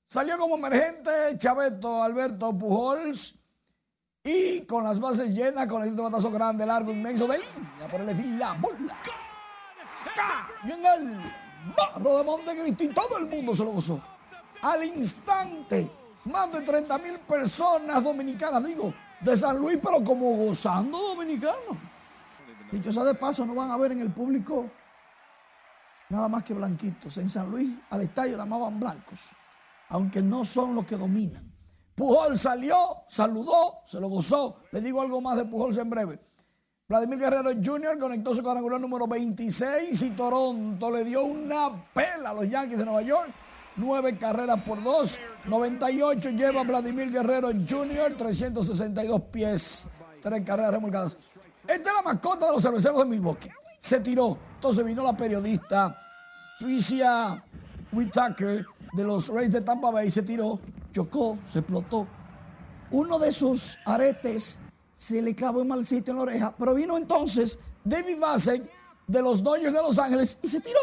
Salió 0.07 0.39
como 0.39 0.57
emergente 0.57 1.11
Chaveto 1.37 2.03
Alberto 2.03 2.57
Pujols 2.57 3.35
y 4.23 4.61
con 4.61 4.85
las 4.85 5.01
bases 5.01 5.35
llenas, 5.35 5.67
con 5.67 5.83
el 5.83 5.95
batazo 5.95 6.31
grande, 6.31 6.65
largo, 6.65 6.93
inmenso 6.93 7.27
de 7.27 7.39
línea 7.39 7.91
por 7.91 8.01
el 8.01 8.39
la 8.39 8.53
bola 8.55 8.97
y 10.65 10.71
en 10.71 10.87
el 10.87 11.33
barro 11.77 12.19
de 12.19 12.25
Montecristi 12.25 12.85
y 12.85 12.89
todo 12.89 13.19
el 13.19 13.27
mundo 13.27 13.55
se 13.55 13.65
lo 13.65 13.73
gozó. 13.73 14.01
Al 14.63 14.85
instante, 14.85 15.91
más 16.25 16.51
de 16.53 16.63
30 16.63 16.99
mil 16.99 17.19
personas 17.21 18.03
dominicanas, 18.03 18.65
digo, 18.65 18.93
de 19.21 19.37
San 19.37 19.59
Luis, 19.59 19.79
pero 19.83 20.03
como 20.03 20.37
gozando 20.37 20.99
dominicanos. 20.99 21.77
Dicho 22.71 22.93
sea 22.93 23.05
de 23.05 23.15
paso, 23.15 23.47
no 23.47 23.55
van 23.55 23.71
a 23.71 23.77
ver 23.77 23.93
en 23.93 24.01
el 24.01 24.13
público 24.13 24.71
nada 26.09 26.29
más 26.29 26.43
que 26.43 26.55
blanquitos. 26.55 27.17
En 27.19 27.29
San 27.29 27.51
Luis, 27.51 27.71
al 27.91 28.03
estadio 28.03 28.37
llamaban 28.37 28.79
blancos, 28.79 29.31
aunque 29.89 30.23
no 30.23 30.45
son 30.45 30.75
los 30.75 30.85
que 30.85 30.97
dominan. 30.97 31.53
Pujol 31.95 32.39
salió, 32.39 32.77
saludó, 33.09 33.81
se 33.87 33.99
lo 34.01 34.09
gozó. 34.09 34.63
Le 34.73 34.81
digo 34.81 35.01
algo 35.01 35.21
más 35.21 35.37
de 35.37 35.47
Pujol 35.47 35.77
en 35.79 35.91
breve. 35.91 36.21
Vladimir 36.89 37.19
Guerrero 37.19 37.51
Jr. 37.51 37.99
conectó 37.99 38.33
su 38.33 38.45
cuadrangular 38.45 38.81
número 38.81 39.09
26 39.09 40.03
y 40.03 40.11
Toronto 40.11 40.89
le 40.89 41.05
dio 41.05 41.25
una 41.25 41.85
pela 41.93 42.31
a 42.31 42.33
los 42.35 42.49
Yankees 42.49 42.79
de 42.79 42.85
Nueva 42.85 43.03
York. 43.03 43.29
Nueve 43.75 44.17
carreras 44.17 44.63
por 44.63 44.81
dos. 44.81 45.19
98 45.47 46.31
lleva 46.31 46.63
Vladimir 46.63 47.11
Guerrero 47.11 47.49
Jr. 47.49 48.17
362 48.17 49.21
pies. 49.33 49.89
Tres 50.23 50.43
carreras 50.43 50.71
remolcadas. 50.71 51.19
Esta 51.67 51.91
es 51.91 51.97
la 51.97 52.03
mascota 52.03 52.47
de 52.47 52.53
los 52.53 52.63
cerveceros 52.63 52.99
de 52.99 53.05
Milwaukee. 53.07 53.51
Se 53.81 53.99
tiró. 53.99 54.39
Entonces 54.55 54.85
vino 54.85 55.03
la 55.03 55.17
periodista 55.17 56.01
Tricia 56.61 57.45
Whitaker 57.91 58.65
de 58.93 59.05
los 59.05 59.27
Rays 59.27 59.51
de 59.51 59.61
Tampa 59.61 59.91
Bay. 59.91 60.09
Se 60.09 60.23
tiró, 60.23 60.61
chocó, 60.93 61.37
se 61.47 61.59
explotó. 61.59 62.07
Uno 62.93 63.19
de 63.19 63.33
sus 63.33 63.77
aretes 63.85 64.61
se 64.97 65.21
le 65.21 65.35
clavó 65.35 65.61
un 65.61 65.69
mal 65.69 65.85
sitio 65.85 66.13
en 66.13 66.17
la 66.17 66.23
oreja. 66.23 66.55
Pero 66.57 66.75
vino 66.75 66.97
entonces 66.97 67.59
David 67.85 68.19
Bassett 68.19 68.71
de 69.07 69.23
los 69.23 69.43
Dodgers 69.43 69.73
de 69.75 69.83
Los 69.83 69.99
Ángeles 69.99 70.39
y 70.43 70.49
se 70.49 70.61
tiró. 70.61 70.81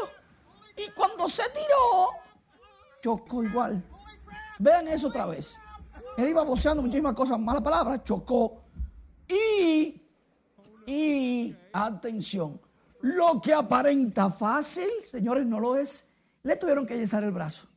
Y 0.78 0.90
cuando 0.92 1.28
se 1.28 1.44
tiró, 1.50 2.10
chocó 3.02 3.44
igual. 3.44 3.84
Vean 4.60 4.88
eso 4.88 5.08
otra 5.08 5.26
vez. 5.26 5.58
Él 6.18 6.30
iba 6.30 6.44
boceando 6.44 6.84
muchísimas 6.84 7.14
cosas, 7.14 7.40
mala 7.40 7.62
palabra, 7.62 8.04
chocó. 8.04 8.62
Y, 9.28 10.02
y, 10.86 11.56
atención, 11.74 12.62
lo 13.02 13.42
que 13.42 13.54
aparenta 13.54 14.30
fácil, 14.30 14.90
señores, 15.10 15.46
no 15.46 15.60
lo 15.60 15.76
es. 15.76 16.06
Le 16.44 16.56
tuvieron 16.56 16.86
que 16.86 16.98
yesar 16.98 17.24
el 17.24 17.32
brazo 17.32 17.68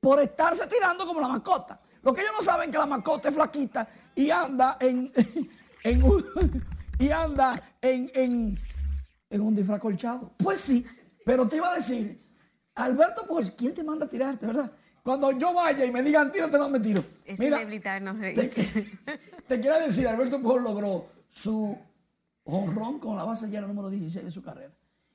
por 0.00 0.20
estarse 0.20 0.66
tirando 0.66 1.06
como 1.06 1.20
la 1.20 1.28
mascota. 1.28 1.80
Lo 2.02 2.12
que 2.12 2.20
ellos 2.20 2.34
no 2.36 2.44
saben 2.44 2.70
que 2.70 2.76
la 2.76 2.86
mascota 2.86 3.30
es 3.30 3.34
flaquita 3.34 3.88
y 4.14 4.30
anda 4.30 4.76
en, 4.78 5.10
y 6.98 7.10
anda 7.10 7.76
en, 7.80 8.10
en, 8.14 8.58
en 9.30 9.40
un 9.40 9.54
disfraz 9.54 9.78
colchado. 9.78 10.32
Pues 10.38 10.60
sí, 10.60 10.84
pero 11.24 11.46
te 11.46 11.56
iba 11.56 11.70
a 11.70 11.76
decir, 11.76 12.20
Alberto, 12.74 13.26
pues, 13.28 13.50
¿quién 13.52 13.74
te 13.74 13.84
manda 13.84 14.06
a 14.06 14.08
tirarte, 14.08 14.46
verdad? 14.46 14.72
Cuando 15.02 15.30
yo 15.32 15.52
vaya 15.52 15.84
y 15.84 15.90
me 15.92 16.02
digan 16.02 16.32
tírate, 16.32 16.56
no 16.56 16.70
me 16.70 16.80
tiro. 16.80 17.04
Es 17.26 17.38
Mira, 17.38 17.58
te, 17.58 18.48
te 19.48 19.60
quiero 19.60 19.78
decir, 19.78 20.08
Alberto 20.08 20.40
Pujol 20.40 20.64
logró 20.64 21.08
su 21.28 21.76
honrón 22.44 22.98
con 22.98 23.16
la 23.16 23.24
base 23.24 23.48
llena 23.48 23.66
número 23.66 23.90
16 23.90 24.24
de 24.24 24.32
su 24.32 24.42
carrera. 24.42 24.74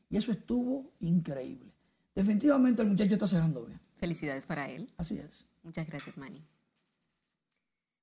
Y 0.09 0.17
eso 0.17 0.31
estuvo 0.31 0.93
increíble. 0.99 1.73
Definitivamente 2.13 2.81
el 2.83 2.89
muchacho 2.89 3.13
está 3.13 3.27
cerrando 3.27 3.65
bien. 3.65 3.79
Felicidades 3.97 4.45
para 4.45 4.69
él. 4.69 4.93
Así 4.97 5.17
es. 5.17 5.47
Muchas 5.63 5.87
gracias, 5.87 6.17
Manny. 6.17 6.45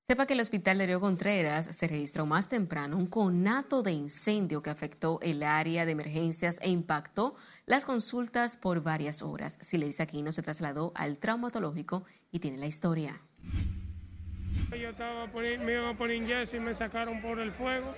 Sepa 0.09 0.27
que 0.27 0.35
el 0.35 0.41
hospital 0.41 0.79
de 0.79 0.87
Río 0.87 1.01
Contreras 1.01 1.67
se 1.67 1.89
registró 1.89 2.27
más 2.27 2.49
temprano 2.49 2.97
un 2.97 3.09
conato 3.09 3.83
de 3.83 3.91
incendio 3.91 4.63
que 4.63 4.71
afectó 4.71 5.19
el 5.21 5.43
área 5.43 5.85
de 5.85 5.91
emergencias 5.91 6.61
e 6.63 6.71
impactó 6.71 7.35
las 7.67 7.85
consultas 7.85 8.57
por 8.57 8.85
varias 8.85 9.21
horas. 9.21 9.59
Silesia 9.61 10.05
Aquino 10.05 10.31
se 10.31 10.43
trasladó 10.43 10.93
al 10.95 11.19
traumatológico 11.19 12.05
y 12.31 12.39
tiene 12.39 12.57
la 12.57 12.69
historia. 12.69 13.21
Yo 14.71 14.91
estaba 14.91 15.27
me 15.27 15.73
iban 15.73 15.87
a 15.87 15.99
poner 15.99 16.25
yeso 16.25 16.57
y 16.57 16.61
me 16.61 16.73
sacaron 16.73 17.21
por 17.21 17.41
el 17.41 17.51
fuego. 17.51 17.93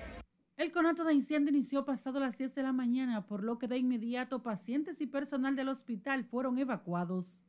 El 0.56 0.72
conato 0.72 1.04
de 1.04 1.12
incendio 1.12 1.50
inició 1.50 1.84
pasado 1.84 2.20
las 2.20 2.38
10 2.38 2.54
de 2.54 2.62
la 2.62 2.72
mañana, 2.72 3.26
por 3.26 3.44
lo 3.44 3.58
que 3.58 3.68
de 3.68 3.76
inmediato 3.76 4.42
pacientes 4.42 5.02
y 5.02 5.06
personal 5.06 5.56
del 5.56 5.68
hospital 5.68 6.24
fueron 6.24 6.58
evacuados. 6.58 7.42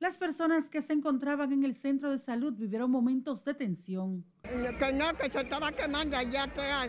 Las 0.00 0.16
personas 0.16 0.70
que 0.70 0.80
se 0.80 0.94
encontraban 0.94 1.52
en 1.52 1.62
el 1.62 1.74
centro 1.74 2.10
de 2.10 2.16
salud 2.16 2.54
vivieron 2.54 2.90
momentos 2.90 3.44
de 3.44 3.52
tensión. 3.52 4.24
Que 4.42 4.92
no, 4.94 5.14
que 5.14 5.30
se 5.30 5.42
estaba 5.42 5.70
quemando 5.72 6.16
allá 6.16 6.44
atrás. 6.44 6.88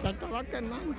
Se 0.00 0.08
estaba 0.08 0.42
quemando. 0.42 0.94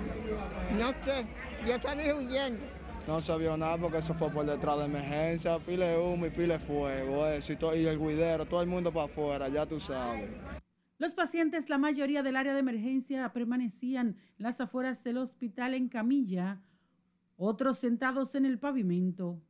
No 0.77 0.91
sé, 1.03 1.25
yo 1.67 1.81
salí 1.81 2.11
huyendo. 2.11 2.63
No 3.07 3.21
se 3.21 3.35
vio 3.39 3.57
nada 3.57 3.75
porque 3.79 3.97
eso 3.97 4.13
fue 4.13 4.29
por 4.29 4.45
detrás 4.45 4.77
de 4.77 4.85
emergencia, 4.85 5.57
pile 5.57 5.97
humo 5.97 6.27
y 6.27 6.29
pile 6.29 6.59
fuego, 6.59 7.25
eso, 7.25 7.51
y, 7.51 7.79
y 7.79 7.87
el 7.87 7.97
guidero, 7.97 8.45
todo 8.45 8.61
el 8.61 8.69
mundo 8.69 8.93
para 8.93 9.07
afuera, 9.07 9.49
ya 9.49 9.65
tú 9.65 9.79
sabes. 9.79 10.29
Los 10.99 11.13
pacientes, 11.13 11.69
la 11.69 11.79
mayoría 11.79 12.21
del 12.21 12.35
área 12.35 12.53
de 12.53 12.59
emergencia, 12.59 13.33
permanecían 13.33 14.15
en 14.37 14.43
las 14.43 14.61
afueras 14.61 15.03
del 15.03 15.17
hospital 15.17 15.73
en 15.73 15.89
camilla, 15.89 16.61
otros 17.35 17.79
sentados 17.79 18.35
en 18.35 18.45
el 18.45 18.59
pavimento. 18.59 19.41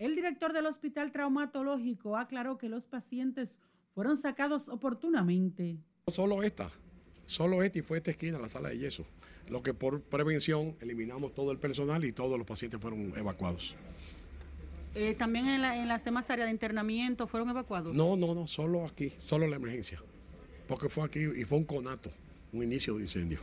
El 0.00 0.14
director 0.14 0.54
del 0.54 0.64
hospital 0.64 1.12
traumatológico 1.12 2.16
aclaró 2.16 2.56
que 2.56 2.70
los 2.70 2.86
pacientes 2.86 3.58
fueron 3.94 4.16
sacados 4.16 4.70
oportunamente. 4.70 5.76
Solo 6.06 6.42
esta, 6.42 6.70
solo 7.26 7.62
esta 7.62 7.80
y 7.80 7.82
fue 7.82 7.98
esta 7.98 8.10
esquina, 8.10 8.38
la 8.38 8.48
sala 8.48 8.70
de 8.70 8.78
yeso. 8.78 9.04
Lo 9.50 9.62
que 9.62 9.74
por 9.74 10.00
prevención 10.00 10.74
eliminamos 10.80 11.34
todo 11.34 11.52
el 11.52 11.58
personal 11.58 12.02
y 12.06 12.12
todos 12.12 12.38
los 12.38 12.46
pacientes 12.46 12.80
fueron 12.80 13.12
evacuados. 13.14 13.74
Eh, 14.94 15.14
¿También 15.18 15.46
en, 15.48 15.86
las 15.86 16.02
demás 16.02 16.30
áreas 16.30 16.46
de 16.48 16.52
internamiento 16.52 17.26
fueron 17.26 17.50
evacuados? 17.50 17.94
No, 17.94 18.16
no, 18.16 18.34
no, 18.34 18.46
solo 18.46 18.86
aquí, 18.86 19.12
solo 19.18 19.46
la 19.48 19.56
emergencia. 19.56 20.00
Porque 20.66 20.88
fue 20.88 21.04
aquí 21.04 21.20
y 21.20 21.44
fue 21.44 21.58
un 21.58 21.64
conato, 21.64 22.10
un 22.54 22.62
inicio 22.62 22.94
de 22.94 23.02
incendio. 23.02 23.40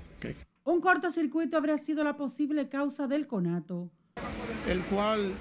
Un 0.64 0.82
cortocircuito 0.82 1.56
habría 1.56 1.78
sido 1.78 2.04
la 2.04 2.18
posible 2.18 2.68
causa 2.68 3.06
del 3.06 3.28
conato. 3.28 3.92
El 4.68 4.82
cual 4.86 5.36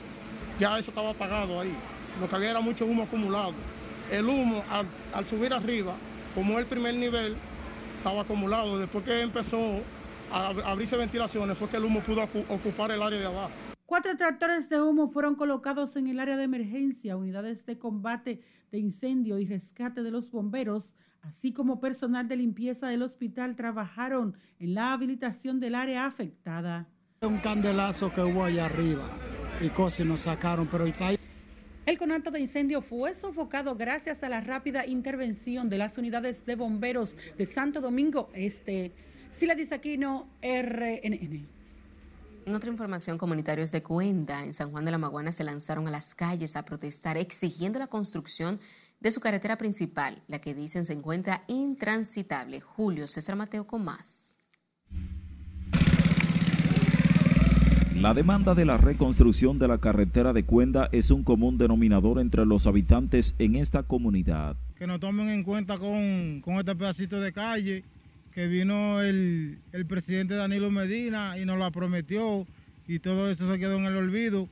ya 0.59 0.79
eso 0.79 0.91
estaba 0.91 1.11
apagado 1.11 1.61
ahí. 1.61 1.75
Lo 2.21 2.29
que 2.29 2.37
había 2.37 2.51
era 2.51 2.61
mucho 2.61 2.87
humo 2.87 3.03
acumulado. 3.03 3.55
El 4.11 4.27
humo, 4.27 4.63
al, 5.13 5.27
subir 5.27 5.53
arriba, 5.53 5.95
como 6.35 6.59
el 6.59 6.67
primer 6.67 6.95
nivel, 6.95 7.37
estaba 7.99 8.23
acumulado. 8.23 8.79
Después 8.79 9.05
que 9.05 9.21
empezó 9.21 9.81
a 10.31 10.49
abrirse 10.49 10.97
ventilaciones, 10.97 11.59
fue 11.59 11.69
que 11.69 11.77
el 11.77 11.85
humo 11.85 12.01
pudo 12.01 12.23
ocupar 12.49 12.91
el 12.93 13.03
área 13.03 13.19
de 13.19 13.27
abajo. 13.27 13.53
Cuatro 13.85 14.17
tractores 14.17 14.69
de 14.69 14.81
humo 14.81 15.09
fueron 15.09 15.37
colocados 15.37 15.95
en 15.97 16.09
el 16.09 16.19
área 16.19 16.37
de 16.37 16.45
emergencia, 16.45 17.17
unidades 17.17 17.67
de 17.67 17.79
combate 17.79 18.41
de 18.73 18.79
incendio 18.79 19.39
y 19.39 19.47
rescate 19.47 20.03
de 20.03 20.11
los 20.11 20.31
bomberos, 20.31 20.97
así 21.23 21.53
como 21.53 21.79
personal 21.79 22.27
de 22.27 22.37
limpieza 22.37 22.89
del 22.89 23.03
hospital 23.03 23.55
trabajaron 23.55 24.37
en 24.59 24.75
la 24.75 24.93
habilitación 24.93 25.61
del 25.61 25.77
área 25.77 26.05
afectada. 26.05 26.89
Un 27.21 27.39
candelazo 27.39 28.13
que 28.13 28.23
hubo 28.23 28.45
allá 28.45 28.67
arriba 28.67 29.09
y 29.61 29.71
cosas 29.71 30.07
nos 30.07 30.23
sacaron, 30.23 30.67
pero 30.67 30.85
El 31.87 31.99
conato 31.99 32.31
de 32.31 32.41
incendio 32.41 32.83
fue 32.83 33.15
sofocado 33.15 33.77
gracias 33.77 34.23
a 34.23 34.29
la 34.29 34.41
rápida 34.41 34.87
intervención 34.87 35.69
de 35.69 35.79
las 35.79 35.99
unidades 35.99 36.45
de 36.45 36.57
bomberos 36.57 37.17
de 37.39 37.47
Santo 37.47 37.81
Domingo 37.81 38.29
Este. 38.35 38.93
Sila 39.31 39.55
Disaquino, 39.55 40.29
RNN. 40.43 41.47
En 42.47 42.55
otra 42.55 42.71
información, 42.71 43.19
comunitarios 43.19 43.73
de 43.73 43.83
Cuenda, 43.83 44.45
en 44.45 44.55
San 44.55 44.71
Juan 44.71 44.85
de 44.85 44.93
la 44.93 44.99
Maguana, 44.99 45.33
se 45.33 45.45
lanzaron 45.45 45.89
a 45.89 45.91
las 45.91 46.15
calles 46.15 46.57
a 46.57 46.65
protestar 46.65 47.17
exigiendo 47.17 47.79
la 47.79 47.89
construcción 47.89 48.61
de 49.01 49.11
su 49.11 49.21
carretera 49.21 49.59
principal, 49.59 50.23
la 50.29 50.41
que 50.41 50.55
dicen 50.55 50.87
se 50.87 50.93
encuentra 50.93 51.45
intransitable. 51.49 52.61
Julio 52.61 53.07
César 53.07 53.37
Mateo 53.37 53.67
con 53.67 53.85
más. 53.85 54.26
La 58.01 58.13
demanda 58.13 58.55
de 58.55 58.67
la 58.67 58.77
reconstrucción 58.77 59.59
de 59.59 59.69
la 59.69 59.79
carretera 59.79 60.35
de 60.35 60.45
Cuenda 60.45 60.91
es 60.93 61.11
un 61.11 61.25
común 61.25 61.57
denominador 61.57 62.21
entre 62.21 62.45
los 62.45 62.67
habitantes 62.67 63.35
en 63.39 63.57
esta 63.57 63.85
comunidad. 63.85 64.55
Que 64.77 64.87
nos 64.87 65.01
tomen 65.01 65.31
en 65.31 65.43
cuenta 65.43 65.79
con, 65.79 66.43
con 66.43 66.57
este 66.57 66.77
pedacito 66.77 67.19
de 67.21 67.33
calle, 67.33 67.85
que 68.33 68.49
vino 68.49 69.01
el, 69.01 69.61
el 69.73 69.87
presidente 69.87 70.35
Danilo 70.35 70.71
Medina 70.71 71.39
y 71.39 71.47
nos 71.47 71.59
la 71.59 71.71
prometió 71.71 72.47
y 72.87 72.99
todo 72.99 73.31
eso 73.31 73.51
se 73.51 73.59
quedó 73.59 73.79
en 73.79 73.87
el 73.87 73.97
olvido. 73.97 74.47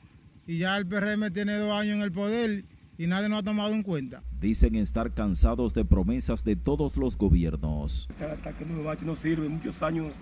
Y 0.46 0.58
ya 0.58 0.78
el 0.78 0.86
PRM 0.86 1.30
tiene 1.30 1.58
dos 1.58 1.72
años 1.72 1.96
en 1.96 2.02
el 2.02 2.12
poder 2.12 2.64
y 2.96 3.06
nadie 3.06 3.28
nos 3.28 3.40
ha 3.40 3.42
tomado 3.42 3.74
en 3.74 3.82
cuenta. 3.82 4.22
Dicen 4.40 4.74
estar 4.74 5.12
cansados 5.12 5.74
de 5.74 5.84
promesas 5.84 6.44
de 6.44 6.56
todos 6.56 6.96
los 6.96 7.18
gobiernos. 7.18 8.08
Hasta 8.18 8.52
que 8.56 8.64
no 9.04 9.16
sirve, 9.16 9.50
muchos 9.50 9.82
años 9.82 10.14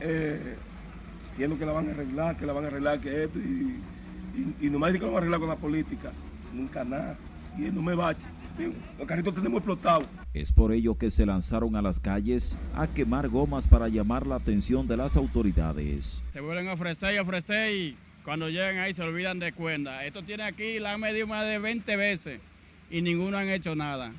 eh, 0.00 0.56
diciendo 1.30 1.58
que 1.58 1.66
la 1.66 1.72
van 1.72 1.88
a 1.88 1.92
arreglar, 1.92 2.36
que 2.36 2.46
la 2.46 2.52
van 2.52 2.64
a 2.64 2.66
arreglar, 2.68 3.00
que 3.00 3.24
esto, 3.24 3.38
y, 3.38 3.80
y, 4.36 4.66
y 4.66 4.70
nomás 4.70 4.92
dicen 4.92 5.00
que 5.00 5.06
lo 5.06 5.12
van 5.12 5.16
a 5.16 5.18
arreglar 5.18 5.40
con 5.40 5.48
la 5.48 5.56
política. 5.56 6.12
Nunca 6.52 6.84
nada. 6.84 7.16
Y 7.58 7.62
no 7.62 7.82
me 7.82 7.94
bache. 7.94 8.26
Los 8.98 9.06
carritos 9.06 9.34
tenemos 9.34 9.58
explotados. 9.58 10.06
Es 10.34 10.52
por 10.52 10.72
ello 10.72 10.96
que 10.96 11.10
se 11.10 11.24
lanzaron 11.24 11.76
a 11.76 11.82
las 11.82 11.98
calles 11.98 12.58
a 12.74 12.86
quemar 12.86 13.28
gomas 13.28 13.66
para 13.66 13.88
llamar 13.88 14.26
la 14.26 14.36
atención 14.36 14.86
de 14.86 14.96
las 14.96 15.16
autoridades. 15.16 16.22
Se 16.32 16.40
vuelven 16.40 16.68
a 16.68 16.74
ofrecer 16.74 17.14
y 17.14 17.18
ofrecer 17.18 17.74
y 17.74 17.96
cuando 18.24 18.48
llegan 18.48 18.78
ahí 18.78 18.92
se 18.92 19.02
olvidan 19.02 19.38
de 19.38 19.52
cuenta. 19.52 20.04
Esto 20.04 20.22
tiene 20.22 20.42
aquí, 20.42 20.78
la 20.78 20.92
han 20.92 21.00
medido 21.00 21.26
más 21.26 21.46
de 21.46 21.58
20 21.58 21.96
veces 21.96 22.40
y 22.90 23.02
ninguno 23.02 23.38
han 23.38 23.48
hecho 23.48 23.74
nada. 23.74 24.12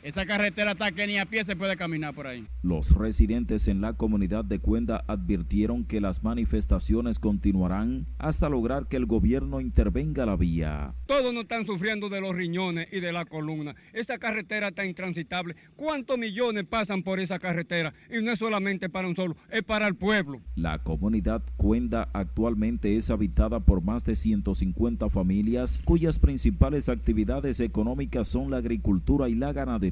Esa 0.00 0.24
carretera 0.24 0.72
está 0.72 0.92
que 0.92 1.08
ni 1.08 1.18
a 1.18 1.26
pie 1.26 1.42
se 1.42 1.56
puede 1.56 1.76
caminar 1.76 2.14
por 2.14 2.28
ahí. 2.28 2.46
Los 2.62 2.92
residentes 2.96 3.66
en 3.66 3.80
la 3.80 3.94
comunidad 3.94 4.44
de 4.44 4.60
Cuenda 4.60 5.02
advirtieron 5.08 5.84
que 5.84 6.00
las 6.00 6.22
manifestaciones 6.22 7.18
continuarán 7.18 8.06
hasta 8.18 8.48
lograr 8.48 8.86
que 8.86 8.96
el 8.96 9.06
gobierno 9.06 9.60
intervenga 9.60 10.24
la 10.24 10.36
vía. 10.36 10.94
Todos 11.06 11.34
no 11.34 11.40
están 11.40 11.66
sufriendo 11.66 12.08
de 12.08 12.20
los 12.20 12.34
riñones 12.34 12.86
y 12.92 13.00
de 13.00 13.10
la 13.10 13.24
columna. 13.24 13.74
Esa 13.92 14.18
carretera 14.18 14.68
está 14.68 14.84
intransitable. 14.84 15.56
¿Cuántos 15.74 16.16
millones 16.16 16.64
pasan 16.64 17.02
por 17.02 17.18
esa 17.18 17.40
carretera? 17.40 17.92
Y 18.08 18.22
no 18.22 18.30
es 18.30 18.38
solamente 18.38 18.88
para 18.88 19.08
un 19.08 19.16
solo, 19.16 19.36
es 19.50 19.64
para 19.64 19.88
el 19.88 19.96
pueblo. 19.96 20.40
La 20.54 20.78
comunidad 20.78 21.42
Cuenda 21.56 22.08
actualmente 22.12 22.96
es 22.96 23.10
habitada 23.10 23.58
por 23.60 23.82
más 23.82 24.04
de 24.04 24.14
150 24.14 25.10
familias 25.10 25.82
cuyas 25.84 26.20
principales 26.20 26.88
actividades 26.88 27.58
económicas 27.58 28.28
son 28.28 28.50
la 28.50 28.58
agricultura 28.58 29.28
y 29.28 29.34
la 29.34 29.52
ganadería. 29.52 29.87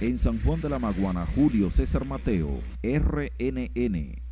En 0.00 0.18
San 0.18 0.40
Juan 0.42 0.60
de 0.60 0.68
la 0.68 0.78
Maguana, 0.78 1.26
Julio 1.34 1.70
César 1.70 2.04
Mateo, 2.04 2.60
RNN. 2.82 4.29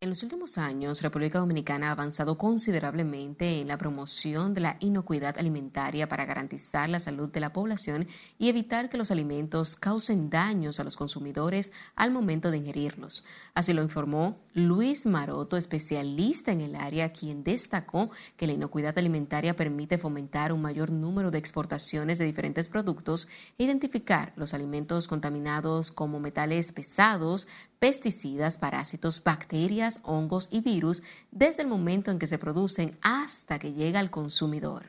En 0.00 0.10
los 0.10 0.22
últimos 0.22 0.58
años, 0.58 1.02
República 1.02 1.40
Dominicana 1.40 1.88
ha 1.88 1.90
avanzado 1.90 2.38
considerablemente 2.38 3.60
en 3.60 3.66
la 3.66 3.78
promoción 3.78 4.54
de 4.54 4.60
la 4.60 4.76
inocuidad 4.78 5.36
alimentaria 5.36 6.06
para 6.06 6.24
garantizar 6.24 6.88
la 6.88 7.00
salud 7.00 7.28
de 7.30 7.40
la 7.40 7.52
población 7.52 8.06
y 8.38 8.48
evitar 8.48 8.90
que 8.90 8.96
los 8.96 9.10
alimentos 9.10 9.74
causen 9.74 10.30
daños 10.30 10.78
a 10.78 10.84
los 10.84 10.96
consumidores 10.96 11.72
al 11.96 12.12
momento 12.12 12.52
de 12.52 12.58
ingerirlos. 12.58 13.24
Así 13.54 13.72
lo 13.72 13.82
informó 13.82 14.38
Luis 14.54 15.04
Maroto, 15.04 15.56
especialista 15.56 16.52
en 16.52 16.60
el 16.60 16.76
área, 16.76 17.12
quien 17.12 17.42
destacó 17.42 18.12
que 18.36 18.46
la 18.46 18.52
inocuidad 18.52 18.96
alimentaria 18.96 19.56
permite 19.56 19.98
fomentar 19.98 20.52
un 20.52 20.62
mayor 20.62 20.92
número 20.92 21.32
de 21.32 21.38
exportaciones 21.38 22.18
de 22.18 22.24
diferentes 22.24 22.68
productos 22.68 23.26
e 23.58 23.64
identificar 23.64 24.32
los 24.36 24.54
alimentos 24.54 25.08
contaminados 25.08 25.90
como 25.90 26.20
metales 26.20 26.70
pesados, 26.70 27.48
pesticidas, 27.78 28.58
parásitos, 28.58 29.22
bacterias, 29.22 30.00
hongos 30.02 30.48
y 30.50 30.60
virus 30.60 31.02
desde 31.30 31.62
el 31.62 31.68
momento 31.68 32.10
en 32.10 32.18
que 32.18 32.26
se 32.26 32.38
producen 32.38 32.96
hasta 33.02 33.58
que 33.58 33.72
llega 33.72 34.00
al 34.00 34.10
consumidor. 34.10 34.86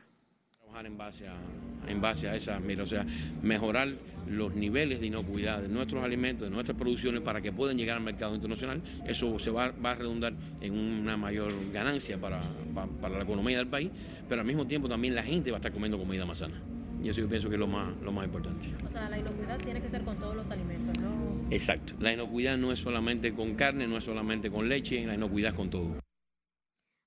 Trabajar 0.58 0.86
en 0.86 0.98
base 0.98 1.28
a, 1.28 1.34
en 1.88 2.00
base 2.00 2.28
a 2.28 2.36
esa, 2.36 2.58
mira, 2.60 2.84
o 2.84 2.86
sea, 2.86 3.06
mejorar 3.42 3.96
los 4.28 4.54
niveles 4.54 5.00
de 5.00 5.06
inocuidad 5.06 5.62
de 5.62 5.68
nuestros 5.68 6.04
alimentos, 6.04 6.48
de 6.48 6.54
nuestras 6.54 6.76
producciones 6.76 7.22
para 7.22 7.40
que 7.40 7.52
puedan 7.52 7.76
llegar 7.76 7.96
al 7.96 8.02
mercado 8.02 8.34
internacional. 8.34 8.82
Eso 9.06 9.38
se 9.38 9.50
va, 9.50 9.72
va 9.72 9.92
a 9.92 9.94
redundar 9.96 10.34
en 10.60 10.72
una 10.72 11.16
mayor 11.16 11.52
ganancia 11.72 12.18
para, 12.20 12.40
para 13.00 13.16
la 13.16 13.24
economía 13.24 13.58
del 13.58 13.66
país, 13.66 13.90
pero 14.28 14.42
al 14.42 14.46
mismo 14.46 14.66
tiempo 14.66 14.88
también 14.88 15.14
la 15.14 15.22
gente 15.22 15.50
va 15.50 15.56
a 15.56 15.60
estar 15.60 15.72
comiendo 15.72 15.98
comida 15.98 16.24
más 16.24 16.38
sana. 16.38 16.60
Y 17.02 17.08
eso 17.08 17.20
yo 17.20 17.28
pienso 17.28 17.48
que 17.48 17.54
es 17.54 17.60
lo 17.60 17.66
más, 17.66 17.96
lo 18.02 18.12
más 18.12 18.26
importante. 18.26 18.68
O 18.84 18.88
sea, 18.88 19.08
la 19.08 19.18
inocuidad 19.18 19.58
tiene 19.58 19.80
que 19.80 19.88
ser 19.88 20.04
con 20.04 20.18
todos 20.18 20.36
los 20.36 20.50
alimentos, 20.50 21.02
¿no? 21.02 21.10
Exacto. 21.50 21.94
La 21.98 22.12
inocuidad 22.12 22.58
no 22.58 22.72
es 22.72 22.78
solamente 22.78 23.32
con 23.32 23.54
carne, 23.54 23.86
no 23.86 23.96
es 23.96 24.04
solamente 24.04 24.50
con 24.50 24.68
leche, 24.68 25.04
la 25.06 25.14
inocuidad 25.14 25.52
es 25.52 25.56
con 25.56 25.70
todo. 25.70 25.96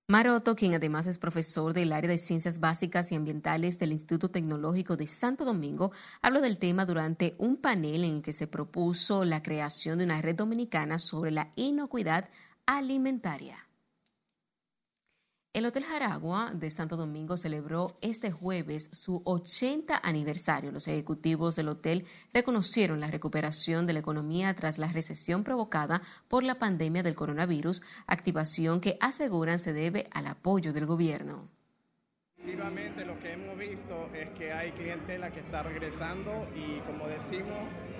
Maroto, 0.10 0.56
quien 0.56 0.74
además 0.74 1.08
es 1.08 1.18
profesor 1.18 1.74
del 1.74 1.94
área 1.94 2.10
de 2.10 2.18
Ciencias 2.18 2.60
Básicas 2.60 3.12
y 3.12 3.16
Ambientales 3.16 3.80
del 3.80 3.94
Instituto 3.94 4.30
Tecnológico 4.30 4.98
de 4.98 5.08
Santo 5.08 5.46
Domingo, 5.46 5.92
habló 6.22 6.42
del 6.42 6.58
tema 6.58 6.86
durante 6.86 7.36
un 7.38 7.56
panel 7.56 8.04
en 8.04 8.16
el 8.18 8.22
que 8.22 8.34
se 8.34 8.48
propuso 8.48 9.24
la 9.24 9.42
creación 9.42 9.98
de 9.98 10.04
una 10.06 10.22
red 10.22 10.36
dominicana 10.36 11.00
sobre 11.00 11.32
la 11.32 11.52
inocuidad 11.56 12.30
alimentaria. 12.66 13.66
El 15.54 15.68
Hotel 15.68 15.84
Jaragua 15.84 16.50
de 16.52 16.72
Santo 16.72 16.98
Domingo 16.98 17.38
celebró 17.38 17.96
este 18.02 18.32
jueves 18.32 18.90
su 18.92 19.22
80 19.24 20.00
aniversario. 20.02 20.72
Los 20.72 20.88
ejecutivos 20.88 21.56
del 21.56 21.70
hotel 21.70 22.08
reconocieron 22.34 23.00
la 23.00 23.12
recuperación 23.12 23.86
de 23.86 23.94
la 23.94 24.00
economía 24.00 24.56
tras 24.56 24.80
la 24.80 24.88
recesión 24.88 25.44
provocada 25.44 26.02
por 26.28 26.44
la 26.44 26.58
pandemia 26.58 27.04
del 27.04 27.14
coronavirus, 27.14 27.84
activación 28.08 28.82
que 28.82 28.98
aseguran 29.00 29.60
se 29.60 29.74
debe 29.74 30.08
al 30.12 30.26
apoyo 30.26 30.74
del 30.74 30.88
gobierno. 30.88 31.48
Efectivamente, 32.36 33.06
lo 33.06 33.20
que 33.20 33.34
hemos 33.34 33.56
visto 33.56 34.10
es 34.12 34.30
que 34.32 34.52
hay 34.52 34.72
clientela 34.72 35.30
que 35.30 35.42
está 35.42 35.62
regresando 35.62 36.50
y, 36.56 36.80
como 36.80 37.08
decimos, 37.08 37.60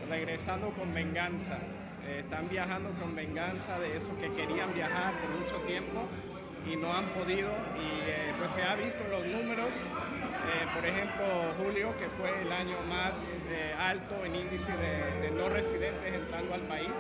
regresando 0.10 0.74
con 0.74 0.92
venganza. 0.92 1.60
Eh, 2.04 2.22
están 2.22 2.50
viajando 2.50 2.90
con 3.00 3.16
venganza 3.16 3.80
de 3.80 3.96
esos 3.96 4.18
que 4.18 4.34
querían 4.34 4.74
viajar 4.74 5.14
por 5.22 5.40
mucho 5.40 5.56
tiempo 5.68 6.10
y 6.66 6.76
no 6.76 6.94
han 6.94 7.06
podido 7.08 7.50
y 7.76 8.10
eh, 8.10 8.34
pues 8.38 8.52
se 8.52 8.64
ha 8.64 8.76
visto 8.76 9.04
los 9.10 9.26
números, 9.26 9.70
eh, 9.70 10.68
por 10.74 10.86
ejemplo 10.86 11.26
julio 11.58 11.94
que 11.98 12.08
fue 12.10 12.42
el 12.42 12.52
año 12.52 12.78
más 12.88 13.46
eh, 13.50 13.74
alto 13.78 14.24
en 14.26 14.36
índice 14.36 14.72
de, 14.72 15.32
no 15.32 15.50
residentes 15.50 16.14
entrando 16.14 16.54
al 16.54 16.62
país, 16.62 16.92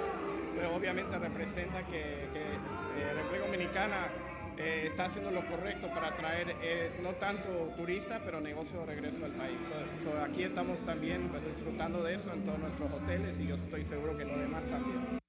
pues 0.55 0.67
obviamente 0.67 1.17
representa 1.17 1.83
que, 1.83 2.27
que 2.33 3.13
República 3.15 3.45
Dominicana 3.45 4.07
está 4.55 5.05
haciendo 5.05 5.31
lo 5.31 5.43
correcto 5.47 5.87
para 5.87 6.09
atraer 6.09 6.55
no 7.01 7.09
tanto 7.13 7.49
turistas 7.75 8.21
pero 8.23 8.39
negocios 8.39 8.85
de 8.85 8.93
regreso 8.93 9.25
al 9.25 9.31
país. 9.31 9.57
So, 9.97 10.11
so 10.11 10.21
aquí 10.21 10.43
estamos 10.43 10.81
también 10.81 11.27
pues, 11.29 11.43
disfrutando 11.43 12.03
de 12.03 12.13
eso 12.13 12.31
en 12.31 12.43
todos 12.43 12.59
nuestros 12.59 12.91
hoteles 12.91 13.39
y 13.39 13.47
yo 13.47 13.55
estoy 13.55 13.83
seguro 13.83 14.15
que 14.15 14.25
los 14.25 14.37
demás 14.37 14.63
también. 14.69 15.22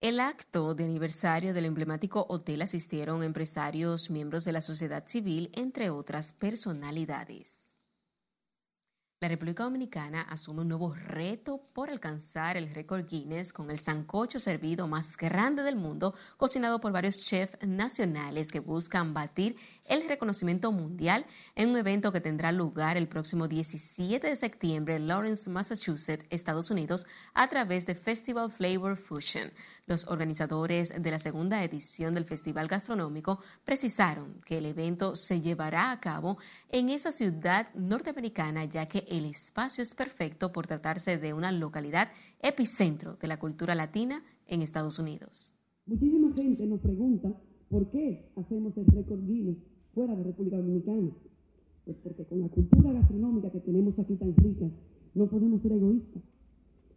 El 0.00 0.20
acto 0.20 0.76
de 0.76 0.84
aniversario 0.84 1.52
del 1.52 1.64
emblemático 1.64 2.24
hotel 2.28 2.62
asistieron 2.62 3.24
empresarios, 3.24 4.10
miembros 4.10 4.44
de 4.44 4.52
la 4.52 4.62
sociedad 4.62 5.04
civil, 5.08 5.50
entre 5.54 5.90
otras 5.90 6.32
personalidades. 6.32 7.74
La 9.20 9.26
República 9.26 9.64
Dominicana 9.64 10.22
asume 10.22 10.60
un 10.60 10.68
nuevo 10.68 10.94
reto 10.94 11.60
por 11.72 11.90
alcanzar 11.90 12.56
el 12.56 12.72
récord 12.72 13.08
Guinness 13.08 13.52
con 13.52 13.72
el 13.72 13.80
sancocho 13.80 14.38
servido 14.38 14.86
más 14.86 15.16
grande 15.16 15.64
del 15.64 15.74
mundo, 15.74 16.14
cocinado 16.36 16.80
por 16.80 16.92
varios 16.92 17.18
chefs 17.18 17.58
nacionales 17.66 18.52
que 18.52 18.60
buscan 18.60 19.12
batir 19.12 19.56
el 19.88 20.06
reconocimiento 20.08 20.72
mundial 20.72 21.26
en 21.54 21.70
un 21.70 21.76
evento 21.76 22.12
que 22.12 22.20
tendrá 22.20 22.52
lugar 22.52 22.96
el 22.96 23.08
próximo 23.08 23.48
17 23.48 24.26
de 24.26 24.36
septiembre 24.36 24.96
en 24.96 25.08
Lawrence, 25.08 25.50
Massachusetts, 25.50 26.26
Estados 26.30 26.70
Unidos, 26.70 27.06
a 27.34 27.48
través 27.48 27.86
de 27.86 27.94
Festival 27.94 28.50
Flavor 28.50 28.96
Fusion. 28.96 29.50
Los 29.86 30.06
organizadores 30.06 31.02
de 31.02 31.10
la 31.10 31.18
segunda 31.18 31.62
edición 31.64 32.14
del 32.14 32.24
Festival 32.24 32.68
Gastronómico 32.68 33.40
precisaron 33.64 34.40
que 34.44 34.58
el 34.58 34.66
evento 34.66 35.16
se 35.16 35.40
llevará 35.40 35.90
a 35.90 36.00
cabo 36.00 36.38
en 36.68 36.90
esa 36.90 37.12
ciudad 37.12 37.68
norteamericana, 37.74 38.64
ya 38.64 38.86
que 38.86 39.04
el 39.08 39.24
espacio 39.24 39.82
es 39.82 39.94
perfecto 39.94 40.52
por 40.52 40.66
tratarse 40.66 41.18
de 41.18 41.32
una 41.32 41.52
localidad 41.52 42.10
epicentro 42.40 43.14
de 43.14 43.28
la 43.28 43.38
cultura 43.38 43.74
latina 43.74 44.22
en 44.46 44.62
Estados 44.62 44.98
Unidos. 44.98 45.54
Muchísima 45.86 46.32
gente 46.36 46.66
nos 46.66 46.80
pregunta 46.80 47.28
por 47.70 47.90
qué 47.90 48.30
hacemos 48.36 48.76
el 48.76 48.86
récord 48.86 49.24
Guinness 49.26 49.58
fuera 49.98 50.14
de 50.14 50.22
República 50.22 50.58
Dominicana. 50.58 51.10
Pues 51.84 51.96
porque 52.04 52.24
con 52.24 52.40
la 52.40 52.48
cultura 52.48 52.92
gastronómica 52.92 53.50
que 53.50 53.58
tenemos 53.58 53.98
aquí 53.98 54.14
tan 54.14 54.32
rica, 54.36 54.70
no 55.16 55.26
podemos 55.26 55.60
ser 55.60 55.72
egoístas. 55.72 56.22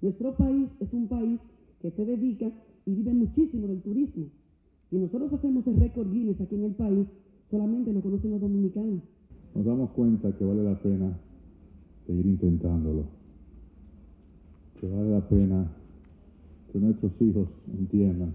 Nuestro 0.03 0.35
país 0.35 0.69
es 0.79 0.93
un 0.93 1.07
país 1.07 1.39
que 1.81 1.89
se 1.89 2.05
dedica 2.05 2.51
y 2.85 2.93
vive 2.93 3.11
muchísimo 3.11 3.67
del 3.67 3.81
turismo. 3.81 4.25
Si 4.91 4.99
nosotros 4.99 5.33
hacemos 5.33 5.65
el 5.65 5.77
récord 5.77 6.11
Guinness 6.11 6.41
aquí 6.41 6.53
en 6.53 6.65
el 6.65 6.75
país, 6.75 7.11
solamente 7.49 7.91
lo 7.91 8.01
conocen 8.01 8.31
los 8.31 8.41
dominicanos. 8.41 9.01
Nos 9.55 9.65
damos 9.65 9.89
cuenta 9.91 10.37
que 10.37 10.45
vale 10.45 10.63
la 10.63 10.77
pena 10.79 11.17
seguir 12.05 12.27
intentándolo, 12.27 13.05
que 14.79 14.87
vale 14.87 15.09
la 15.09 15.27
pena 15.27 15.71
que 16.71 16.79
nuestros 16.79 17.19
hijos 17.19 17.47
entiendan 17.79 18.31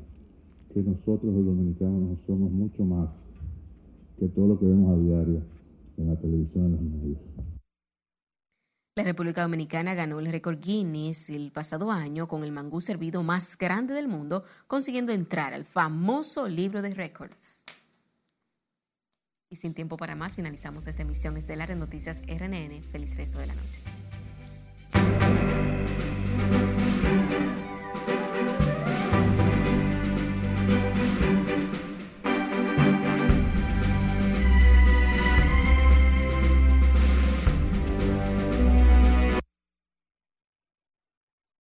que 0.75 0.83
nosotros 0.83 1.33
los 1.33 1.47
dominicanos 1.47 2.03
no 2.03 2.17
somos 2.27 2.51
mucho 2.51 2.85
más 2.85 3.26
que 4.19 4.29
todo 4.29 4.49
lo 4.49 4.59
que 4.59 4.67
vemos 4.67 4.93
a 4.93 5.01
diario 5.01 5.43
en 5.99 6.09
la 6.09 6.17
televisión 6.17 6.67
en 6.67 6.73
los 6.73 6.83
medios. 6.83 7.19
La 8.97 9.05
República 9.05 9.43
Dominicana 9.43 9.95
ganó 9.95 10.21
el 10.21 10.27
récord 10.27 10.59
Guinness 10.59 11.29
el 11.29 11.53
pasado 11.53 11.91
año 11.91 12.27
con 12.29 12.45
el 12.45 12.53
mangú 12.53 12.81
servido 12.81 13.23
más 13.23 13.59
grande 13.59 13.93
del 13.93 14.09
mundo, 14.09 14.45
consiguiendo 14.67 15.13
entrar 15.13 15.53
al 15.53 15.67
famoso 15.67 16.49
libro 16.49 16.81
de 16.81 16.95
récords. 16.95 17.63
Y 19.51 19.57
sin 19.57 19.75
tiempo 19.75 19.99
para 19.99 20.15
más, 20.15 20.35
finalizamos 20.35 20.87
esta 20.87 21.03
emisión 21.03 21.37
estelar 21.37 21.69
de 21.69 21.77
Noticias 21.77 22.23
RNN. 22.23 22.83
Feliz 22.83 23.15
resto 23.17 23.39
de 23.39 23.47
la 23.47 23.55
noche. 23.55 23.83